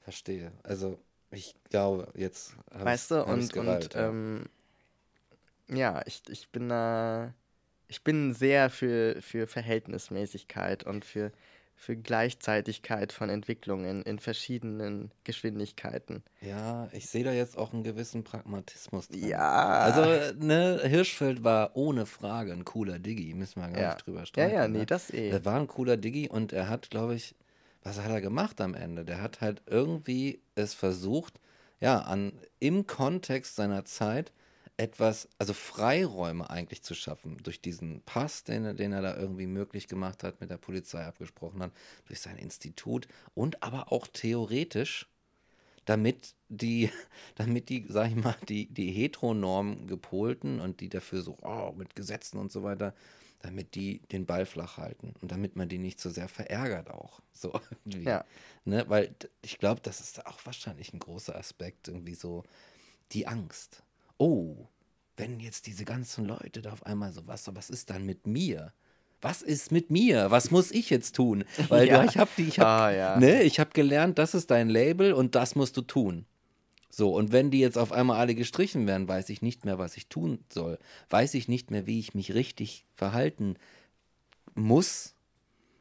[0.00, 0.52] Verstehe.
[0.62, 0.98] Also
[1.30, 2.54] ich glaube, jetzt.
[2.70, 4.08] Weißt du, und, gereilt, und ja.
[4.08, 4.44] Ähm,
[5.68, 7.34] ja, ich, ich bin da.
[7.90, 11.32] Ich bin sehr für, für Verhältnismäßigkeit und für,
[11.78, 16.24] für Gleichzeitigkeit von Entwicklungen in verschiedenen Geschwindigkeiten.
[16.40, 19.28] Ja, ich sehe da jetzt auch einen gewissen Pragmatismus drin.
[19.28, 19.62] Ja.
[19.78, 23.94] Also, ne, Hirschfeld war ohne Frage ein cooler Diggi, müssen wir gar ja.
[23.94, 24.54] nicht drüber streiten.
[24.54, 24.86] Ja, ja, nee, ne?
[24.86, 25.30] das eh.
[25.30, 27.36] Er war ein cooler Diggi und er hat, glaube ich,
[27.84, 29.04] was hat er gemacht am Ende?
[29.04, 31.40] Der hat halt irgendwie es versucht,
[31.78, 34.32] ja, an, im Kontext seiner Zeit
[34.78, 39.88] etwas, also Freiräume eigentlich zu schaffen, durch diesen Pass, den, den er da irgendwie möglich
[39.88, 41.72] gemacht hat, mit der Polizei abgesprochen hat,
[42.06, 45.06] durch sein Institut und aber auch theoretisch,
[45.84, 46.90] damit die,
[47.34, 51.94] damit die, sag ich mal, die, die heteronorm gepolten und die dafür so, oh, mit
[51.94, 52.94] Gesetzen und so weiter
[53.40, 57.20] damit die den Ball flach halten und damit man die nicht so sehr verärgert auch.
[57.38, 58.02] So irgendwie.
[58.02, 58.24] Ja.
[58.64, 58.84] Ne?
[58.88, 62.42] Weil ich glaube, das ist auch wahrscheinlich ein großer Aspekt, irgendwie so
[63.12, 63.84] die Angst.
[64.18, 64.68] Oh,
[65.16, 68.72] wenn jetzt diese ganzen Leute da auf einmal so, was, was ist dann mit mir?
[69.20, 70.30] Was ist mit mir?
[70.30, 71.44] Was muss ich jetzt tun?
[71.68, 72.02] Weil Ja.
[72.02, 72.04] ja.
[72.04, 73.18] ich habe ich hab, Ah, ja.
[73.18, 76.24] ne, ich habe gelernt, das ist dein Label und das musst du tun.
[76.90, 79.96] So, und wenn die jetzt auf einmal alle gestrichen werden, weiß ich nicht mehr, was
[79.96, 80.78] ich tun soll.
[81.10, 83.56] Weiß ich nicht mehr, wie ich mich richtig verhalten
[84.54, 85.14] muss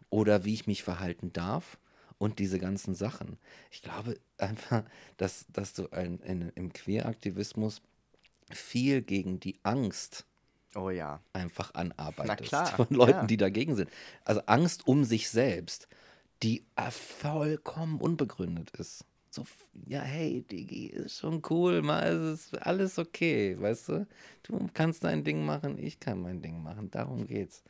[0.09, 1.77] oder wie ich mich verhalten darf
[2.18, 3.38] und diese ganzen Sachen.
[3.72, 4.84] Ich glaube einfach,
[5.18, 7.81] dass, dass du ein, ein, im Queeraktivismus
[8.49, 10.26] viel gegen die Angst
[10.76, 11.22] Oh ja.
[11.34, 12.28] einfach anarbeitest.
[12.28, 13.26] Na klar, von Leuten, ja.
[13.26, 13.90] die dagegen sind.
[14.26, 15.88] Also Angst um sich selbst,
[16.44, 19.03] die äh, vollkommen unbegründet ist.
[19.30, 19.45] So,
[19.86, 24.07] ja, hey, Digi, ist schon cool, mal ist es alles okay, weißt du?
[24.44, 27.64] Du kannst dein Ding machen, ich kann mein Ding machen, darum geht's.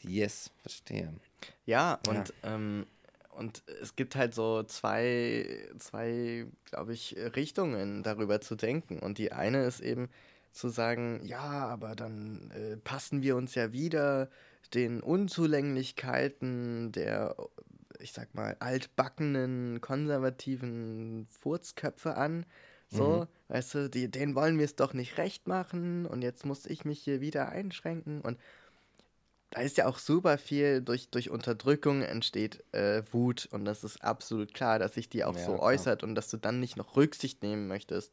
[0.00, 1.12] Yes, verstehe.
[1.66, 2.86] Ja, und, Ähm,
[3.36, 8.98] und es gibt halt so zwei, zwei, glaube ich, Richtungen darüber zu denken.
[8.98, 10.08] Und die eine ist eben
[10.52, 14.30] zu sagen, ja, aber dann äh, passen wir uns ja wieder
[14.72, 17.36] den Unzulänglichkeiten der,
[17.98, 22.46] ich sag mal, altbackenen, konservativen Furzköpfe an.
[22.88, 26.64] So, weißt du, die, denen wollen wir es doch nicht recht machen und jetzt muss
[26.66, 28.38] ich mich hier wieder einschränken und
[29.54, 34.02] da ist ja auch super viel durch, durch Unterdrückung entsteht äh, Wut und das ist
[34.02, 35.62] absolut klar, dass sich die auch Ja, so klar.
[35.62, 38.12] äußert und dass du dann nicht noch Rücksicht nehmen möchtest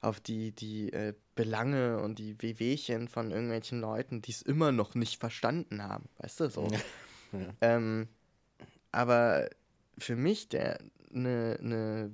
[0.00, 4.94] auf die, die äh, Belange und die Wehwehchen von irgendwelchen Leuten, die es immer noch
[4.94, 6.70] nicht verstanden haben, weißt du, so.
[7.32, 7.54] Ja.
[7.60, 8.08] Ähm,
[8.92, 9.50] aber
[9.98, 10.78] für mich, der
[11.10, 12.12] ne, ne,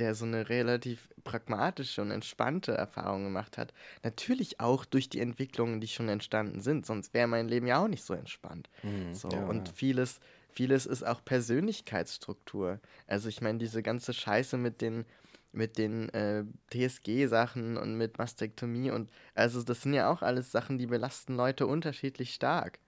[0.00, 3.72] der so eine relativ pragmatische und entspannte Erfahrung gemacht hat,
[4.02, 7.88] natürlich auch durch die Entwicklungen, die schon entstanden sind, sonst wäre mein Leben ja auch
[7.88, 8.70] nicht so entspannt.
[8.82, 9.74] Mhm, So, ja, und ja.
[9.74, 12.80] vieles, vieles ist auch Persönlichkeitsstruktur.
[13.06, 15.04] Also ich meine, diese ganze Scheiße mit den,
[15.52, 20.78] mit den äh, TSG-Sachen und mit Mastektomie und also das sind ja auch alles Sachen,
[20.78, 22.80] die belasten Leute unterschiedlich stark.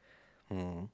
[0.50, 0.90] Mhm.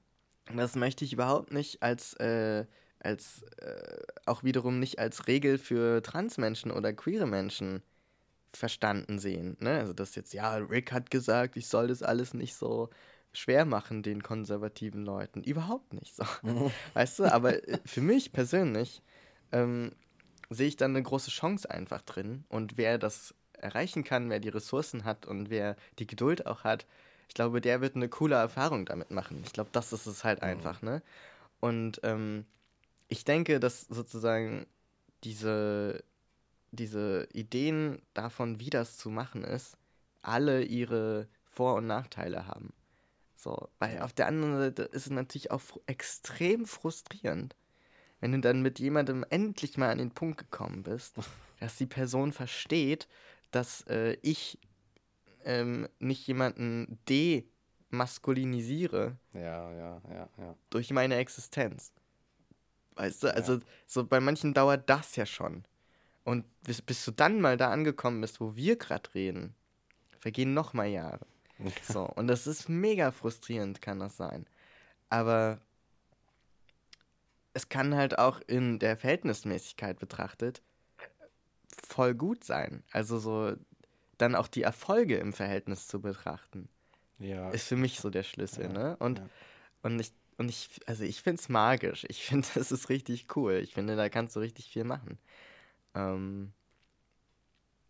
[0.51, 2.65] Das möchte ich überhaupt nicht als, äh,
[2.99, 7.81] als äh, auch wiederum nicht als Regel für Transmenschen oder queere Menschen
[8.51, 9.57] verstanden sehen.
[9.59, 9.79] Ne?
[9.79, 12.89] Also das jetzt, ja, Rick hat gesagt, ich soll das alles nicht so
[13.31, 15.43] schwer machen, den konservativen Leuten.
[15.43, 16.23] Überhaupt nicht so.
[16.93, 19.01] Weißt du, aber äh, für mich persönlich
[19.51, 19.91] ähm,
[20.49, 22.43] sehe ich dann eine große Chance einfach drin.
[22.49, 26.85] Und wer das erreichen kann, wer die Ressourcen hat und wer die Geduld auch hat,
[27.27, 29.43] ich glaube, der wird eine coole Erfahrung damit machen.
[29.45, 31.03] Ich glaube, das ist es halt einfach, ne?
[31.59, 32.45] Und ähm,
[33.09, 34.65] ich denke, dass sozusagen
[35.23, 36.03] diese,
[36.71, 39.77] diese Ideen davon, wie das zu machen ist,
[40.21, 42.73] alle ihre Vor- und Nachteile haben.
[43.35, 47.55] So, weil auf der anderen Seite ist es natürlich auch fr- extrem frustrierend,
[48.19, 51.15] wenn du dann mit jemandem endlich mal an den Punkt gekommen bist,
[51.59, 53.07] dass die Person versteht,
[53.51, 54.59] dass äh, ich
[55.45, 60.55] ähm, nicht jemanden demaskulinisiere Ja, ja, ja, ja.
[60.69, 61.93] durch meine Existenz.
[62.99, 65.63] Weißt du, also so bei manchen dauert das ja schon.
[66.25, 69.55] Und bis, bis du dann mal da angekommen bist, wo wir gerade reden,
[70.19, 71.25] vergehen noch mal Jahre.
[71.81, 74.45] So, und das ist mega frustrierend, kann das sein.
[75.07, 75.61] Aber
[77.53, 80.61] es kann halt auch in der Verhältnismäßigkeit betrachtet
[81.87, 82.83] voll gut sein.
[82.91, 83.55] Also so
[84.17, 86.67] dann auch die Erfolge im Verhältnis zu betrachten,
[87.17, 88.97] Ja, ist für mich so der Schlüssel, Ja, ne?
[88.99, 89.29] Und, ja.
[89.83, 92.05] und ich, und ich, also ich finde es magisch.
[92.09, 93.55] Ich finde, das ist richtig cool.
[93.55, 95.19] Ich finde, da kannst du richtig viel machen.
[95.93, 96.53] Ähm,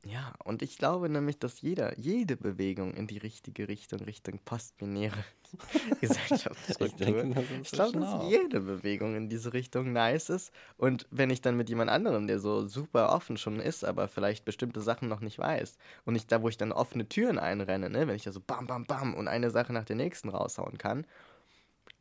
[0.06, 5.26] ja, und ich glaube nämlich, dass jeder, jede Bewegung in die richtige Richtung, Richtung postbinäre
[6.02, 10.52] Gesellschaftsstruktur, Ich glaube, dass jede Bewegung in diese Richtung nice ist.
[10.78, 14.46] Und wenn ich dann mit jemand anderem, der so super offen schon ist, aber vielleicht
[14.46, 18.08] bestimmte Sachen noch nicht weiß, und ich da, wo ich dann offene Türen einrenne, ne,
[18.08, 21.06] wenn ich da so bam, bam, bam und eine Sache nach der nächsten raushauen kann,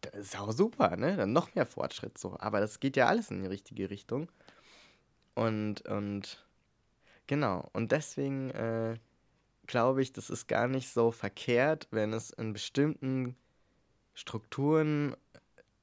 [0.00, 1.16] das ist auch super, ne?
[1.16, 2.36] Dann noch mehr Fortschritt so.
[2.38, 4.30] Aber das geht ja alles in die richtige Richtung.
[5.34, 6.46] Und, und
[7.26, 7.68] genau.
[7.72, 8.98] Und deswegen äh,
[9.66, 13.36] glaube ich, das ist gar nicht so verkehrt, wenn es in bestimmten
[14.14, 15.14] Strukturen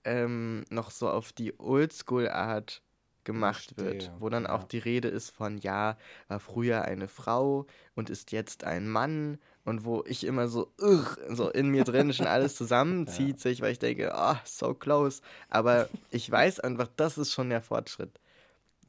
[0.03, 2.81] ähm, noch so auf die Oldschool-Art
[3.25, 4.67] gemacht wird, Verstehe, wo dann auch ja.
[4.67, 5.97] die Rede ist von, ja,
[6.27, 7.65] war früher eine Frau
[7.95, 12.13] und ist jetzt ein Mann und wo ich immer so, ugh, so in mir drin
[12.13, 15.21] schon alles zusammenzieht sich, weil ich denke, ah, so close.
[15.49, 18.19] Aber ich weiß einfach, das ist schon der Fortschritt.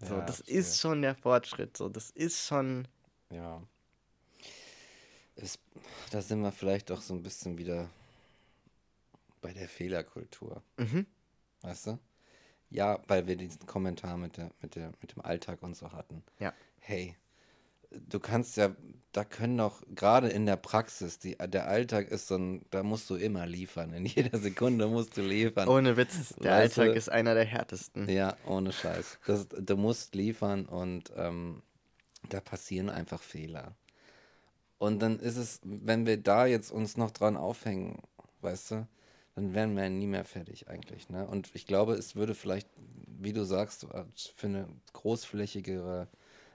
[0.00, 0.58] So, Ja, das verstehe.
[0.58, 1.76] ist schon der Fortschritt.
[1.76, 2.86] So, das ist schon.
[3.30, 3.62] Ja.
[5.36, 5.58] Es,
[6.10, 7.88] da sind wir vielleicht auch so ein bisschen wieder
[9.40, 10.62] Bei der Fehlerkultur.
[10.76, 11.06] Mhm.
[11.62, 11.98] Weißt du?
[12.70, 16.22] Ja, weil wir diesen Kommentar mit, der, mit, der, mit dem Alltag und so hatten.
[16.38, 16.52] Ja.
[16.80, 17.16] Hey,
[17.90, 18.74] du kannst ja,
[19.12, 23.09] da können doch gerade in der Praxis, die, der Alltag ist so ein, da musst
[23.10, 23.93] du immer liefern.
[23.93, 25.68] In jeder Sekunde musst du liefern.
[25.68, 26.98] Ohne Witz, der Weißt Alltag du?
[26.98, 28.09] ist einer der härtesten.
[28.09, 29.18] Ja, ohne Scheiß.
[29.26, 31.62] Das, du musst liefern und ähm,
[32.28, 33.76] da passieren einfach Fehler.
[34.78, 38.02] Und dann ist es, wenn wir da jetzt uns noch dran aufhängen,
[38.43, 38.88] weißt du,
[39.36, 41.10] dann wären wir nie mehr fertig eigentlich.
[41.10, 41.26] Ne?
[41.26, 42.68] Und ich glaube, es würde vielleicht,
[43.06, 43.86] wie du sagst,
[44.34, 46.08] für eine großflächigere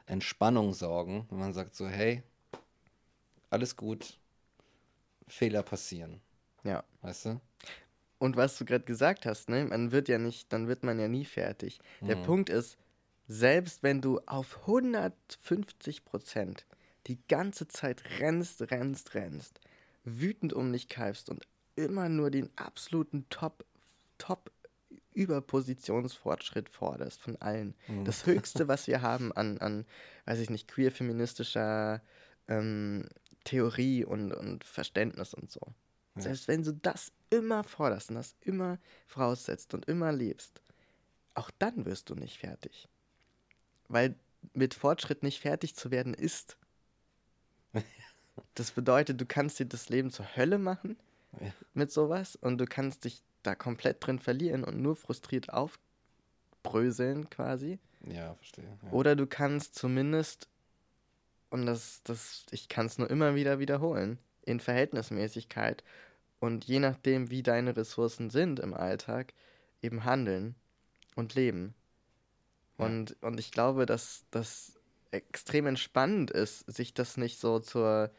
[0.08, 2.24] Entspannung sorgen, wenn man sagt so, hey,
[3.52, 4.18] alles gut,
[5.28, 6.22] Fehler passieren,
[6.64, 6.84] Ja.
[7.02, 7.42] weißt du?
[8.18, 11.08] Und was du gerade gesagt hast, ne, man wird ja nicht, dann wird man ja
[11.08, 11.80] nie fertig.
[12.02, 12.24] Der Mhm.
[12.24, 12.78] Punkt ist,
[13.28, 16.66] selbst wenn du auf 150 Prozent
[17.08, 19.60] die ganze Zeit rennst, rennst, rennst,
[20.04, 21.46] wütend um dich keifst und
[21.84, 23.66] immer nur den absoluten Top,
[24.18, 24.52] Top
[25.14, 27.76] Überpositionsfortschritt forderst von allen.
[28.06, 29.86] Das Höchste, was wir haben an, an,
[30.26, 32.02] weiß ich nicht, queer-feministischer
[32.48, 33.08] ähm,
[33.44, 35.62] Theorie und, und Verständnis und so.
[36.16, 40.62] Selbst wenn du das immer forderst und das immer voraussetzt und immer lebst,
[41.34, 42.90] auch dann wirst du nicht fertig.
[43.88, 44.16] Weil
[44.54, 46.58] mit Fortschritt nicht fertig zu werden ist.
[48.56, 50.98] Das bedeutet, du kannst dir das Leben zur Hölle machen
[51.40, 51.54] Ja.
[51.74, 57.80] mit sowas und du kannst dich da komplett drin verlieren und nur frustriert aufbröseln quasi.
[58.06, 58.78] Ja, verstehe.
[58.84, 58.92] Ja.
[58.92, 60.48] Oder du kannst zumindest,
[61.50, 65.84] und das, das, ich kann es nur immer wieder wiederholen, in Verhältnismäßigkeit
[66.40, 69.34] und je nachdem, wie deine Ressourcen sind im Alltag,
[69.82, 70.56] eben handeln
[71.16, 71.76] und leben.
[72.78, 72.86] Ja.
[72.86, 74.80] Und, und ich glaube, dass das
[75.12, 78.12] extrem entspannend ist, sich das nicht so zur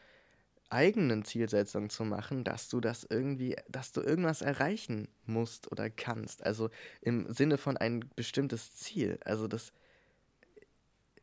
[0.73, 6.43] eigenen Zielsetzung zu machen, dass du das irgendwie, dass du irgendwas erreichen musst oder kannst.
[6.45, 6.69] Also
[7.01, 9.19] im Sinne von ein bestimmtes Ziel.
[9.23, 9.71] Also das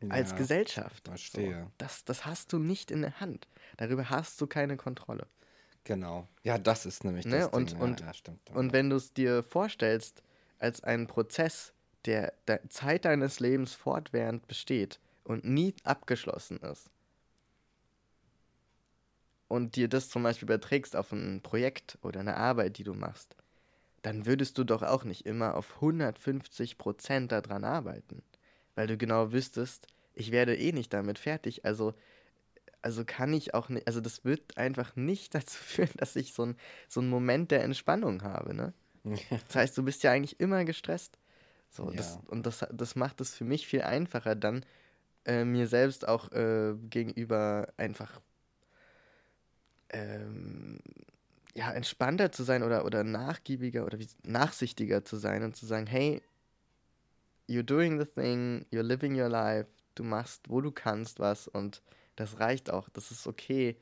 [0.08, 1.08] als Ja, Gesellschaft.
[1.08, 1.64] verstehe.
[1.64, 3.48] So, das, das hast du nicht in der Hand.
[3.76, 5.26] Darüber hast du keine Kontrolle.
[5.84, 6.26] Genau.
[6.42, 7.80] Ja, das ist nämlich Ne, das und- Ding.
[7.80, 8.54] und- ja, ja.
[8.54, 10.22] Und wenn du es dir vorstellst
[10.58, 11.72] als einen Prozess,
[12.06, 16.90] der der Zeit deines Lebens fortwährend besteht und nie abgeschlossen ist,
[19.50, 23.34] und dir das zum Beispiel überträgst auf ein Projekt oder eine Arbeit, die du machst,
[24.02, 28.22] dann würdest du doch auch nicht immer auf 150 Prozent daran arbeiten.
[28.76, 31.94] Weil du genau wüsstest, ich werde eh nicht damit fertig, also,
[32.80, 36.44] also kann ich auch nicht, also das wird einfach nicht dazu führen, dass ich so,
[36.46, 36.56] ein,
[36.88, 38.72] so einen Moment der Entspannung habe, ne?
[39.48, 41.18] Das heißt, du bist ja eigentlich immer gestresst.
[41.70, 42.22] So, das, Ja.
[42.28, 44.64] und das, das macht es für mich viel einfacher, dann
[45.24, 48.20] äh, mir selbst auch äh, gegenüber einfach
[49.90, 50.80] ähm,
[51.54, 55.86] ja, entspannter zu sein oder, oder nachgiebiger oder wie, nachsichtiger zu sein und zu sagen,
[55.86, 56.22] hey,
[57.48, 61.82] you're doing the thing, you're living your life, du machst, wo du kannst was und
[62.16, 62.88] das reicht auch.
[62.90, 63.76] Das ist okay,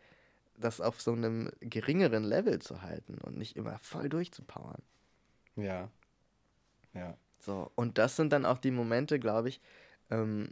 [0.56, 4.82] das auf so einem geringeren Level zu halten und nicht immer voll durchzupowern.
[5.56, 5.90] Ja.
[6.94, 7.16] Ja.
[7.40, 9.60] So, und das sind dann auch die Momente, glaube ich,
[10.10, 10.50] ähm,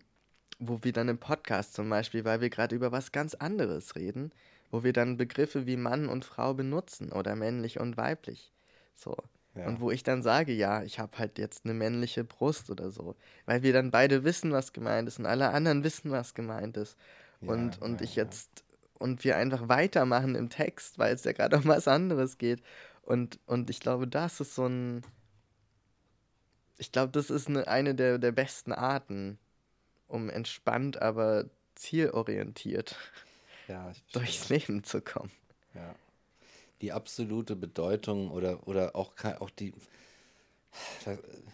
[0.58, 4.32] wo wir dann im Podcast zum Beispiel, weil wir gerade über was ganz anderes reden,
[4.70, 8.52] wo wir dann Begriffe wie Mann und Frau benutzen oder männlich und weiblich.
[8.94, 9.16] So.
[9.54, 9.66] Ja.
[9.66, 13.16] Und wo ich dann sage, ja, ich habe halt jetzt eine männliche Brust oder so.
[13.46, 16.96] Weil wir dann beide wissen, was gemeint ist und alle anderen wissen, was gemeint ist.
[17.40, 18.64] und Ja, und ja, ich jetzt,
[18.98, 22.62] und wir einfach weitermachen im Text, weil es ja gerade um was anderes geht.
[23.02, 25.02] Und, und ich glaube, das ist so ein.
[26.78, 29.38] Ich glaube, das ist eine, eine der, der besten Arten,
[30.08, 32.96] um entspannt, aber zielorientiert
[33.68, 35.32] Ja, durchs Leben zu kommen.
[35.74, 35.94] Ja.
[36.80, 39.72] Die absolute Bedeutung oder, oder auch, auch die.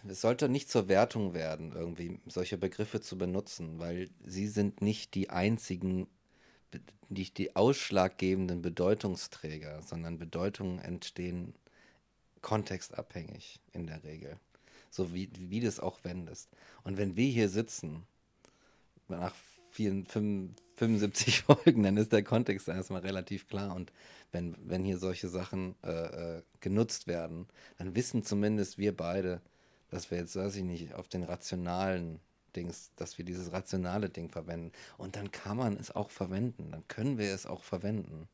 [0.07, 5.15] Es sollte nicht zur Wertung werden, irgendwie solche Begriffe zu benutzen, weil sie sind nicht
[5.15, 6.07] die einzigen,
[7.07, 11.53] nicht die ausschlaggebenden Bedeutungsträger, sondern Bedeutungen entstehen
[12.41, 14.37] kontextabhängig in der Regel.
[14.89, 16.49] So wie, wie du es auch wendest.
[16.83, 18.05] Und wenn wir hier sitzen,
[19.07, 19.33] nach
[19.69, 23.75] vielen, fünf- 75 Folgen, dann ist der Kontext erstmal relativ klar.
[23.75, 23.91] Und
[24.31, 27.47] wenn, wenn hier solche Sachen äh, äh, genutzt werden,
[27.77, 29.41] dann wissen zumindest wir beide,
[29.89, 32.19] dass wir jetzt, weiß ich nicht, auf den rationalen
[32.55, 34.71] Dings, dass wir dieses rationale Ding verwenden.
[34.97, 36.71] Und dann kann man es auch verwenden.
[36.71, 38.27] Dann können wir es auch verwenden.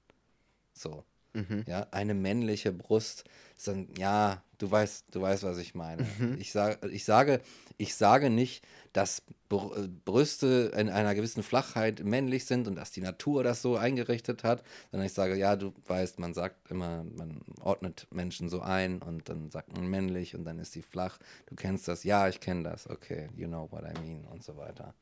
[0.73, 1.03] So.
[1.33, 1.63] Mhm.
[1.67, 3.23] Ja, eine männliche Brust.
[3.65, 6.03] Dann, ja, du weißt, du weißt, was ich meine.
[6.03, 6.37] Mhm.
[6.39, 7.41] Ich, sag, ich, sage,
[7.77, 13.43] ich sage nicht, dass Brüste in einer gewissen Flachheit männlich sind und dass die Natur
[13.43, 18.07] das so eingerichtet hat, sondern ich sage, ja, du weißt, man sagt immer, man ordnet
[18.11, 21.19] Menschen so ein und dann sagt man männlich und dann ist sie flach.
[21.47, 24.55] Du kennst das, ja, ich kenne das, okay, you know what I mean und so
[24.57, 24.93] weiter.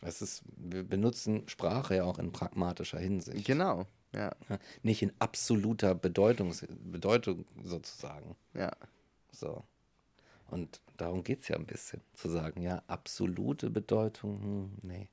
[0.00, 3.46] Es ist, wir benutzen Sprache ja auch in pragmatischer Hinsicht.
[3.46, 4.34] Genau, ja.
[4.82, 6.54] nicht in absoluter Bedeutung,
[6.84, 8.36] Bedeutung sozusagen.
[8.54, 8.72] Ja.
[9.32, 9.64] So.
[10.48, 15.08] Und darum geht es ja ein bisschen, zu sagen, ja, absolute Bedeutung, hm, nee.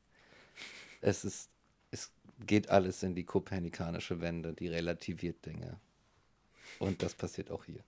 [1.02, 1.50] Es ist,
[1.90, 2.12] es
[2.46, 5.80] geht alles in die kopernikanische Wende, die relativiert Dinge.
[6.80, 7.84] Und das passiert auch hier.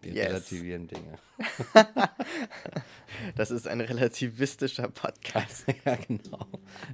[0.00, 0.26] Wir yes.
[0.26, 1.18] relativieren Dinge.
[3.36, 5.64] das ist ein relativistischer Podcast.
[5.84, 6.46] ja, genau.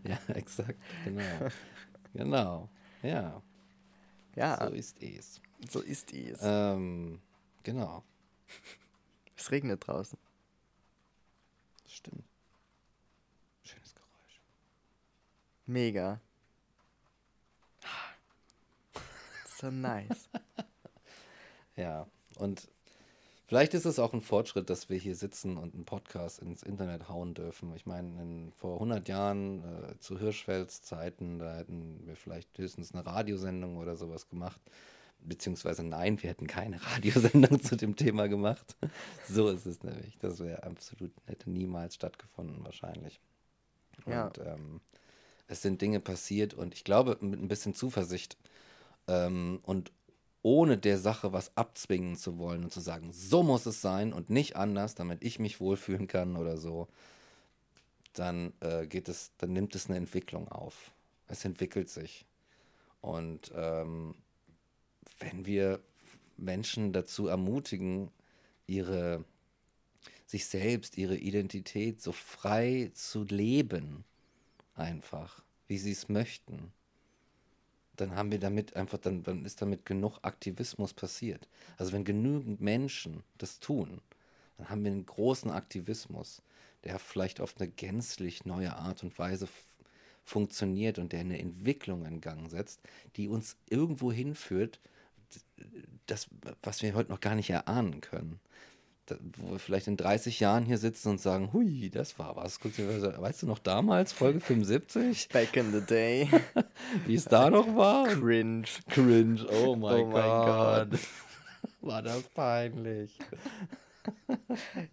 [0.07, 0.79] Ja, exakt.
[1.05, 1.51] Genau.
[2.13, 2.71] Genau.
[3.05, 3.43] Ja.
[4.35, 4.67] Ja.
[4.67, 5.41] So ist es.
[5.71, 6.39] So ist es.
[6.43, 7.21] Ähm,
[7.63, 8.03] genau.
[9.37, 10.17] Es regnet draußen.
[11.87, 12.25] Stimmt.
[13.65, 14.41] Schönes Geräusch.
[15.67, 16.21] Mega.
[19.59, 20.29] So nice.
[21.77, 22.07] ja,
[22.37, 22.69] und
[23.55, 27.09] vielleicht ist es auch ein Fortschritt, dass wir hier sitzen und einen Podcast ins Internet
[27.09, 27.73] hauen dürfen.
[27.77, 33.07] Ich meine, vor 100 Jahren äh, zu Hirschfelds Zeiten, da hätten wir vielleicht höchstens eine
[33.07, 34.61] Radiosendung oder sowas gemacht
[35.21, 38.75] beziehungsweise nein, wir hätten keine Radiosendung zu dem Thema gemacht.
[39.31, 40.19] So ist es nämlich.
[40.19, 43.21] Das wäre absolut, hätte niemals stattgefunden wahrscheinlich.
[44.05, 44.27] Ja.
[44.27, 44.81] Und ähm,
[45.47, 48.37] es sind Dinge passiert und ich glaube, mit ein bisschen Zuversicht
[49.07, 49.93] ähm, und
[50.45, 54.29] ohne der Sache was abzwingen zu wollen und zu sagen, so muss es sein und
[54.29, 56.87] nicht anders, damit ich mich wohlfühlen kann oder so,
[58.13, 60.93] dann äh, geht es, dann nimmt es eine Entwicklung auf.
[61.29, 62.27] Es entwickelt sich.
[63.01, 64.15] Und ähm,
[65.19, 65.81] wenn wir
[66.37, 68.11] Menschen dazu ermutigen,
[68.67, 69.25] ihre
[70.27, 74.05] sich selbst, ihre Identität so frei zu leben,
[74.75, 76.71] einfach, wie sie es möchten,
[77.97, 81.49] dann haben wir damit einfach, dann, dann ist damit genug Aktivismus passiert.
[81.77, 84.01] Also wenn genügend Menschen das tun,
[84.59, 86.43] dann haben wir einen großen Aktivismus,
[86.85, 89.49] der vielleicht auf eine gänzlich neue Art und Weise
[90.25, 92.81] funktioniert und der eine Entwicklung in Gang setzt,
[93.17, 94.81] die uns irgendwo hinführt,
[96.07, 96.29] das,
[96.63, 98.41] was wir heute noch gar nicht erahnen können.
[99.37, 102.59] Wo wir vielleicht in 30 Jahren hier sitzen und sagen, hui, das war was.
[102.63, 105.29] Weißt du noch damals, Folge 75?
[105.33, 106.29] Back in the day.
[107.07, 108.09] Wie es da noch war?
[108.09, 108.65] Cringe.
[108.89, 110.91] Cringe, oh mein oh Gott.
[110.91, 111.01] Gott.
[111.81, 113.19] War das peinlich.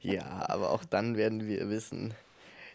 [0.01, 2.13] ja, aber auch dann werden wir wissen,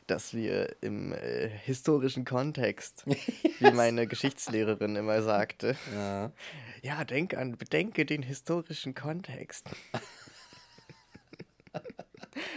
[0.07, 3.19] dass wir im äh, historischen Kontext, yes.
[3.59, 6.33] wie meine Geschichtslehrerin immer sagte, ja,
[6.83, 9.69] ja denk an, bedenke den historischen Kontext.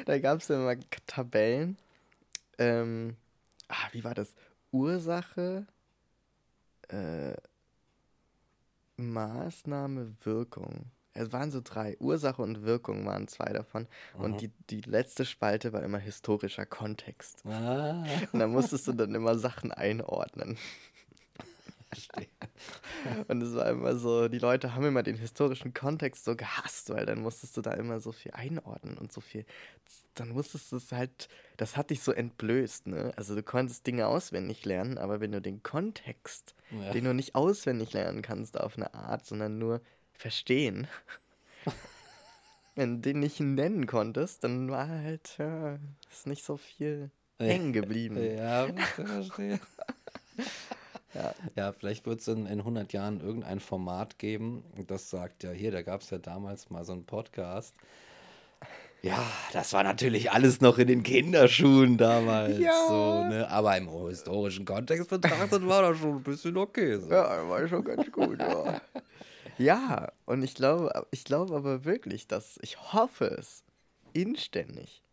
[0.05, 0.76] Da gab es immer
[1.07, 1.77] Tabellen.
[2.57, 3.15] Ähm,
[3.67, 4.34] ah, wie war das?
[4.71, 5.65] Ursache,
[6.89, 7.34] äh,
[8.97, 11.97] Maßnahme, Wirkung es waren so drei.
[11.99, 13.88] Ursache und Wirkung waren zwei davon.
[14.15, 14.23] Mhm.
[14.23, 17.45] Und die, die letzte Spalte war immer historischer Kontext.
[17.45, 18.05] Ah.
[18.31, 20.57] Und da musstest du dann immer Sachen einordnen.
[21.89, 22.27] Verstehe.
[23.27, 27.06] Und es war immer so, die Leute haben immer den historischen Kontext so gehasst, weil
[27.06, 29.45] dann musstest du da immer so viel einordnen und so viel.
[30.15, 33.14] Dann musstest du es halt, das hat dich so entblößt, ne?
[33.15, 36.91] Also du konntest Dinge auswendig lernen, aber wenn du den Kontext, ja.
[36.91, 39.81] den du nicht auswendig lernen kannst auf eine Art, sondern nur
[40.14, 40.88] verstehen.
[42.76, 45.80] Wenn du den nicht nennen konntest, dann war halt, ja,
[46.10, 48.18] ist nicht so viel hängen geblieben.
[48.38, 49.60] Ja, verstehe.
[51.14, 51.34] ja.
[51.56, 55.72] ja, vielleicht wird es in, in 100 Jahren irgendein Format geben, das sagt, ja, hier,
[55.72, 57.76] da gab es ja damals mal so einen Podcast.
[59.02, 62.60] Ja, das war natürlich alles noch in den Kinderschuhen damals.
[62.60, 62.88] Ja.
[62.88, 63.49] So, ne?
[63.49, 66.98] Aber im historischen Kontext betrachtet war das schon ein bisschen okay.
[66.98, 67.10] So.
[67.10, 68.81] Ja, war schon ganz gut, ja.
[69.57, 73.64] Ja, und ich glaube, ich glaube aber wirklich, dass ich hoffe es
[74.14, 75.03] inständig,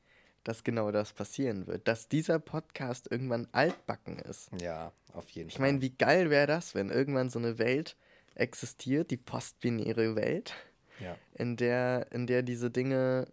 [0.47, 4.51] dass genau das passieren wird, dass dieser Podcast irgendwann altbacken ist.
[4.60, 5.55] Ja, auf jeden Fall.
[5.55, 7.97] Ich meine, wie geil wäre das, wenn irgendwann so eine Welt
[8.35, 10.55] existiert, die postbinäre Welt,
[11.01, 11.16] ja.
[11.35, 13.27] in der in der diese Dinge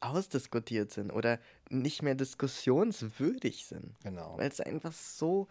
[0.00, 1.38] ausdiskutiert sind oder
[1.70, 3.94] nicht mehr diskussionswürdig sind.
[4.02, 4.38] Genau.
[4.38, 5.48] Weil es einfach so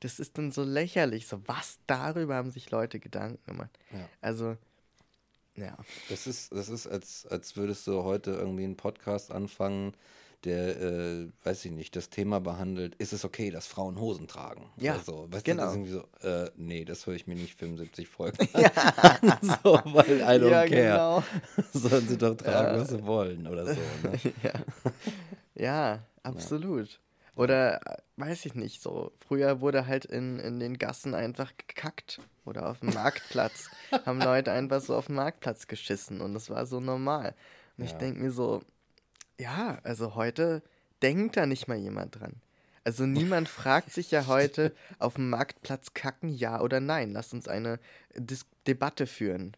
[0.00, 1.26] das ist dann so lächerlich.
[1.26, 3.78] So, was darüber haben sich Leute Gedanken gemacht?
[3.92, 4.08] Ja.
[4.20, 4.56] Also,
[5.58, 5.76] ja.
[6.08, 9.92] Das ist, das ist als, als würdest du heute irgendwie einen Podcast anfangen,
[10.44, 14.70] der, äh, weiß ich nicht, das Thema behandelt, ist es okay, dass Frauen Hosen tragen?
[14.76, 15.72] Ja, also, weißt genau.
[15.74, 19.38] Du, das ist irgendwie so, äh, nee, das höre ich mir nicht 75 Folgen an.
[19.64, 20.68] so, weil I don't Ja, care.
[20.68, 21.24] genau.
[21.72, 23.80] Sollen sie doch tragen, was sie wollen oder so.
[24.04, 24.20] Ne?
[24.44, 24.52] ja.
[25.56, 27.00] ja, absolut.
[27.34, 29.12] Oder äh, weiß ich nicht, so.
[29.26, 32.20] Früher wurde halt in, in den Gassen einfach gekackt.
[32.48, 33.68] Oder auf dem Marktplatz.
[34.06, 37.34] haben Leute einfach so auf dem Marktplatz geschissen und das war so normal.
[37.76, 37.98] Und ich Ja.
[37.98, 38.62] denke mir so,
[39.38, 40.62] ja, also heute
[41.02, 42.34] denkt da nicht mal jemand dran.
[42.84, 47.12] Also niemand fragt sich ja heute auf dem Marktplatz kacken, ja oder nein.
[47.12, 47.78] Lass uns eine
[48.16, 49.54] Dis Debatte führen.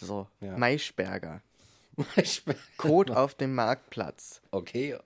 [0.00, 0.56] So, Ja.
[0.56, 1.42] Maischberger.
[2.14, 2.54] Beispiel.
[2.76, 4.40] Kot auf dem Marktplatz.
[4.52, 4.96] Okay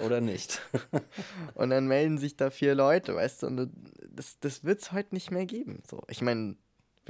[0.00, 0.60] oder nicht?
[1.54, 3.70] Und dann melden sich da vier Leute, weißt du, und
[4.08, 5.82] das, das wird es heute nicht mehr geben.
[5.88, 6.56] So, ich meine,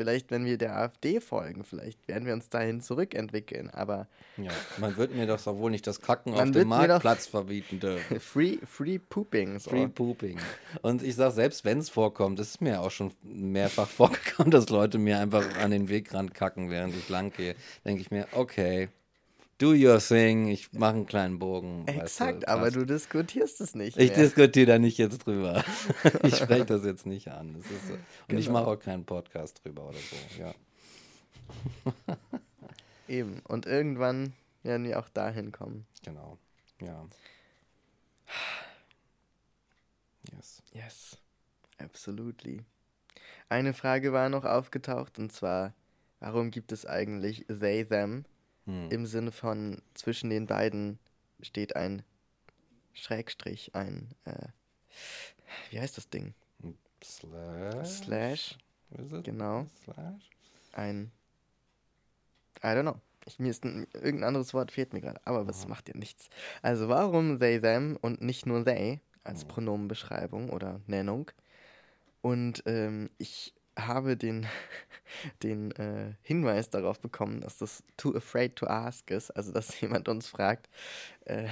[0.00, 4.08] vielleicht, wenn wir der AfD folgen, vielleicht werden wir uns dahin zurückentwickeln, aber
[4.38, 8.18] ja, man wird mir doch wohl nicht das Kacken auf dem Marktplatz verbieten dürfen.
[8.20, 9.68] free, free pooping, so.
[9.68, 10.38] Free Pooping.
[10.80, 14.70] Und ich sag, selbst wenn es vorkommt, es ist mir auch schon mehrfach vorgekommen, dass
[14.70, 17.54] Leute mir einfach an den Wegrand kacken, während ich lang gehe.
[17.84, 18.88] Denke ich mir, okay,
[19.60, 21.86] do your thing, ich mache einen kleinen Bogen.
[21.86, 23.96] weißt Exakt, du, aber du diskutierst es nicht.
[23.98, 25.62] Ich diskutiere da nicht jetzt drüber.
[26.22, 27.62] ich spreche das jetzt nicht an.
[27.62, 27.94] So.
[28.28, 28.60] Und ich Genau.
[28.60, 30.42] mache auch keinen Podcast drüber oder so.
[30.42, 30.54] Ja.
[33.08, 33.40] Eben.
[33.46, 34.32] Und irgendwann
[34.62, 35.86] werden wir auch dahin kommen.
[36.04, 36.38] Genau.
[36.80, 37.06] Ja.
[40.32, 40.62] Yes.
[40.72, 41.18] Yes,
[41.78, 42.64] absolutely.
[43.48, 45.74] Eine Frage war noch aufgetaucht und zwar,
[46.20, 48.24] warum gibt es eigentlich they, them?
[48.70, 48.90] Hm.
[48.90, 50.98] Im Sinne von zwischen den beiden
[51.42, 52.02] steht ein
[52.92, 54.48] Schrägstrich, ein, äh,
[55.70, 56.34] wie heißt das Ding?
[57.02, 57.88] Slash.
[57.88, 58.58] Slash,
[59.22, 60.30] genau, Slash?
[60.72, 61.10] ein,
[62.62, 63.00] I don't know.
[63.26, 66.28] Ich, mir ist ein, irgendein anderes Wort fehlt mir gerade, aber das macht ja nichts.
[66.62, 71.30] Also warum they, them und nicht nur they als Pronomenbeschreibung oder Nennung?
[72.22, 74.46] Und ähm, ich habe den,
[75.42, 80.08] den äh, Hinweis darauf bekommen, dass das too afraid to ask ist, also dass jemand
[80.08, 80.68] uns fragt,
[81.24, 81.48] äh,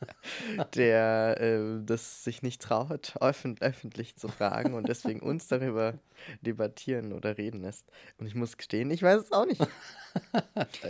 [0.74, 5.94] der äh, das sich nicht traut, öffentlich zu fragen und deswegen uns darüber
[6.40, 7.86] debattieren oder reden lässt.
[8.18, 9.66] Und ich muss gestehen, ich weiß es auch nicht.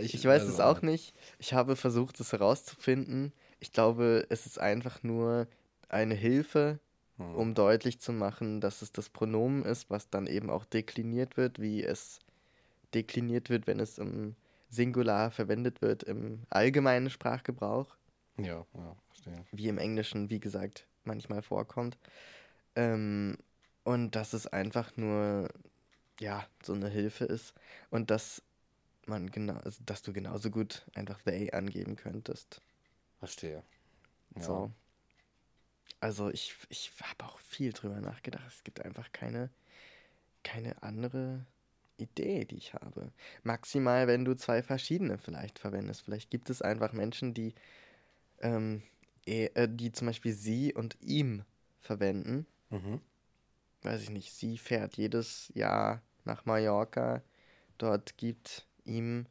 [0.01, 1.13] Ich weiß es auch nicht.
[1.39, 3.33] Ich habe versucht, es herauszufinden.
[3.59, 5.47] Ich glaube, es ist einfach nur
[5.89, 6.79] eine Hilfe,
[7.17, 7.35] Hm.
[7.35, 11.59] um deutlich zu machen, dass es das Pronomen ist, was dann eben auch dekliniert wird,
[11.59, 12.19] wie es
[12.93, 14.35] dekliniert wird, wenn es im
[14.69, 17.95] Singular verwendet wird im allgemeinen Sprachgebrauch,
[18.37, 19.45] Ja, ja, verstehe.
[19.51, 21.97] wie im Englischen, wie gesagt, manchmal vorkommt.
[22.75, 23.37] Ähm,
[23.83, 25.49] und dass es einfach nur,
[26.19, 27.53] ja, so eine Hilfe ist
[27.89, 28.41] und dass
[29.05, 32.61] man genau, dass du genauso gut einfach they angeben könntest.
[33.19, 33.63] Verstehe.
[34.35, 34.41] Ja.
[34.43, 34.71] So.
[35.99, 38.45] Also ich, ich habe auch viel drüber nachgedacht.
[38.47, 39.49] Es gibt einfach keine,
[40.43, 41.45] keine andere
[41.97, 43.11] Idee, die ich habe.
[43.43, 46.01] Maximal, wenn du zwei verschiedene vielleicht verwendest.
[46.03, 47.55] Vielleicht gibt es einfach Menschen, die,
[48.41, 48.83] ähm,
[49.25, 51.43] eh- äh, die zum Beispiel sie und ihm
[51.79, 52.45] verwenden.
[52.69, 53.01] Mhm.
[53.81, 57.23] Weiß ich nicht, sie fährt jedes Jahr nach Mallorca.
[57.77, 59.25] Dort gibt ihm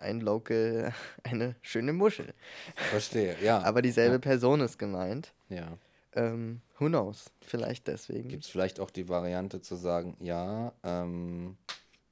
[0.00, 0.92] ein Local
[1.24, 2.32] eine schöne Muschel.
[2.76, 3.60] Verstehe, ja.
[3.64, 5.32] Aber dieselbe Person ist gemeint.
[5.48, 5.76] ja.
[6.14, 7.30] Ähm, who knows?
[7.42, 8.28] Vielleicht deswegen.
[8.30, 11.58] Gibt es vielleicht auch die Variante zu sagen, ja, ähm,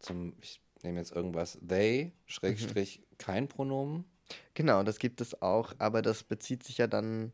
[0.00, 4.04] zum, ich nehme jetzt irgendwas, they, Schrägstrich, kein Pronomen.
[4.52, 7.32] Genau, das gibt es auch, aber das bezieht sich ja dann.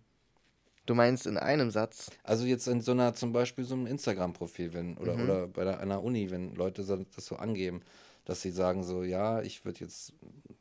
[0.86, 2.10] Du meinst in einem Satz.
[2.22, 5.22] Also jetzt in so einer, zum Beispiel so einem Instagram-Profil, wenn, oder, Mhm.
[5.24, 7.82] oder bei einer Uni, wenn Leute das so angeben,
[8.24, 10.12] dass sie sagen so, ja, ich würde jetzt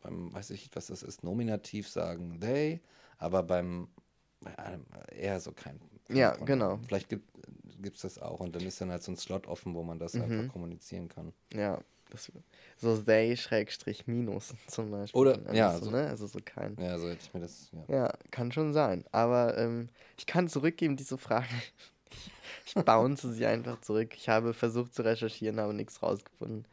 [0.01, 2.81] beim, weiß ich nicht, was das ist, Nominativ sagen they,
[3.17, 3.87] aber beim
[4.43, 4.85] bei einem
[5.15, 5.79] eher so kein,
[6.09, 6.45] Ja, Pronomen.
[6.47, 6.79] genau.
[6.87, 9.83] Vielleicht gibt es das auch und dann ist dann halt so ein Slot offen, wo
[9.83, 10.21] man das Mhm.
[10.23, 11.31] einfach kommunizieren kann.
[11.53, 11.79] Ja,
[12.09, 12.31] das,
[12.79, 15.19] so they Schrägstrich minus zum Beispiel.
[15.21, 16.07] Oder- Also ja, so, ne?
[16.07, 16.75] Also so kein.
[16.79, 17.95] Ja, so hätte ich mir das, ja.
[17.95, 19.05] Ja, kann schon sein.
[19.11, 21.45] Aber ähm, ich kann zurückgeben, diese Frage.
[22.65, 24.13] Ich, bounce sie einfach zurück.
[24.15, 26.65] Ich habe versucht zu recherchieren, aber nichts rausgefunden.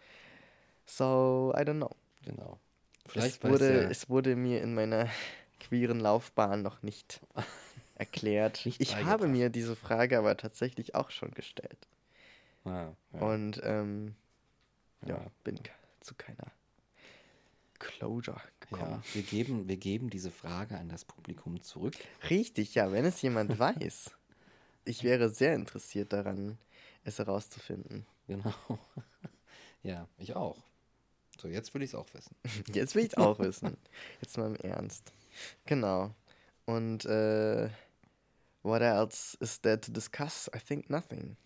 [0.88, 1.90] So, I don't know.
[2.24, 2.58] Genau.
[3.04, 5.08] Es Vielleicht weiß wurde, ja- es wurde mir in meiner
[5.60, 7.20] queeren Laufbahn noch nicht
[7.94, 8.64] erklärt.
[8.64, 11.86] Nicht ich habe mir diese Frage aber tatsächlich auch schon gestellt.
[12.64, 14.14] Ah, ja, Und ähm,
[15.02, 15.16] ja.
[15.16, 15.26] ja.
[15.44, 15.60] bin
[16.00, 16.52] zu keiner
[17.78, 19.02] Closure gekommen.
[19.12, 21.94] Wir geben, wir geben diese Frage an das Publikum zurück.
[22.28, 24.10] Richtig, ja, wenn es jemand weiß.
[24.84, 26.58] Ich wäre sehr interessiert daran,
[27.04, 28.06] es herauszufinden.
[28.26, 28.52] Genau.
[29.82, 30.56] ja, ich auch.
[31.40, 32.34] So, jetzt will ich es auch wissen.
[32.74, 33.76] Jetzt will ich es auch wissen.
[34.20, 35.12] Jetzt mal im Ernst.
[35.66, 36.10] Genau.
[36.66, 37.68] Und äh,
[38.62, 40.50] what else is there to discuss?
[40.54, 41.36] I think nothing.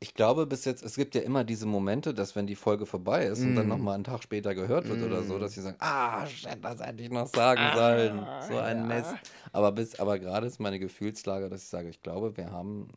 [0.00, 3.26] Ich glaube bis jetzt, es gibt ja immer diese Momente, dass wenn die Folge vorbei
[3.26, 6.26] ist und dann nochmal einen Tag später gehört wird oder so, dass sie sagen, ah,
[6.26, 8.26] shit, das hätte ich noch sagen sollen.
[8.48, 9.14] So ein Mist.
[9.52, 12.88] Aber, bis, aber gerade ist meine Gefühlslage, dass ich sage, ich glaube, wir haben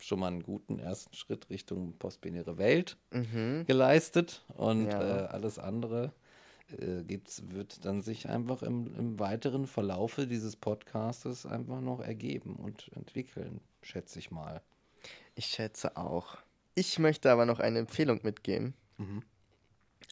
[0.00, 2.96] schon mal einen guten ersten Schritt Richtung postbinäre Welt
[3.66, 5.24] geleistet und Ja.
[5.24, 6.12] äh, alles andere
[6.78, 12.56] äh, gibt's, wird dann sich einfach im, im weiteren Verlaufe dieses Podcastes einfach noch ergeben
[12.56, 14.62] und entwickeln, schätze ich mal.
[15.34, 16.38] Ich schätze auch.
[16.74, 18.74] Ich möchte aber noch eine Empfehlung mitgeben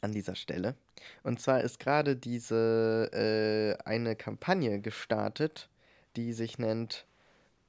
[0.01, 0.75] an dieser Stelle.
[1.23, 5.69] Und zwar ist gerade diese äh, eine Kampagne gestartet,
[6.15, 7.05] die sich nennt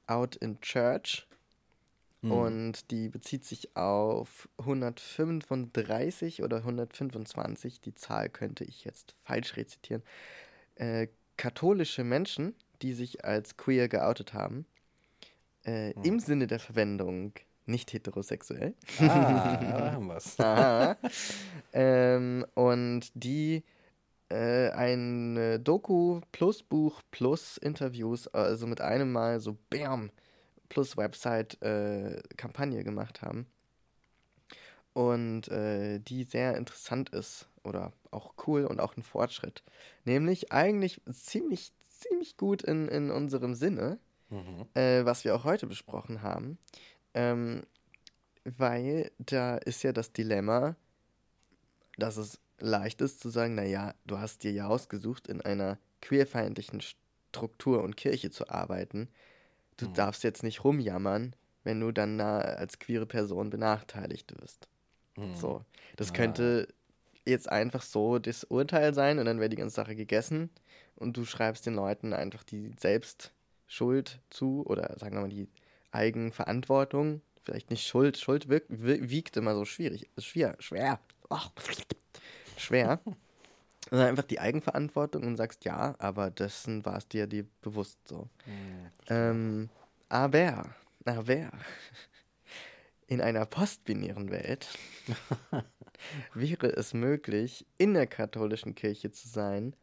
[0.07, 1.27] Out in Church.
[2.31, 10.03] Und die bezieht sich auf 135 oder 125, die Zahl könnte ich jetzt falsch rezitieren,
[10.75, 11.07] äh,
[11.37, 14.65] katholische Menschen, die sich als queer geoutet haben,
[15.65, 17.33] äh, im Sinne der Verwendung
[17.65, 18.73] nicht heterosexuell.
[18.99, 20.39] Ah, da haben wir's.
[20.39, 20.97] Aha.
[21.73, 23.63] ähm, und die
[24.29, 30.11] äh, ein Doku plus Buch plus Interviews, also mit einem Mal so BAM
[30.69, 33.47] plus Website äh, Kampagne gemacht haben.
[34.93, 39.63] Und äh, die sehr interessant ist oder auch cool und auch ein Fortschritt.
[40.05, 43.99] Nämlich eigentlich ziemlich, ziemlich gut in, in unserem Sinne,
[44.73, 46.57] äh, was wir auch heute besprochen haben.
[47.13, 47.63] Ähm,
[48.45, 50.75] weil da ist ja das Dilemma,
[51.97, 56.81] dass es leicht ist zu sagen, naja, du hast dir ja ausgesucht, in einer queerfeindlichen
[56.81, 59.09] Struktur und Kirche zu arbeiten.
[59.77, 64.67] Du darfst jetzt nicht rumjammern, wenn du dann da als queere Person benachteiligt wirst.
[65.35, 65.63] So.
[65.95, 66.67] Das könnte
[67.25, 70.49] jetzt einfach so das Urteil sein und dann wäre die ganze Sache gegessen
[70.95, 75.49] und du schreibst den Leuten einfach die Selbstschuld zu oder sagen wir mal die
[75.91, 77.21] Eigenverantwortung.
[77.43, 78.17] Vielleicht nicht Schuld.
[78.17, 80.09] Schuld wiegt immer so schwierig.
[80.17, 80.55] Schwer.
[80.59, 80.99] Schwer.
[81.29, 81.51] Ach,
[82.57, 82.99] schwer.
[83.89, 88.29] Sondern einfach die Eigenverantwortung und sagst, ja, aber dessen war es dir, dir bewusst so.
[89.09, 89.69] Ähm,
[90.09, 90.75] aber,
[91.05, 91.51] aber,
[93.07, 94.67] in einer postbinären Welt
[96.33, 99.75] wäre es möglich, in der katholischen Kirche zu sein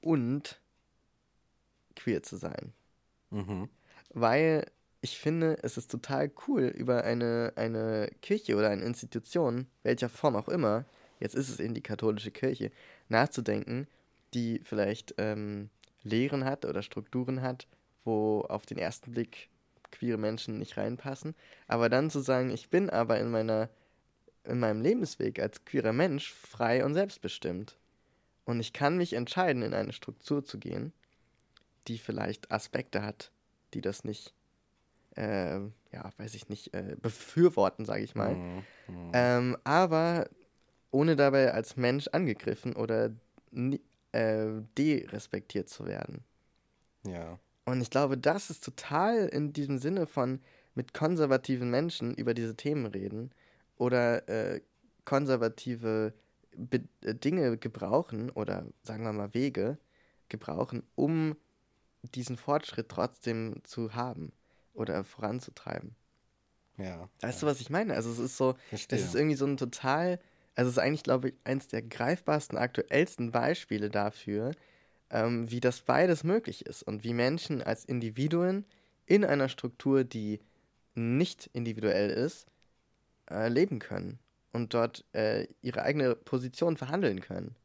[0.00, 0.60] und
[1.94, 2.72] queer zu sein.
[3.30, 3.68] Mhm.
[4.10, 4.66] Weil
[5.00, 10.36] ich finde, es ist total cool, über eine, eine Kirche oder eine Institution, welcher Form
[10.36, 10.84] auch immer,
[11.22, 12.70] jetzt ist es eben die katholische Kirche,
[13.08, 13.86] nachzudenken,
[14.34, 15.70] die vielleicht ähm,
[16.02, 17.66] Lehren hat oder Strukturen hat,
[18.04, 19.48] wo auf den ersten Blick
[19.90, 21.34] queere Menschen nicht reinpassen.
[21.68, 23.68] Aber dann zu sagen, ich bin aber in meiner
[24.44, 27.76] in meinem Lebensweg als queerer Mensch frei und selbstbestimmt.
[28.44, 30.92] Und ich kann mich entscheiden, in eine Struktur zu gehen,
[31.86, 33.30] die vielleicht Aspekte hat,
[33.72, 34.34] die das nicht,
[35.14, 35.60] äh,
[35.92, 38.34] ja, weiß ich nicht, äh, befürworten, sage ich mal.
[38.34, 38.64] Mhm.
[39.12, 40.28] Ähm, aber
[40.92, 43.10] ohne dabei als Mensch angegriffen oder
[44.12, 44.46] äh,
[44.78, 46.22] derespektiert zu werden.
[47.04, 47.38] Ja.
[47.64, 50.40] Und ich glaube, das ist total in diesem Sinne von
[50.74, 53.30] mit konservativen Menschen über diese Themen reden
[53.76, 54.60] oder äh,
[55.04, 56.14] konservative
[56.54, 59.78] Be äh, Dinge gebrauchen oder sagen wir mal Wege
[60.28, 61.36] gebrauchen, um
[62.14, 64.32] diesen Fortschritt trotzdem zu haben
[64.74, 65.94] oder voranzutreiben.
[66.78, 67.08] Ja.
[67.20, 67.94] Weißt du, was ich meine?
[67.94, 68.98] Also es ist so, Verstehe.
[68.98, 70.18] es ist irgendwie so ein total,
[70.54, 74.52] also es ist eigentlich, glaube ich, eins der greifbarsten, aktuellsten Beispiele dafür,
[75.10, 78.64] ähm, wie das beides möglich ist und wie Menschen als Individuen
[79.06, 80.40] in einer Struktur, die
[80.94, 82.46] nicht individuell ist,
[83.30, 84.18] äh, leben können
[84.52, 87.56] und dort äh, ihre eigene Position verhandeln können.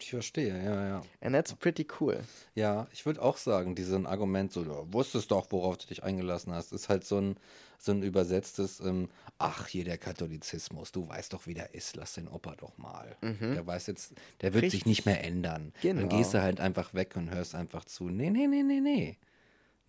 [0.00, 1.02] Ich verstehe, ja, ja.
[1.20, 2.20] And that's pretty cool.
[2.54, 6.52] Ja, ich würde auch sagen, dieses Argument, so, du wusstest doch, worauf du dich eingelassen
[6.52, 7.36] hast, ist halt so ein,
[7.78, 9.08] so ein übersetztes, ähm,
[9.38, 13.16] ach, hier der Katholizismus, du weißt doch, wie der ist, lass den Opa doch mal.
[13.22, 14.86] Der weiß jetzt, der wird sich Richtig.
[14.86, 15.72] nicht mehr ändern.
[15.82, 16.08] Dann Genau.
[16.16, 18.08] gehst du halt einfach weg und hörst einfach zu.
[18.08, 19.16] Nee, nee, nee, nee, nee.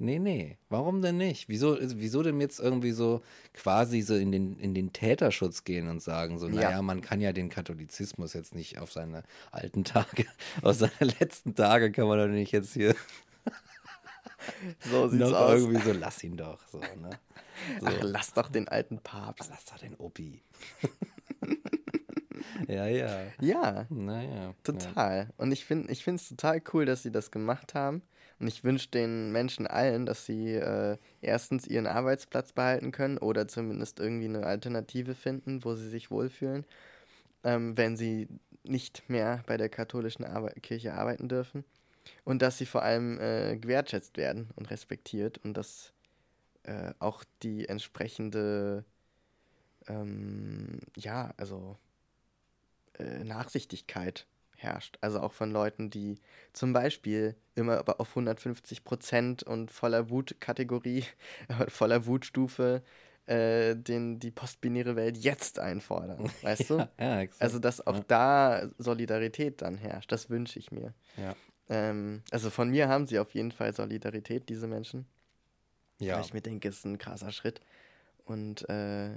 [0.01, 0.57] Nee, nee.
[0.69, 1.49] Warum denn nicht?
[1.49, 3.21] Wieso, wieso denn jetzt irgendwie so
[3.53, 6.53] quasi so in den, in den Täterschutz gehen und sagen, so, Ja.
[6.55, 10.25] naja, man kann ja den Katholizismus jetzt nicht auf seine alten Tage,
[10.61, 12.95] aus seine letzten Tage kann man doch nicht jetzt hier
[14.89, 15.59] So sieht's aus.
[15.59, 16.65] irgendwie so, lass ihn doch.
[16.71, 17.09] So, ne?
[17.81, 17.87] so.
[17.87, 19.49] Ach, lass doch den alten Papst.
[19.51, 20.41] Lass doch den Opi.
[22.67, 23.19] ja, ja.
[23.41, 24.53] Ja, Naja.
[24.63, 25.29] Total.
[25.37, 28.01] Und ich finde ich es total cool, dass sie das gemacht haben.
[28.39, 33.47] Und ich wünsche den Menschen allen, dass sie äh, erstens ihren Arbeitsplatz behalten können oder
[33.47, 36.65] zumindest irgendwie eine Alternative finden, wo sie sich wohlfühlen,
[37.43, 38.27] ähm, wenn sie
[38.63, 41.65] nicht mehr bei der katholischen Arbe Kirche arbeiten dürfen.
[42.23, 45.91] Und dass sie vor allem äh, gewertschätzt werden und respektiert und dass
[46.63, 48.85] äh, auch die entsprechende,
[49.87, 51.77] ähm, ja, also
[52.97, 54.25] äh, Nachsichtigkeit
[54.61, 54.97] herrscht.
[55.01, 56.19] Also auch von Leuten, die
[56.53, 61.03] zum Beispiel immer auf 150 Prozent und voller Wutkategorie,
[61.67, 62.83] voller Wutstufe
[63.25, 66.29] äh, den, die postbinäre Welt jetzt einfordern.
[66.41, 67.03] Weißt ja, du?
[67.03, 67.25] Ja.
[67.39, 68.03] Also, dass auch Ja.
[68.07, 70.93] da Solidarität dann herrscht, das wünsche ich mir.
[71.69, 75.05] Ähm, also von mir haben sie auf jeden Fall Solidarität, diese Menschen.
[75.99, 76.15] Ja.
[76.15, 77.61] Weil ich mir denke, es ist ein krasser Schritt.
[78.25, 79.11] Und äh,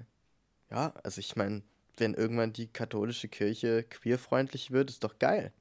[0.70, 1.62] ja, also ich meine,
[1.96, 5.52] wenn irgendwann die katholische Kirche queerfreundlich wird, ist doch geil.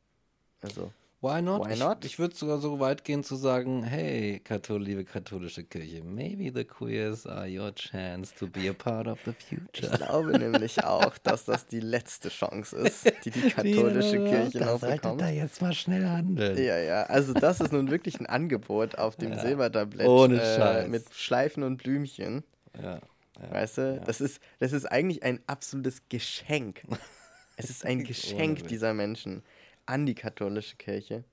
[0.62, 0.92] Also,
[1.24, 1.68] Why not?
[1.68, 2.04] Why ich not?
[2.04, 6.66] ich würde sogar so weit gehen zu sagen, hey, Kathol liebe katholische Kirche, maybe the
[6.66, 9.96] queers are your chance to be a part of the ich future.
[9.98, 14.80] glaube nämlich auch, dass das die letzte Chance ist, die die katholische Kirche da noch
[14.82, 15.22] bekommt.
[15.22, 16.58] da jetzt mal schnell handeln.
[16.58, 19.40] Ja, ja, also das ist nun wirklich ein Angebot auf dem Ja.
[19.42, 22.44] Silbertablett Ohne äh, mit Schleifen und Blümchen.
[22.82, 23.00] Ja,
[23.42, 24.00] ja, Weißt du, ja.
[24.00, 26.84] das, ist, das ist eigentlich ein absolutes Geschenk.
[27.58, 29.44] es ist ein Geschenk dieser Menschen
[29.86, 31.24] an die katholische Kirche,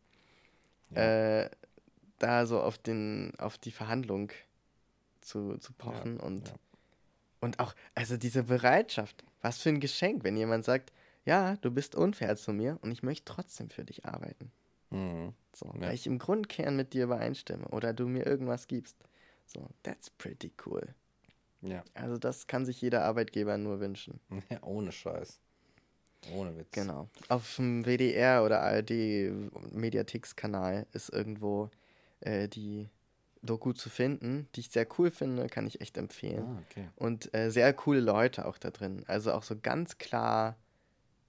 [0.90, 1.42] Ja.
[1.42, 1.50] äh,
[2.18, 4.32] da so auf, den, auf die Verhandlung
[5.20, 6.52] zu, zu pochen und,
[7.40, 10.92] und auch, also diese Bereitschaft, was für ein Geschenk, wenn jemand sagt,
[11.24, 14.50] ja, du bist unfair zu mir und ich möchte trotzdem für dich arbeiten.
[14.90, 15.34] Mhm.
[15.54, 18.96] So, weil ich im Grundkern mit dir übereinstimme oder du mir irgendwas gibst.
[19.46, 20.94] So, that's pretty cool.
[21.62, 21.82] Ja.
[21.94, 24.20] Also das kann sich jeder Arbeitgeber nur wünschen.
[24.50, 25.40] ja, ohne Scheiß.
[26.34, 26.72] Ohne Witz.
[26.72, 27.08] Genau.
[27.28, 28.90] Auf dem WDR oder ARD
[29.72, 31.70] Mediatheks-Kanal ist irgendwo
[32.20, 32.88] äh, die
[33.42, 36.44] Doku zu finden, die ich sehr cool finde, kann ich echt empfehlen.
[36.44, 36.88] Ah, okay.
[36.96, 39.04] Und äh, sehr coole Leute auch da drin.
[39.06, 40.56] Also auch so ganz klar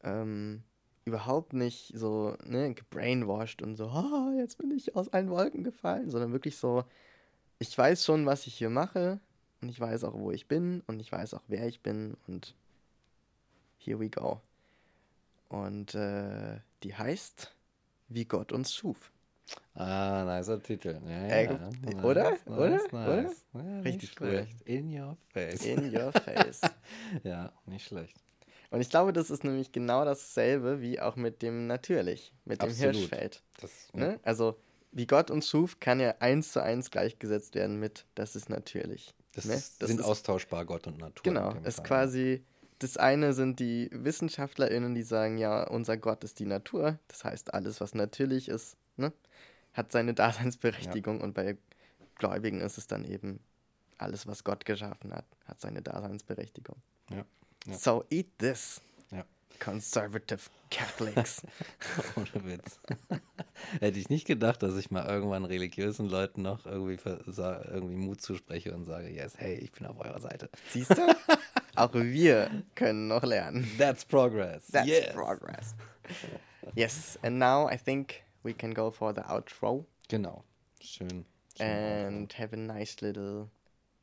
[0.04, 0.64] ähm,
[1.06, 6.10] überhaupt nicht so ne, gebrainwashed und so, oh, jetzt bin ich aus allen Wolken gefallen,
[6.10, 6.84] sondern wirklich so,
[7.60, 9.20] ich weiß schon, was ich hier mache
[9.62, 12.56] und ich weiß auch, wo ich bin und ich weiß auch, wer ich bin und
[13.78, 14.42] here we go.
[15.50, 17.54] Und äh, die heißt,
[18.08, 19.12] wie Gott uns schuf.
[19.74, 21.00] Ah, nicer Titel.
[21.08, 22.04] Ja, Äh, ja.
[22.04, 22.32] oder?
[22.32, 22.70] Nice, Oder?
[22.70, 23.22] nice, Oder?
[23.24, 23.46] nice.
[23.54, 24.28] Ja, nicht Richtig cool.
[24.28, 24.62] schlecht.
[24.62, 25.66] In your face.
[25.66, 26.62] In your face.
[27.24, 28.16] ja, nicht schlecht.
[28.70, 32.70] Und ich glaube, das ist nämlich genau dasselbe wie auch mit dem Natürlich, mit dem
[32.70, 32.96] Absolut.
[32.96, 33.42] Hirschfeld.
[33.60, 34.00] Das, ja.
[34.00, 34.20] Ne?
[34.22, 34.56] Also,
[34.92, 39.16] wie Gott uns schuf, kann ja eins zu eins gleichgesetzt werden mit das ist natürlich.
[39.34, 39.54] Das, ne?
[39.80, 41.24] Das sind ist- austauschbar Gott und Natur.
[41.24, 41.86] Genau, dem ist Fall.
[41.86, 42.44] quasi,
[42.80, 46.98] das eine sind die WissenschaftlerInnen, die sagen, ja, unser Gott ist die Natur.
[47.08, 49.12] Das heißt, alles, was natürlich ist, ne,
[49.74, 51.22] hat seine Daseinsberechtigung.
[51.22, 51.58] Und bei
[52.16, 53.40] Gläubigen ist es dann eben,
[53.98, 56.78] alles, was Gott geschaffen hat, hat seine Daseinsberechtigung.
[57.12, 57.26] Ja,
[57.68, 57.78] ja.
[57.78, 58.84] So eat this, Ja.
[59.60, 61.42] Conservative Catholics.
[62.16, 62.80] Ohne Witz.
[63.80, 68.74] Hätte ich nicht gedacht, dass ich mal irgendwann religiösen Leuten noch irgendwie, irgendwie Mut zuspreche
[68.74, 70.50] und sage, yes, hey, ich bin auf eurer Seite.
[70.70, 71.16] Siehst du?
[71.76, 73.70] Auch wir können noch lernen.
[73.78, 74.68] That's progress.
[74.68, 75.14] That's yes.
[75.14, 75.76] progress.
[76.76, 80.44] Yes, and now I think we can go for the outro Genau.
[80.82, 81.26] Schön.
[81.58, 83.50] schön and have a nice little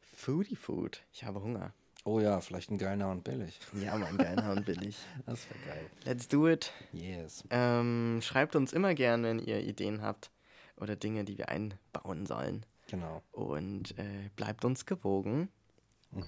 [0.00, 1.02] foodie food.
[1.12, 1.72] Ich habe Hunger.
[2.06, 3.58] Oh ja, vielleicht ein Geilner und billig.
[3.84, 4.96] Ja, mein Geilner und billig.
[5.26, 5.90] Das wäre geil.
[6.04, 6.72] Let's do it.
[6.92, 7.42] Yes.
[7.50, 10.30] Ähm, schreibt uns immer gern, wenn ihr Ideen habt
[10.76, 12.64] oder Dinge, die wir einbauen sollen.
[12.88, 13.22] Genau.
[13.32, 15.48] Und äh, bleibt uns gewogen.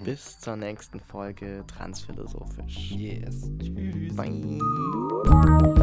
[0.05, 2.91] Bis zur nächsten Folge Transphilosophisch.
[2.91, 3.49] Yes.
[3.61, 4.17] Tschüss.
[4.17, 5.79] Bye.